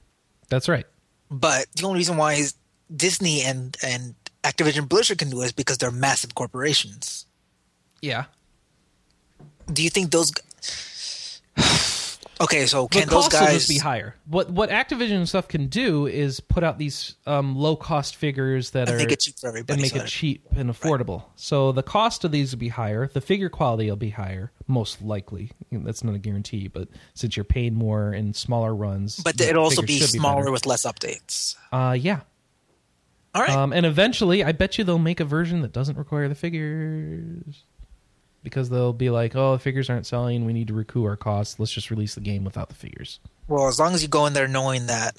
[0.49, 0.87] That's right.
[1.31, 2.55] But the only reason why is
[2.95, 7.27] Disney and and Activision Blizzard can do it is because they're massive corporations.
[8.01, 8.25] Yeah.
[9.73, 10.33] Do you think those?
[12.41, 14.15] Okay, so The can those cost will just be higher.
[14.27, 18.71] What what Activision and stuff can do is put out these um, low cost figures
[18.71, 21.25] that And are make it cheap for everybody, and make so it cheap and affordable.
[21.37, 23.09] So the cost of these will be higher.
[23.13, 25.51] The figure quality will be higher, most likely.
[25.71, 29.65] That's not a guarantee, but since you're paying more in smaller runs, But the it'll
[29.65, 30.53] also be smaller better.
[30.53, 31.57] with less updates.
[31.73, 32.21] uh, yeah.
[33.33, 33.51] All right.
[33.51, 37.63] Um, and eventually, I bet you they'll make a version that doesn't require the figures.
[38.43, 40.47] Because they'll be like, oh, the figures aren't selling.
[40.47, 41.59] We need to recoup our costs.
[41.59, 43.21] Let's just release the game without the figures.
[43.49, 45.15] well, as long as you go in there knowing that,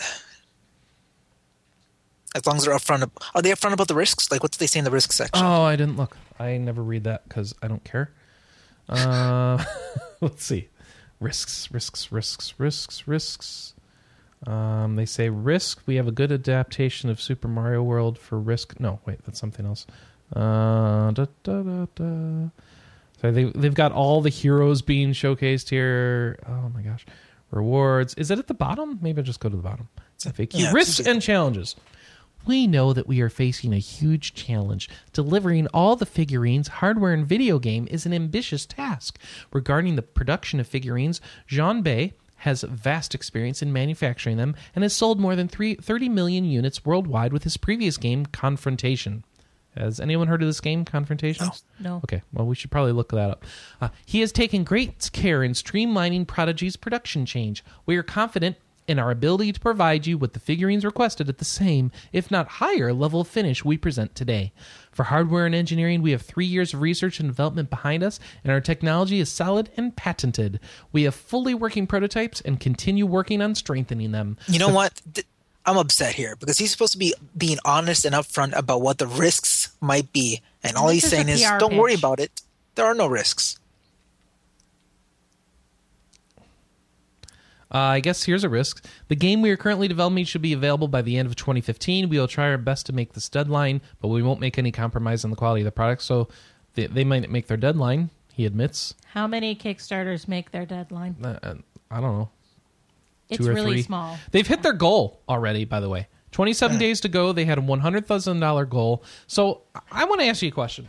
[2.36, 4.32] as long as they're upfront, are they upfront about the risks?
[4.32, 5.46] Like, what do they say in the risk section?
[5.46, 6.18] Oh, I didn't look.
[6.40, 8.12] I never read that because I don't care.
[8.90, 9.64] Uh,
[10.22, 10.70] let's see.
[11.20, 13.74] Risks, risks, risks, risks, risks.
[14.48, 15.84] Um, they say risk.
[15.86, 18.80] We have a good adaptation of Super Mario World for risk.
[18.80, 19.86] No, wait, that's something else.
[20.36, 22.48] Uh, da, da, da, da.
[23.22, 26.40] So they they've got all the heroes being showcased here.
[26.48, 27.06] Oh my gosh,
[27.52, 28.14] rewards.
[28.16, 29.00] Is it at the bottom?
[29.02, 29.90] Maybe I'll just go to the bottom.
[30.20, 31.76] FAQ Yeah, risks it's- and challenges.
[32.48, 34.90] We know that we are facing a huge challenge.
[35.14, 39.20] Delivering all the figurines, hardware, and video game is an ambitious task.
[39.54, 44.96] Regarding the production of figurines, Jean Bey has vast experience in manufacturing them and has
[44.96, 49.24] sold more than three, 30 million units worldwide with his previous game, Confrontation.
[49.78, 51.50] Has anyone heard of this game, Confrontation?
[51.80, 52.02] No.
[52.04, 53.46] Okay, well, we should probably look that up.
[53.80, 57.64] Uh, he has taken great care in streamlining Prodigy's production change.
[57.86, 58.58] We are confident
[58.88, 62.48] in our ability to provide you with the figurines requested at the same, if not
[62.48, 64.52] higher, level of finish we present today.
[64.92, 68.52] For hardware and engineering, we have three years of research and development behind us, and
[68.52, 70.60] our technology is solid and patented.
[70.92, 74.38] We have fully working prototypes and continue working on strengthening them.
[74.48, 75.02] You know what?
[75.14, 75.28] Th-
[75.66, 79.08] I'm upset here because he's supposed to be being honest and upfront about what the
[79.08, 82.42] risks might be, and all This he's is saying is, "Don't worry about it.
[82.76, 83.58] There are no risks."
[87.74, 88.86] Uh, I guess here's a risk.
[89.08, 92.10] The game we are currently developing should be available by the end of 2015.
[92.10, 95.24] We will try our best to make this deadline, but we won't make any compromise
[95.24, 96.02] on the quality of the product.
[96.02, 96.28] So
[96.74, 98.10] they, they might make their deadline.
[98.34, 98.94] He admits.
[99.14, 101.16] How many Kickstarters make their deadline?
[101.24, 101.54] Uh, uh,
[101.90, 102.30] I don't know.
[103.32, 103.82] It's two or really three.
[103.84, 104.18] small.
[104.32, 105.66] They've hit their goal already.
[105.66, 107.32] By the way, 27 days to go.
[107.34, 109.04] They had a 100 thousand dollar goal.
[109.28, 110.88] So I- I want to ask you a question.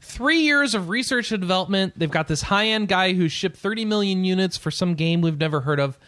[0.00, 1.94] Three years of research and development.
[1.98, 5.38] They've got this high end guy who shipped 30 million units for some game we've
[5.38, 5.98] never heard of.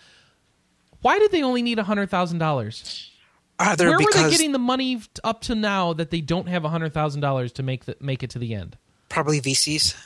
[1.02, 3.10] Why did they only need hundred thousand dollars?
[3.58, 6.62] Ah, Either Where were they getting the money up to now that they don't have
[6.62, 8.76] hundred thousand dollars to make the, make it to the end?
[9.08, 9.96] probably VCs.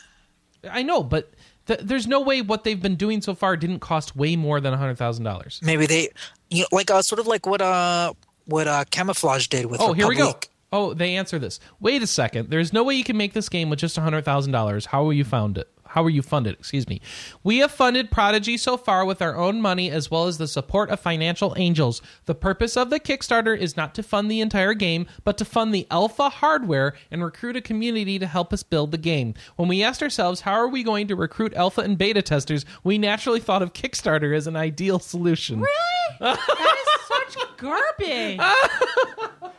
[0.70, 1.32] I know, but
[1.66, 4.74] th- there's no way what they've been doing so far didn't cost way more than
[4.74, 5.60] hundred thousand dollars.
[5.62, 6.08] Maybe they,
[6.50, 8.12] you know, like uh, sort of like what uh
[8.46, 9.80] what uh camouflage did with.
[9.80, 10.34] Oh, here we go.
[10.72, 11.60] Oh, they answer this.
[11.80, 12.48] Wait a second.
[12.50, 14.86] There's no way you can make this game with just hundred thousand dollars.
[14.86, 15.68] How will you found it?
[15.92, 16.54] How are you funded?
[16.54, 17.02] Excuse me.
[17.42, 20.88] We have funded Prodigy so far with our own money as well as the support
[20.88, 22.00] of financial angels.
[22.24, 25.74] The purpose of the Kickstarter is not to fund the entire game, but to fund
[25.74, 29.34] the alpha hardware and recruit a community to help us build the game.
[29.56, 32.96] When we asked ourselves how are we going to recruit alpha and beta testers, we
[32.96, 35.60] naturally thought of Kickstarter as an ideal solution.
[35.60, 36.16] Really?
[36.20, 38.38] that is such garbage.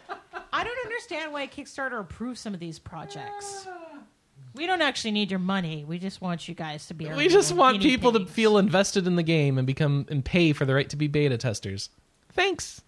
[0.52, 3.68] I don't understand why Kickstarter approves some of these projects.
[4.56, 5.84] We don't actually need your money.
[5.88, 7.10] We just want you guys to be.
[7.10, 8.32] our We just little want guinea people to pigs.
[8.32, 11.38] feel invested in the game and become and pay for the right to be beta
[11.38, 11.90] testers.
[12.34, 12.82] Thanks.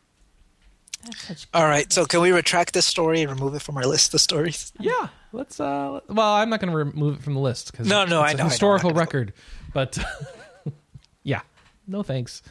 [1.04, 3.86] That's such All right, so can we retract this story and remove it from our
[3.86, 4.74] list of stories?
[4.80, 5.60] Yeah, let's.
[5.60, 8.32] uh Well, I'm not going to remove it from the list because No, no, it's
[8.32, 8.50] I a know, I know.
[8.50, 9.34] historical I'm not record.
[9.74, 9.98] But
[11.24, 11.42] yeah,
[11.88, 12.42] no thanks.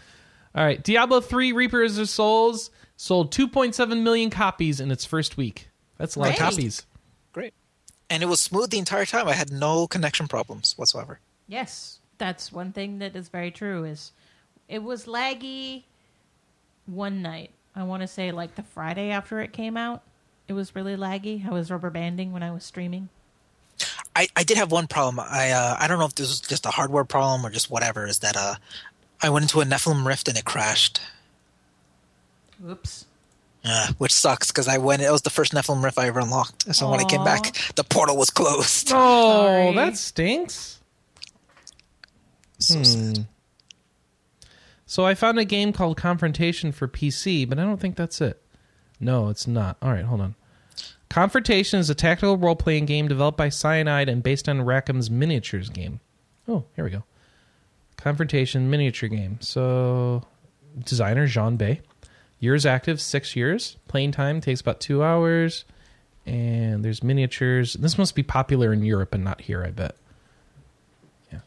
[0.55, 5.69] All right, Diablo Three: Reapers of Souls sold 2.7 million copies in its first week.
[5.99, 6.51] That's a lot of Great.
[6.51, 6.87] copies.
[8.11, 9.29] And it was smooth the entire time.
[9.29, 11.21] I had no connection problems whatsoever.
[11.49, 13.85] Yes, that's one thing that is very true.
[13.85, 14.13] Is
[14.69, 15.85] it was laggy
[16.87, 17.51] one night.
[17.75, 20.03] I want to say like the Friday after it came out.
[20.47, 21.47] It was really laggy.
[21.47, 23.09] I was rubber banding when I was streaming.
[24.15, 25.27] I, I did have one problem.
[25.29, 28.07] I uh, I don't know if this was just a hardware problem or just whatever.
[28.07, 28.57] Is that uh,
[29.23, 31.01] I went into a Nephilim rift and it crashed.
[32.69, 33.07] Oops.
[33.67, 35.01] Uh, which sucks because I went.
[35.01, 36.75] It was the first Nephilim rift I ever unlocked.
[36.75, 38.91] So when I came back, the portal was closed.
[38.93, 39.75] Oh, Sorry.
[39.75, 40.81] that stinks.
[42.59, 42.85] So Hmm.
[42.85, 43.27] sad.
[44.87, 48.41] So I found a game called Confrontation for PC, but I don't think that's it.
[49.01, 49.77] No, it's not.
[49.83, 50.35] All right, hold on.
[51.09, 55.71] Confrontation is a tactical role playing game developed by Cyanide and based on Rackham's miniatures
[55.71, 56.01] game.
[56.47, 57.05] Oh, here we go.
[57.97, 59.39] Confrontation miniature game.
[59.41, 60.23] So,
[60.85, 61.81] designer Jean Bey.
[62.45, 63.79] Years active, six years.
[63.89, 65.65] Playing time takes about two hours.
[66.27, 67.73] And there's miniatures.
[67.73, 69.95] This must be popular in Europe and not here, I bet.
[71.33, 71.39] Yeah.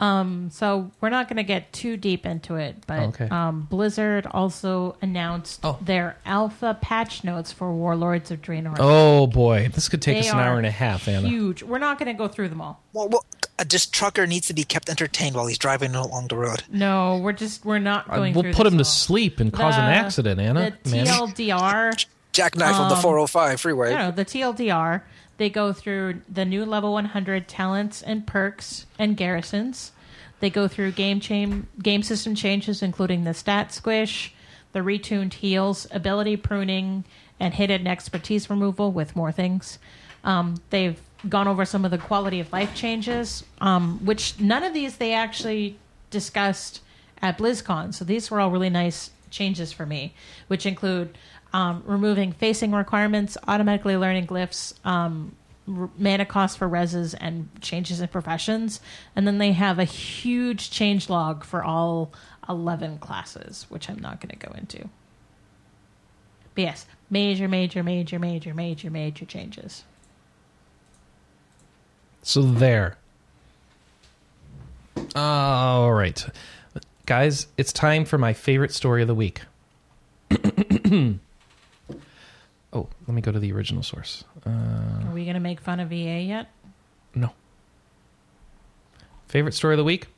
[0.00, 3.28] Um, so we're not going to get too deep into it, but Okay.
[3.28, 5.78] um, Blizzard also announced Oh.
[5.80, 8.76] their alpha patch notes for Warlords of Draenor.
[8.78, 11.28] Oh boy, this could take They us an hour and a half, Anna.
[11.28, 11.62] Huge.
[11.64, 12.80] We're not going to go through them all.
[12.92, 13.24] Well, well,
[13.58, 16.62] uh, this trucker needs to be kept entertained while he's driving along the road.
[16.70, 18.34] No, we're just we're not Uh, going.
[18.34, 20.76] we'll put this him to sleep and cause an accident, Anna.
[20.84, 21.06] The man.
[21.06, 22.06] TLDR.
[22.32, 23.94] Jackknife on the Um, 405 freeway.
[23.94, 25.02] No, the TLDR.
[25.38, 29.92] They go through the new level 100 talents and perks and garrisons.
[30.40, 34.32] They go through game chain, game system changes, including the stat squish,
[34.72, 37.04] the retuned heals, ability pruning,
[37.40, 39.78] and hidden expertise removal, with more things.
[40.22, 44.74] Um, they've gone over some of the quality of life changes, um, which none of
[44.74, 45.78] these they actually
[46.10, 46.80] discussed
[47.20, 47.94] at BlizzCon.
[47.94, 50.14] So these were all really nice changes for me,
[50.46, 51.16] which include
[51.52, 55.34] um, removing facing requirements, automatically learning glyphs, um,
[55.66, 58.80] mana cost for reses, and changes in professions.
[59.16, 62.12] And then they have a huge change log for all
[62.48, 64.88] 11 classes, which I'm not going to go into.
[66.54, 69.84] But yes, major, major, major, major, major, major changes.
[72.28, 72.98] So there.
[75.16, 76.22] All right.
[77.06, 79.40] Guys, it's time for my favorite story of the week.
[80.30, 81.16] oh,
[82.70, 84.24] let me go to the original source.
[84.44, 86.50] Uh, Are we going to make fun of EA yet?
[87.14, 87.32] no.
[89.28, 90.08] Favorite story of the week?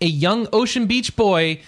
[0.00, 1.60] A young Ocean Beach boy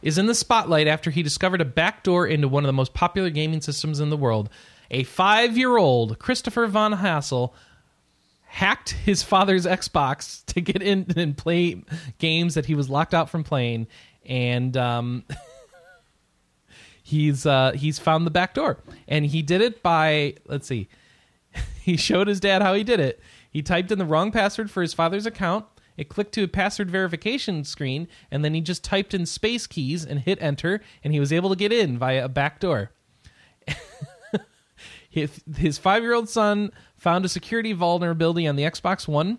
[0.00, 3.30] is in the spotlight after he discovered a backdoor into one of the most popular
[3.30, 4.48] gaming systems in the world.
[4.92, 7.52] A five year old Kristoffer Von Hassel
[8.50, 11.82] hacked his father's Xbox to get in and play
[12.18, 13.86] games that he was locked out from playing,
[14.26, 15.24] and um,
[17.02, 20.88] he's uh, he's found the back door, and he did it by let's see,
[21.80, 23.20] he showed his dad how he did it.
[23.48, 25.64] He typed in the wrong password for his father's account.
[25.96, 30.04] It clicked to a password verification screen, and then he just typed in space keys
[30.04, 32.90] and hit enter, and he was able to get in via a back door.
[35.10, 39.38] his, five year old son found a security vulnerability on the Xbox One,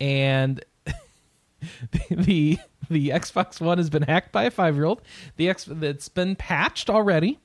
[0.00, 0.64] and
[2.10, 2.58] the
[2.88, 5.02] the Xbox One has been hacked by a five year old.
[5.36, 7.38] The X it's been patched already,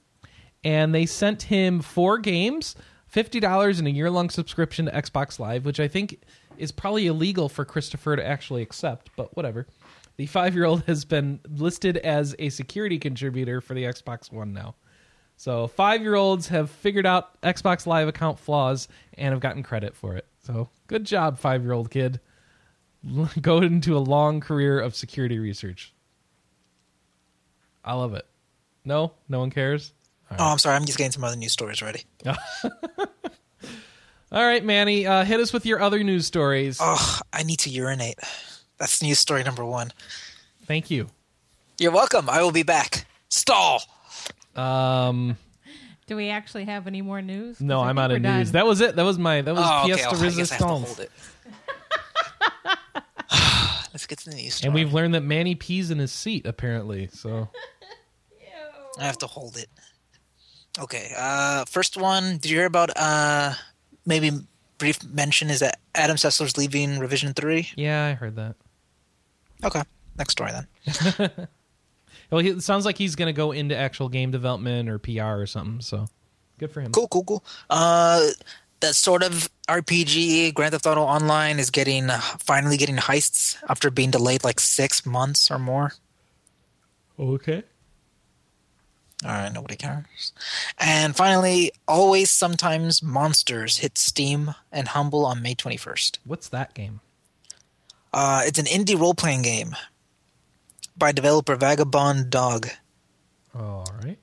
[0.64, 2.76] and they sent him four games,
[3.06, 6.22] fifty dollars, and a year long subscription to Xbox Live, which I think
[6.58, 9.68] is probably illegal for Kristoffer to actually accept, but whatever.
[10.16, 14.54] The five year old has been listed as a security contributor for the Xbox One
[14.54, 14.76] now.
[15.38, 19.96] So five year olds have figured out Xbox Live account flaws and have gotten credit
[19.96, 20.26] for it.
[20.44, 22.20] So good job, five year old kid.
[23.42, 25.94] Go into a long career of security research.
[27.86, 28.26] I love it.
[28.84, 29.94] No, no one cares.
[30.32, 30.76] Oh, I'm sorry.
[30.76, 32.04] I'm just getting some other news stories ready.
[34.30, 36.80] All right, Manny, uh, hit us with your other news stories.
[36.82, 38.20] Oh, I need to urinate.
[38.78, 39.94] That's news story number one.
[40.66, 41.08] Thank you.
[41.80, 42.30] You're welcome.
[42.30, 43.06] I will be back.
[43.30, 43.82] Stall.
[44.58, 45.38] Um,
[46.08, 47.58] Do we actually have any more news?
[47.58, 48.48] 'Cause no, I I'm think out of we're news.
[48.48, 48.54] done.
[48.54, 48.96] That was it.
[48.96, 49.94] That was my that was Oh, okay.
[50.02, 51.00] pièce Oh, de I guess I have to resistance.
[51.00, 51.12] it.
[53.94, 54.68] Let's get to the news story.
[54.68, 57.08] And we've learned that Manny pees in his seat apparently.
[57.14, 57.50] So
[59.00, 59.70] I have to hold it.
[60.80, 61.12] Okay.
[61.18, 62.38] Uh, first one.
[62.38, 62.92] Did you hear about?
[62.96, 63.54] Uh,
[64.06, 64.32] maybe
[64.78, 67.70] brief mention is that Adam Sessler's leaving Revision Three.
[67.76, 68.56] yeah, I heard that.
[69.64, 69.82] Okay.
[70.18, 71.48] Next story then.
[72.30, 75.42] Well, he, it sounds like he's going to go into actual game development or PR
[75.42, 75.82] or something.
[75.82, 76.08] So
[76.58, 76.92] good for him.
[76.92, 77.44] Cool, cool, cool.
[77.70, 78.28] Uh,
[78.80, 83.90] that sort of RPG, Grand Theft Auto Online, is getting uh, finally getting heists after
[83.90, 85.94] being delayed like six months or more.
[87.20, 87.64] Okay.
[89.26, 90.32] All right, nobody cares.
[90.78, 96.20] And finally, always sometimes monsters hit Steam and Humble on May twenty first.
[96.24, 97.00] What's that game?
[98.14, 99.76] Uh, it's an indie role playing game
[100.98, 102.68] by developer Vagabond Dog.
[103.54, 104.18] All right.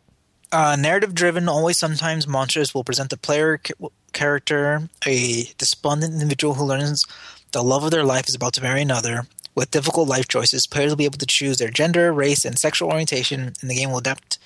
[0.53, 6.55] Uh, narrative driven, always sometimes monsters will present the player ca- character, a despondent individual
[6.55, 7.05] who learns
[7.53, 9.27] the love of their life is about to marry another.
[9.55, 12.91] With difficult life choices, players will be able to choose their gender, race, and sexual
[12.91, 14.39] orientation, and the game will adapt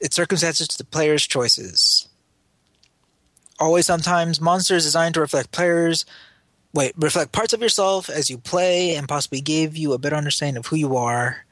[0.00, 2.08] its circumstances to the player's choices.
[3.58, 6.04] Always sometimes, monsters designed to reflect players.
[6.74, 10.58] Wait, reflect parts of yourself as you play and possibly give you a better understanding
[10.58, 11.44] of who you are.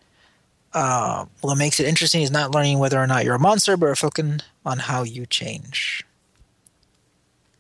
[0.73, 3.87] Uh, what makes it interesting is not learning whether or not you're a monster, but
[3.87, 6.05] reflecting on how you change.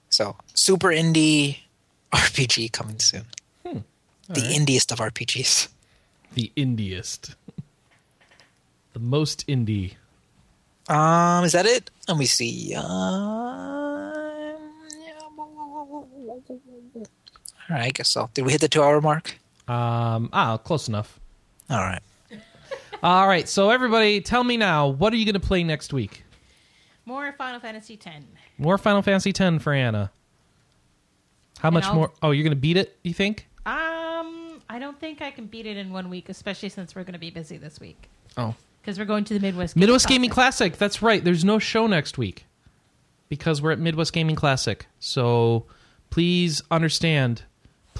[0.08, 1.58] So, super indie
[2.12, 3.24] RPG coming soon.
[3.64, 3.82] the
[4.28, 4.50] right.
[4.50, 5.68] indiest of RPGs.
[6.34, 7.34] The indiest.
[8.92, 9.94] the most indie.
[10.88, 11.90] Um, is that it?
[12.08, 12.74] Let me see.
[12.74, 12.84] Um,
[17.70, 18.30] all right, I guess so.
[18.34, 19.38] Did we hit the two-hour mark?
[19.68, 21.20] Um, ah, close enough.
[21.68, 22.02] All right.
[23.02, 23.48] All right.
[23.48, 26.24] So everybody, tell me now, what are you going to play next week?
[27.06, 28.24] More Final Fantasy X.
[28.58, 30.10] More Final Fantasy X for Anna.
[31.58, 32.12] How And much I'll- more?
[32.22, 32.98] Oh, you're going to beat it?
[33.02, 33.48] You think?
[33.66, 37.12] Um, I don't think I can beat it in one week, especially since we're going
[37.14, 39.76] to be busy this week Oh, because we're going to the Midwest.
[39.76, 40.76] Midwest Gaming Gaming Classic.
[40.78, 41.22] That's right.
[41.22, 42.46] There's no show next week
[43.28, 44.86] because we're at Midwest Gaming Classic.
[44.98, 45.66] So
[46.10, 47.42] please understand.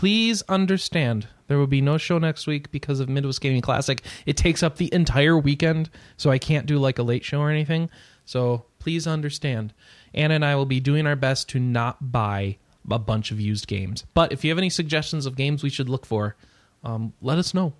[0.01, 1.29] Please understand.
[1.47, 4.01] There will be no show next week because of Midwest Gaming Classic.
[4.25, 7.51] It takes up the entire weekend, so I can't do like a late show or
[7.51, 7.91] anything.
[8.25, 9.75] So please understand.
[10.15, 12.57] Anna and I will be doing our best to not buy
[12.91, 14.07] a bunch of used games.
[14.15, 16.35] But if you have any suggestions of games we should look for,
[16.83, 17.75] um, let us know.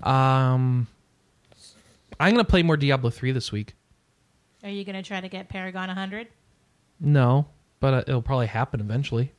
[0.00, 0.86] Um,
[2.20, 3.74] I'm gonna play more Diablo three this week.
[4.62, 6.28] Are you going to try to get Paragon 100?
[7.00, 7.48] No,
[7.80, 9.32] but uh, it'll probably happen eventually.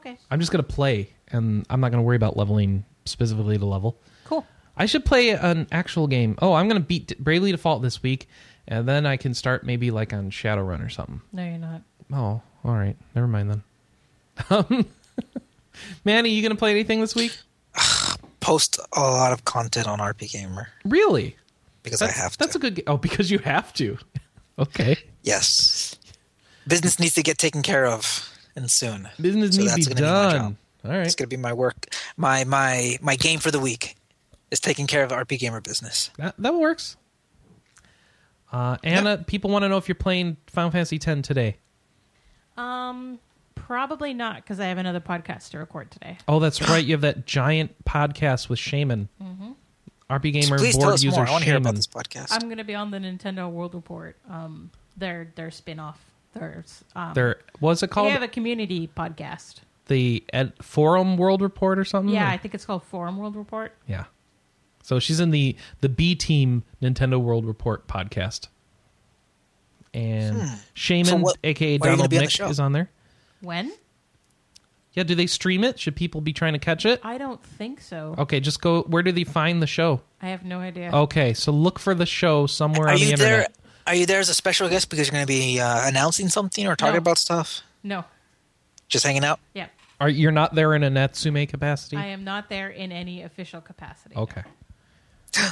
[0.00, 3.98] Okay, I'm just gonna play, and I'm not gonna worry about leveling specifically to level.
[4.24, 4.46] cool.
[4.76, 6.36] I should play an actual game.
[6.40, 8.28] Oh, I'm gonna beat Bravely Default this week,
[8.66, 11.20] and then I can start maybe like on Shadowrun or something.
[11.32, 11.82] No, you're not.
[12.12, 12.96] Oh, all right.
[13.14, 13.62] Never mind then.
[14.48, 14.86] Um,
[16.04, 17.36] Manny, you gonna play anything this week?
[18.40, 21.36] Post a lot of content on RPGamer Really?
[21.82, 22.38] because That's, I have to.
[22.38, 22.82] that's a good.
[22.86, 23.98] Oh, because you have to.
[24.58, 24.96] okay.
[25.22, 25.96] yes.
[26.66, 28.29] Business needs to get taken care of,
[28.60, 29.08] and soon.
[29.20, 30.56] Business So needs to that's be gonna be my done.
[30.84, 30.92] job.
[30.92, 31.94] all It's gonna be my work.
[32.16, 33.96] My my my game for the week
[34.50, 36.10] is taking care of RPGamer business.
[36.18, 36.96] That that works.
[38.52, 41.56] Uh, Anna, people want to know if you're playing Final Fantasy X today.
[42.56, 43.20] Um,
[43.54, 46.18] probably not because I have another podcast to record today.
[46.26, 46.84] Oh, that's right.
[46.84, 49.08] You have that giant podcast with Shaman.
[49.22, 49.52] Mm-hmm.
[50.10, 51.28] RPGamer Please tell board us user more.
[51.28, 51.68] I want to hear Shaman.
[51.68, 52.32] about this podcast.
[52.32, 54.16] I'm going to be on the Nintendo World Report.
[54.28, 56.04] Um, their their spin-off.
[56.32, 58.12] There's um, There, was it they called?
[58.12, 59.56] have a community podcast.
[59.86, 62.14] the Ed, Forum World Report or something?
[62.14, 63.74] Yeah, Or- I think it's called Forum World Report.
[63.88, 64.04] Yeah.
[64.82, 68.48] So she's in the the B Team Nintendo World Report podcast,
[69.92, 71.10] and Shaman, Hmm.
[71.10, 72.90] So what- aka why are you gonna Donald be on Nick, is on there.
[73.40, 73.72] When?
[74.92, 75.78] Yeah, do they stream it?
[75.78, 77.00] Should people be trying to catch it?
[77.04, 78.14] I don't think so.
[78.18, 78.82] Okay, just go.
[78.82, 80.00] Where do they find the show?
[80.20, 80.90] I have no idea.
[80.92, 83.46] Okay, so look for the show somewhere Are on the you there?
[83.80, 83.94] Internet.
[83.94, 86.66] Are you there as a special guest because you're going to be uh, announcing something
[86.66, 86.98] or talking No.
[86.98, 87.62] about stuff?
[87.82, 88.04] No.
[88.88, 89.40] Just hanging out?
[89.54, 89.66] Yeah.
[90.00, 91.96] Are you're not there in a Natsume capacity?
[91.96, 94.14] I am not there in any official capacity.
[94.14, 94.22] no.
[94.22, 94.42] Okay.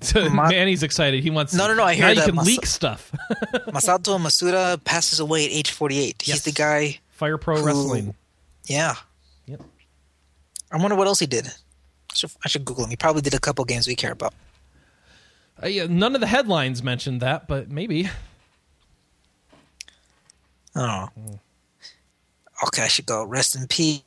[0.00, 1.22] So Ma- Manny's excited.
[1.22, 1.54] He wants.
[1.54, 3.10] No, no, no, I hear now you that can Mas- leak stuff.
[3.68, 6.20] Masato Masuda passes away at age 48.
[6.20, 6.42] He's Yes.
[6.44, 6.98] the guy.
[7.10, 8.14] Fire Pro Who- Wrestling.
[8.66, 8.96] Yeah.
[9.46, 9.62] Yep.
[10.72, 11.46] I wonder what else he did.
[11.46, 12.90] I should, I should Google him.
[12.90, 14.34] He probably did a couple games we care about.
[15.62, 18.08] Uh, yeah, none of the headlines mentioned that, but maybe.
[20.74, 21.08] Oh.
[22.66, 23.24] Okay, I should go.
[23.24, 24.02] Rest in peace.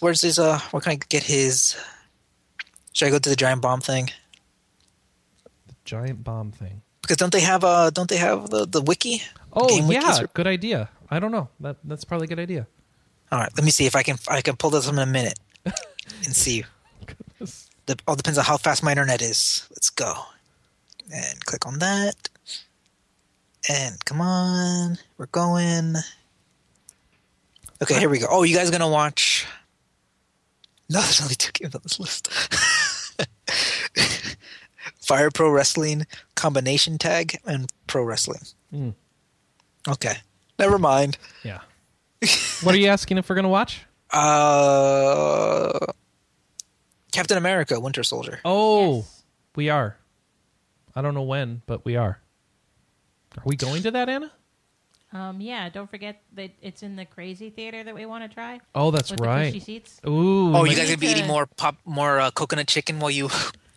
[0.00, 1.76] Where's his, uh, where can I get his.
[2.92, 4.10] Should I go to the giant bomb thing?
[5.66, 6.82] The giant bomb thing.
[7.02, 9.22] Because don't they have, uh, don't they have the, the wiki?
[9.52, 10.88] Oh Game yeah, good idea.
[11.10, 11.48] I don't know.
[11.60, 12.66] That that's probably a good idea.
[13.30, 15.06] All right, let me see if I can, I can pull this up in a
[15.06, 16.64] minute and see.
[17.86, 19.68] The, all depends on how fast my internet is.
[19.70, 20.14] Let's go.
[21.12, 22.28] And click on that.
[23.68, 24.98] And come on.
[25.18, 25.94] We're going.
[27.82, 28.26] Okay, here we go.
[28.30, 29.46] Oh, you guys gonna watch?
[30.90, 32.28] No, there's only two games on this list.
[35.00, 38.40] Fire Pro Wrestling Combination Tag and Pro Wrestling.
[38.72, 38.94] Mm.
[39.88, 40.16] Okay,
[40.58, 41.18] never mind.
[41.42, 41.60] Yeah.
[42.62, 43.82] what are you asking if we're gonna watch?
[44.14, 45.76] Uh,
[47.10, 48.38] Captain America: Winter Soldier.
[48.44, 49.22] Oh, Yes.
[49.56, 49.96] we are.
[50.96, 52.20] I don't know when, but we are.
[53.36, 54.30] Are we going to that, Anna?
[55.12, 58.60] Um, yeah, don't forget that it's in the crazy theater that we want to try.
[58.74, 59.46] Oh, that's with The right.
[59.52, 60.00] cushy seats.
[60.06, 60.54] Ooh.
[60.54, 63.28] Oh, you guys gonna be eating more pop, more uh, coconut chicken while you?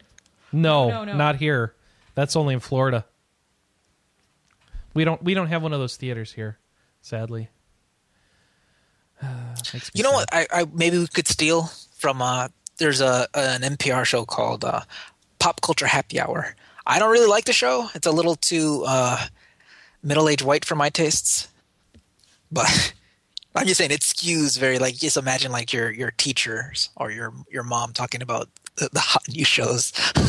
[0.51, 1.15] no, No, no.
[1.15, 1.73] not here.
[2.15, 3.05] That's only in Florida.
[4.95, 5.21] We don't.
[5.23, 6.57] We don't have one of those theaters here,
[7.03, 7.49] sadly.
[9.21, 10.15] Makes me You know sad.
[10.15, 10.29] what?
[10.33, 11.63] I, I maybe we could steal
[11.95, 12.21] from.
[12.21, 14.81] Uh, there's a an NPR show called uh,
[15.37, 16.55] Pop Culture Happy Hour.
[16.87, 17.89] I don't really like the show.
[17.93, 19.25] It's a little too uh,
[20.01, 21.49] middle aged white for my tastes.
[22.49, 22.93] But
[23.55, 27.33] I'm just saying it skews very like just imagine like your your teachers or your
[27.51, 29.93] your mom talking about the, the hot new shows.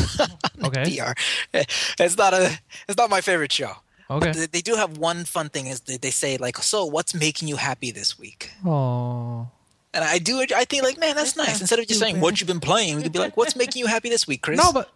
[0.61, 0.83] Okay.
[0.83, 1.17] NPR.
[1.99, 2.59] It's not a
[2.89, 3.71] it's not my favorite show.
[4.09, 4.33] Okay.
[4.33, 7.47] They, they do have one fun thing is they, they say like, so what's making
[7.47, 8.51] you happy this week?
[8.65, 9.47] Oh.
[9.93, 11.61] And I do I think like, man, that's That nice.
[11.61, 13.87] Instead of just saying what you've been playing, we could be like, what's making you
[13.87, 14.57] happy this week, Chris?
[14.57, 14.91] No, but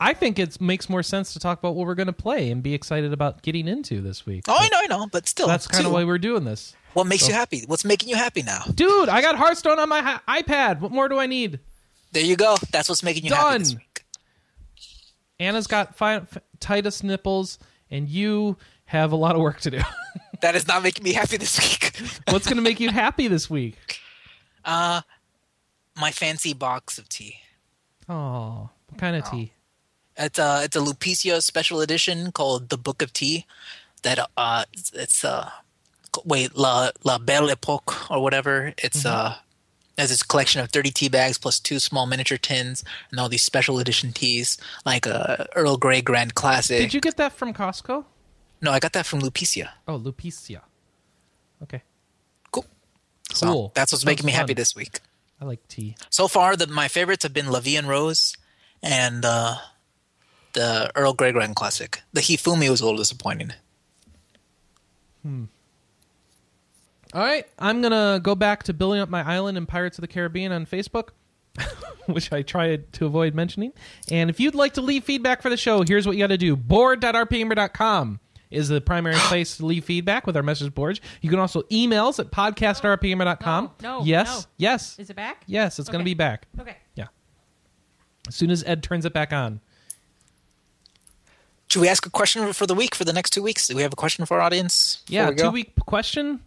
[0.00, 2.62] I think it makes more sense to talk about what we're going to play and
[2.62, 4.44] be excited about getting into this week.
[4.48, 6.74] oh, I know, I know, but still, That's kind of why we're doing this.
[6.94, 7.64] What makes you happy?
[7.66, 8.64] What's making you happy now?
[8.74, 10.80] Dude, I got Hearthstone on my ha- iPad.
[10.80, 11.58] What more do I need?
[12.12, 12.56] There you go.
[12.70, 13.76] That's what's making you happy Done.
[13.78, 14.04] week.
[15.40, 17.58] Anna's got fi- f- tightest nipples,
[17.90, 19.80] and you have a lot of work to do.
[20.42, 21.96] That is not making me happy this week.
[22.28, 24.00] What's going to make you happy this week?
[24.64, 25.02] uh,
[25.96, 27.36] my fancy box of tea.
[28.08, 29.52] Oh, what kind of tea?
[30.16, 33.46] It's a it's a Lupicia special edition called the Book of Tea.
[34.02, 34.64] That uh,
[34.94, 35.50] it's, uh,
[36.24, 38.74] wait La La Belle Epoque or whatever.
[38.78, 39.36] It's uh,
[39.96, 43.42] has this collection of thirty tea bags plus two small miniature tins and all these
[43.42, 46.78] special edition teas like uh, Earl Grey Grand Classic.
[46.80, 48.04] Did you get that from Costco?
[48.60, 49.70] No, I got that from Lupicia.
[49.88, 50.60] Oh, Lupicia.
[51.62, 51.82] Okay,
[52.50, 52.66] Cool.
[53.32, 53.72] So Cool.
[53.74, 55.00] that's what's Sounds making me happy this week.
[55.40, 55.96] I like tea.
[56.10, 58.36] So far, the, my favorites have been La Vie en Rose
[58.82, 59.56] and uh,
[60.52, 62.02] the Earl Grey Grand Classic.
[62.12, 63.52] The Hifumi was a little disappointing.
[65.22, 65.44] Hmm.
[67.14, 70.08] All right, I'm gonna go back to building up my island in Pirates of the
[70.08, 71.10] Caribbean on Facebook.
[72.06, 73.72] which I tried to avoid mentioning.
[74.10, 76.38] And if you'd like to leave feedback for the show, here's what you got to
[76.38, 78.20] do board.rpgamer.com
[78.50, 81.00] is the primary place to leave feedback with our message boards.
[81.20, 83.70] You can also email us at podcast.rpgamer.com.
[83.82, 84.46] No, no, yes, no.
[84.58, 85.44] yes, Is it back?
[85.46, 86.46] yes, it's going to be back.
[86.58, 86.76] Okay.
[86.94, 87.08] Yeah.
[88.28, 89.60] As soon as Ed turns it back on.
[91.72, 93.66] Should we ask a question for the week for the next two weeks?
[93.66, 95.02] Do we have a question for our audience?
[95.08, 95.44] Yeah, we go?
[95.44, 96.40] two week question.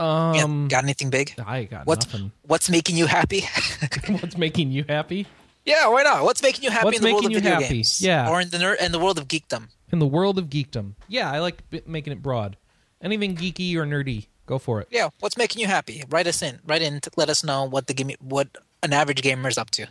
[0.00, 1.32] Yeah, Um, got anything big?
[1.46, 2.32] I got What's nothing.
[2.42, 3.42] What's making you happy?
[4.08, 5.28] What's making you happy?
[5.64, 6.24] yeah, why not?
[6.24, 7.68] What's making you happy What's in the world of you video happy?
[7.68, 8.02] games?
[8.02, 8.28] Yeah.
[8.28, 9.68] or in the ner- in the world of geekdom.
[9.92, 10.94] In the world of geekdom.
[11.06, 12.56] Yeah, I like b- making it broad.
[13.00, 14.88] Anything geeky or nerdy, go for it.
[14.90, 16.02] Yeah, what's making you happy?
[16.10, 16.58] Write us in.
[16.66, 16.98] Write in.
[17.02, 18.48] To let us know what the game, what
[18.82, 19.86] an average gamer is up to.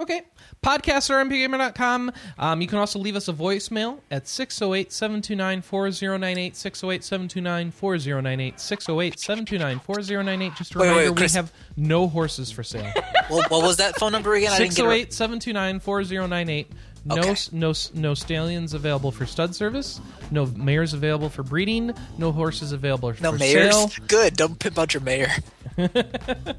[0.00, 0.22] Okay.
[0.62, 2.12] Podcast or rpgamer.com.
[2.38, 6.56] Um, you can also leave us a voicemail at 608 729 4098.
[6.56, 8.58] 608 729 4098.
[8.60, 10.54] 608 729 4098.
[10.56, 11.34] Just a Wait, wait, reminder, we Chris.
[11.34, 12.90] have no horses for sale.
[13.30, 14.52] Well, what was that phone number again?
[14.52, 15.12] I didn't get it.
[15.12, 16.70] 608 729 4098.
[17.04, 17.30] No, Okay.
[17.30, 20.00] s- no, s- no stallions available for stud service.
[20.30, 21.92] No mares available for breeding.
[22.18, 23.74] No horses available No for mayors.
[23.74, 23.90] sale.
[24.06, 24.36] Good.
[24.36, 25.30] Don't pimp out your mayor.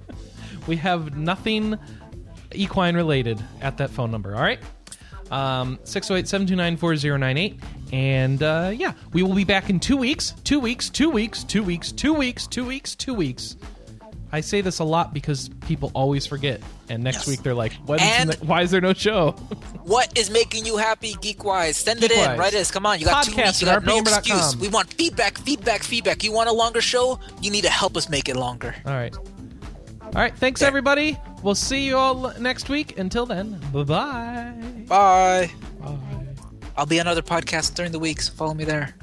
[0.66, 1.78] We have nothing
[2.56, 4.60] equine related at that phone number, all right?
[5.32, 7.60] Um, 608 729 4098.
[7.92, 10.34] And uh, yeah, we will be back in two weeks.
[10.44, 13.56] Two weeks, two weeks, two weeks, two weeks, two weeks, two weeks.
[14.32, 16.60] I say this a lot because people always forget.
[16.90, 17.28] And next Yes.
[17.28, 19.32] week they're like, And- the- why is there no show?
[19.84, 21.76] What is making you happy, geek wise?
[21.76, 22.18] Send it in.
[22.18, 22.40] Geek-wise.
[22.40, 22.72] Write us.
[22.72, 23.00] Come on.
[23.00, 23.62] You got two Podcast weeks.
[23.62, 24.56] You got no excuse.
[24.56, 26.24] We want feedback, feedback, feedback.
[26.24, 27.20] You want a longer show?
[27.42, 28.74] You need to help us make it longer.
[28.86, 29.14] all right.
[30.02, 30.34] All right.
[30.38, 31.18] Thanks, everybody.
[31.44, 32.98] We'll see you all next week.
[32.98, 34.54] Until then, bye-bye.
[34.88, 35.52] Bye.
[35.82, 35.98] Bye.
[36.78, 38.96] I'll be on other podcasts during the week, so follow me there.